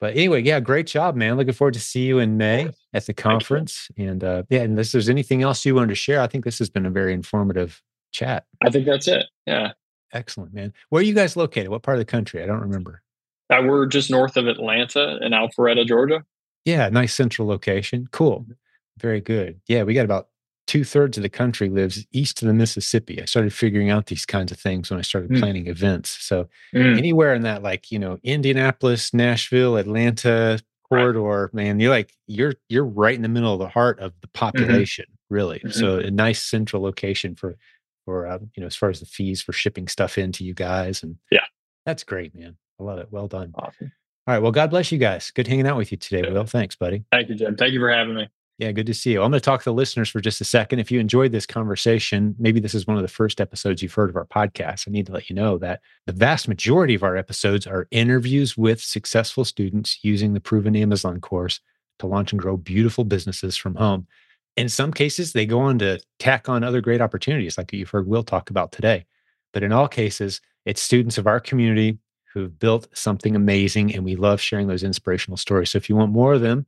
But 0.00 0.12
anyway, 0.14 0.42
yeah, 0.42 0.60
great 0.60 0.86
job, 0.86 1.16
man. 1.16 1.36
Looking 1.36 1.54
forward 1.54 1.74
to 1.74 1.80
see 1.80 2.06
you 2.06 2.18
in 2.18 2.36
May 2.36 2.70
at 2.92 3.06
the 3.06 3.14
conference. 3.14 3.90
And 3.96 4.24
uh, 4.24 4.44
yeah, 4.48 4.60
unless 4.60 4.92
there's 4.92 5.08
anything 5.08 5.42
else 5.42 5.64
you 5.64 5.74
wanted 5.74 5.88
to 5.88 5.94
share, 5.94 6.20
I 6.20 6.26
think 6.26 6.44
this 6.44 6.58
has 6.58 6.70
been 6.70 6.86
a 6.86 6.90
very 6.90 7.12
informative 7.12 7.82
chat. 8.12 8.46
I 8.64 8.70
think 8.70 8.86
that's 8.86 9.08
it. 9.08 9.26
Yeah. 9.46 9.72
Excellent, 10.12 10.54
man. 10.54 10.72
Where 10.88 11.00
are 11.00 11.04
you 11.04 11.14
guys 11.14 11.36
located? 11.36 11.68
What 11.68 11.82
part 11.82 11.96
of 11.96 12.00
the 12.00 12.10
country? 12.10 12.42
I 12.42 12.46
don't 12.46 12.60
remember. 12.60 13.02
Uh, 13.50 13.62
we're 13.64 13.86
just 13.86 14.10
north 14.10 14.36
of 14.36 14.46
Atlanta 14.46 15.18
in 15.22 15.32
Alpharetta, 15.32 15.86
Georgia. 15.86 16.24
Yeah, 16.64 16.88
nice 16.88 17.14
central 17.14 17.48
location. 17.48 18.08
Cool. 18.10 18.40
Mm-hmm. 18.40 18.52
Very 18.98 19.20
good. 19.20 19.60
Yeah, 19.68 19.84
we 19.84 19.94
got 19.94 20.04
about 20.04 20.28
two 20.66 20.84
thirds 20.84 21.16
of 21.16 21.22
the 21.22 21.28
country 21.28 21.70
lives 21.70 22.06
east 22.12 22.42
of 22.42 22.48
the 22.48 22.54
Mississippi. 22.54 23.22
I 23.22 23.24
started 23.24 23.52
figuring 23.52 23.90
out 23.90 24.06
these 24.06 24.26
kinds 24.26 24.52
of 24.52 24.58
things 24.58 24.90
when 24.90 24.98
I 24.98 25.02
started 25.02 25.30
mm. 25.30 25.40
planning 25.40 25.66
events. 25.66 26.10
So 26.20 26.48
mm. 26.74 26.98
anywhere 26.98 27.34
in 27.34 27.42
that, 27.42 27.62
like 27.62 27.90
you 27.90 27.98
know, 27.98 28.18
Indianapolis, 28.22 29.14
Nashville, 29.14 29.76
Atlanta 29.76 30.60
corridor, 30.90 31.50
right. 31.52 31.54
man, 31.54 31.80
you're 31.80 31.90
like 31.90 32.12
you're 32.26 32.54
you're 32.68 32.84
right 32.84 33.14
in 33.14 33.22
the 33.22 33.28
middle 33.28 33.52
of 33.52 33.58
the 33.58 33.68
heart 33.68 33.98
of 34.00 34.12
the 34.20 34.28
mm-hmm. 34.28 34.38
population, 34.38 35.06
mm-hmm. 35.06 35.34
really. 35.34 35.58
Mm-hmm. 35.58 35.70
So 35.70 35.98
a 35.98 36.10
nice 36.10 36.42
central 36.42 36.82
location 36.82 37.34
for 37.34 37.56
for 38.04 38.26
uh, 38.26 38.38
you 38.54 38.60
know 38.60 38.66
as 38.66 38.76
far 38.76 38.90
as 38.90 39.00
the 39.00 39.06
fees 39.06 39.42
for 39.42 39.52
shipping 39.52 39.88
stuff 39.88 40.18
into 40.18 40.44
you 40.44 40.54
guys, 40.54 41.02
and 41.02 41.16
yeah, 41.30 41.44
that's 41.86 42.04
great, 42.04 42.34
man. 42.34 42.56
I 42.80 42.84
love 42.84 42.98
it. 42.98 43.08
Well 43.10 43.28
done. 43.28 43.52
Awesome. 43.54 43.92
All 44.26 44.34
right. 44.34 44.42
Well, 44.42 44.52
God 44.52 44.70
bless 44.70 44.92
you 44.92 44.98
guys. 44.98 45.30
Good 45.30 45.46
hanging 45.46 45.66
out 45.66 45.76
with 45.76 45.90
you 45.90 45.96
today, 45.96 46.22
yeah. 46.26 46.32
Will. 46.32 46.44
Thanks, 46.44 46.76
buddy. 46.76 47.04
Thank 47.10 47.30
you, 47.30 47.34
Jim. 47.34 47.56
Thank 47.56 47.72
you 47.72 47.80
for 47.80 47.90
having 47.90 48.14
me. 48.14 48.28
Yeah, 48.58 48.72
good 48.72 48.86
to 48.86 48.94
see 48.94 49.12
you. 49.12 49.22
I'm 49.22 49.30
going 49.30 49.40
to 49.40 49.44
talk 49.44 49.60
to 49.60 49.70
the 49.70 49.74
listeners 49.74 50.08
for 50.08 50.20
just 50.20 50.40
a 50.40 50.44
second. 50.44 50.80
If 50.80 50.90
you 50.90 50.98
enjoyed 50.98 51.30
this 51.30 51.46
conversation, 51.46 52.34
maybe 52.40 52.58
this 52.58 52.74
is 52.74 52.88
one 52.88 52.96
of 52.96 53.02
the 53.02 53.08
first 53.08 53.40
episodes 53.40 53.82
you've 53.82 53.94
heard 53.94 54.10
of 54.10 54.16
our 54.16 54.26
podcast. 54.26 54.88
I 54.88 54.90
need 54.90 55.06
to 55.06 55.12
let 55.12 55.30
you 55.30 55.36
know 55.36 55.58
that 55.58 55.80
the 56.06 56.12
vast 56.12 56.48
majority 56.48 56.96
of 56.96 57.04
our 57.04 57.16
episodes 57.16 57.68
are 57.68 57.86
interviews 57.92 58.56
with 58.56 58.80
successful 58.80 59.44
students 59.44 60.00
using 60.02 60.34
the 60.34 60.40
proven 60.40 60.74
Amazon 60.74 61.20
course 61.20 61.60
to 62.00 62.08
launch 62.08 62.32
and 62.32 62.40
grow 62.40 62.56
beautiful 62.56 63.04
businesses 63.04 63.56
from 63.56 63.76
home. 63.76 64.08
In 64.56 64.68
some 64.68 64.92
cases, 64.92 65.32
they 65.32 65.46
go 65.46 65.60
on 65.60 65.78
to 65.78 66.00
tack 66.18 66.48
on 66.48 66.64
other 66.64 66.80
great 66.80 67.00
opportunities, 67.00 67.56
like 67.56 67.72
you've 67.72 67.90
heard 67.90 68.08
Will 68.08 68.24
talk 68.24 68.50
about 68.50 68.72
today. 68.72 69.06
But 69.52 69.62
in 69.62 69.70
all 69.70 69.86
cases, 69.86 70.40
it's 70.64 70.82
students 70.82 71.16
of 71.16 71.28
our 71.28 71.38
community 71.38 71.98
who've 72.34 72.58
built 72.58 72.88
something 72.92 73.36
amazing, 73.36 73.94
and 73.94 74.04
we 74.04 74.16
love 74.16 74.40
sharing 74.40 74.66
those 74.66 74.82
inspirational 74.82 75.36
stories. 75.36 75.70
So 75.70 75.76
if 75.76 75.88
you 75.88 75.94
want 75.94 76.10
more 76.10 76.34
of 76.34 76.40
them, 76.40 76.66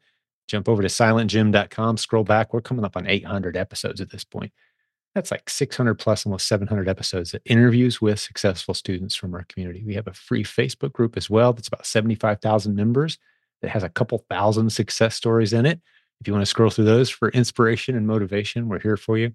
jump 0.51 0.69
over 0.69 0.83
to 0.83 0.89
silentjim.com, 0.89 1.97
scroll 1.97 2.25
back. 2.25 2.53
We're 2.53 2.61
coming 2.61 2.85
up 2.85 2.97
on 2.97 3.07
800 3.07 3.57
episodes 3.57 4.01
at 4.01 4.11
this 4.11 4.25
point. 4.25 4.53
That's 5.15 5.31
like 5.31 5.51
600 5.51 5.95
plus, 5.95 6.25
almost 6.25 6.47
700 6.47 6.89
episodes 6.89 7.35
of 7.35 7.41
interviews 7.45 8.01
with 8.01 8.21
successful 8.21 8.75
students 8.75 9.17
from 9.17 9.35
our 9.35 9.45
community. 9.49 9.83
We 9.85 9.95
have 9.95 10.07
a 10.07 10.13
free 10.13 10.45
Facebook 10.45 10.93
group 10.93 11.17
as 11.17 11.29
well 11.29 11.53
that's 11.53 11.69
about 11.69 11.87
75,000 11.87 12.75
members 12.75 13.19
that 13.63 13.71
has 13.71 13.83
a 13.83 13.89
couple 13.89 14.25
thousand 14.31 14.71
success 14.71 15.17
stories 15.17 15.53
in 15.53 15.67
it. 15.67 15.81
If 16.21 16.29
you 16.29 16.33
want 16.33 16.43
to 16.43 16.51
scroll 16.51 16.71
through 16.71 16.85
those 16.85 17.11
for 17.11 17.31
inspiration 17.31 17.97
and 17.97 18.07
motivation, 18.07 18.69
we're 18.69 18.79
here 18.79 18.97
for 18.97 19.19
you. 19.19 19.33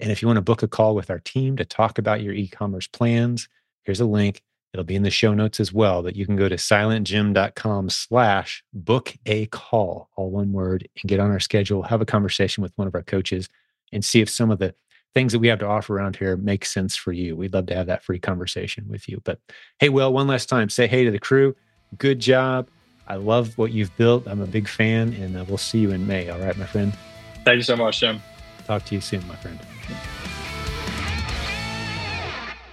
And 0.00 0.10
if 0.10 0.20
you 0.20 0.28
want 0.28 0.38
to 0.38 0.42
book 0.42 0.62
a 0.62 0.68
call 0.68 0.94
with 0.94 1.10
our 1.10 1.20
team 1.20 1.56
to 1.56 1.64
talk 1.64 1.98
about 1.98 2.20
your 2.20 2.34
e 2.34 2.48
commerce 2.48 2.88
plans, 2.88 3.48
here's 3.84 4.00
a 4.00 4.04
link. 4.04 4.42
It'll 4.74 4.82
be 4.82 4.96
in 4.96 5.04
the 5.04 5.10
show 5.10 5.32
notes 5.34 5.60
as 5.60 5.72
well 5.72 6.02
that 6.02 6.16
you 6.16 6.26
can 6.26 6.34
go 6.34 6.48
to 6.48 6.56
silentjim.com 6.56 7.90
slash 7.90 8.64
book 8.72 9.14
a 9.24 9.46
call, 9.46 10.10
all 10.16 10.30
one 10.30 10.52
word, 10.52 10.88
and 11.00 11.08
get 11.08 11.20
on 11.20 11.30
our 11.30 11.38
schedule, 11.38 11.84
have 11.84 12.00
a 12.00 12.04
conversation 12.04 12.60
with 12.60 12.72
one 12.74 12.88
of 12.88 12.94
our 12.96 13.04
coaches 13.04 13.48
and 13.92 14.04
see 14.04 14.20
if 14.20 14.28
some 14.28 14.50
of 14.50 14.58
the 14.58 14.74
things 15.14 15.32
that 15.32 15.38
we 15.38 15.46
have 15.46 15.60
to 15.60 15.66
offer 15.66 15.96
around 15.96 16.16
here 16.16 16.36
make 16.36 16.64
sense 16.64 16.96
for 16.96 17.12
you. 17.12 17.36
We'd 17.36 17.54
love 17.54 17.66
to 17.66 17.74
have 17.76 17.86
that 17.86 18.02
free 18.02 18.18
conversation 18.18 18.86
with 18.88 19.08
you. 19.08 19.20
But 19.22 19.38
hey, 19.78 19.90
Will, 19.90 20.12
one 20.12 20.26
last 20.26 20.48
time, 20.48 20.68
say 20.68 20.88
hey 20.88 21.04
to 21.04 21.12
the 21.12 21.20
crew. 21.20 21.54
Good 21.96 22.18
job. 22.18 22.68
I 23.06 23.14
love 23.14 23.56
what 23.56 23.70
you've 23.70 23.96
built. 23.96 24.26
I'm 24.26 24.40
a 24.40 24.46
big 24.46 24.66
fan, 24.66 25.12
and 25.12 25.36
uh, 25.36 25.44
we'll 25.46 25.56
see 25.58 25.78
you 25.78 25.92
in 25.92 26.04
May. 26.04 26.30
All 26.30 26.40
right, 26.40 26.56
my 26.56 26.66
friend. 26.66 26.92
Thank 27.44 27.58
you 27.58 27.62
so 27.62 27.76
much, 27.76 28.00
Jim. 28.00 28.20
Talk 28.66 28.84
to 28.86 28.94
you 28.96 29.00
soon, 29.00 29.24
my 29.28 29.36
friend. 29.36 29.60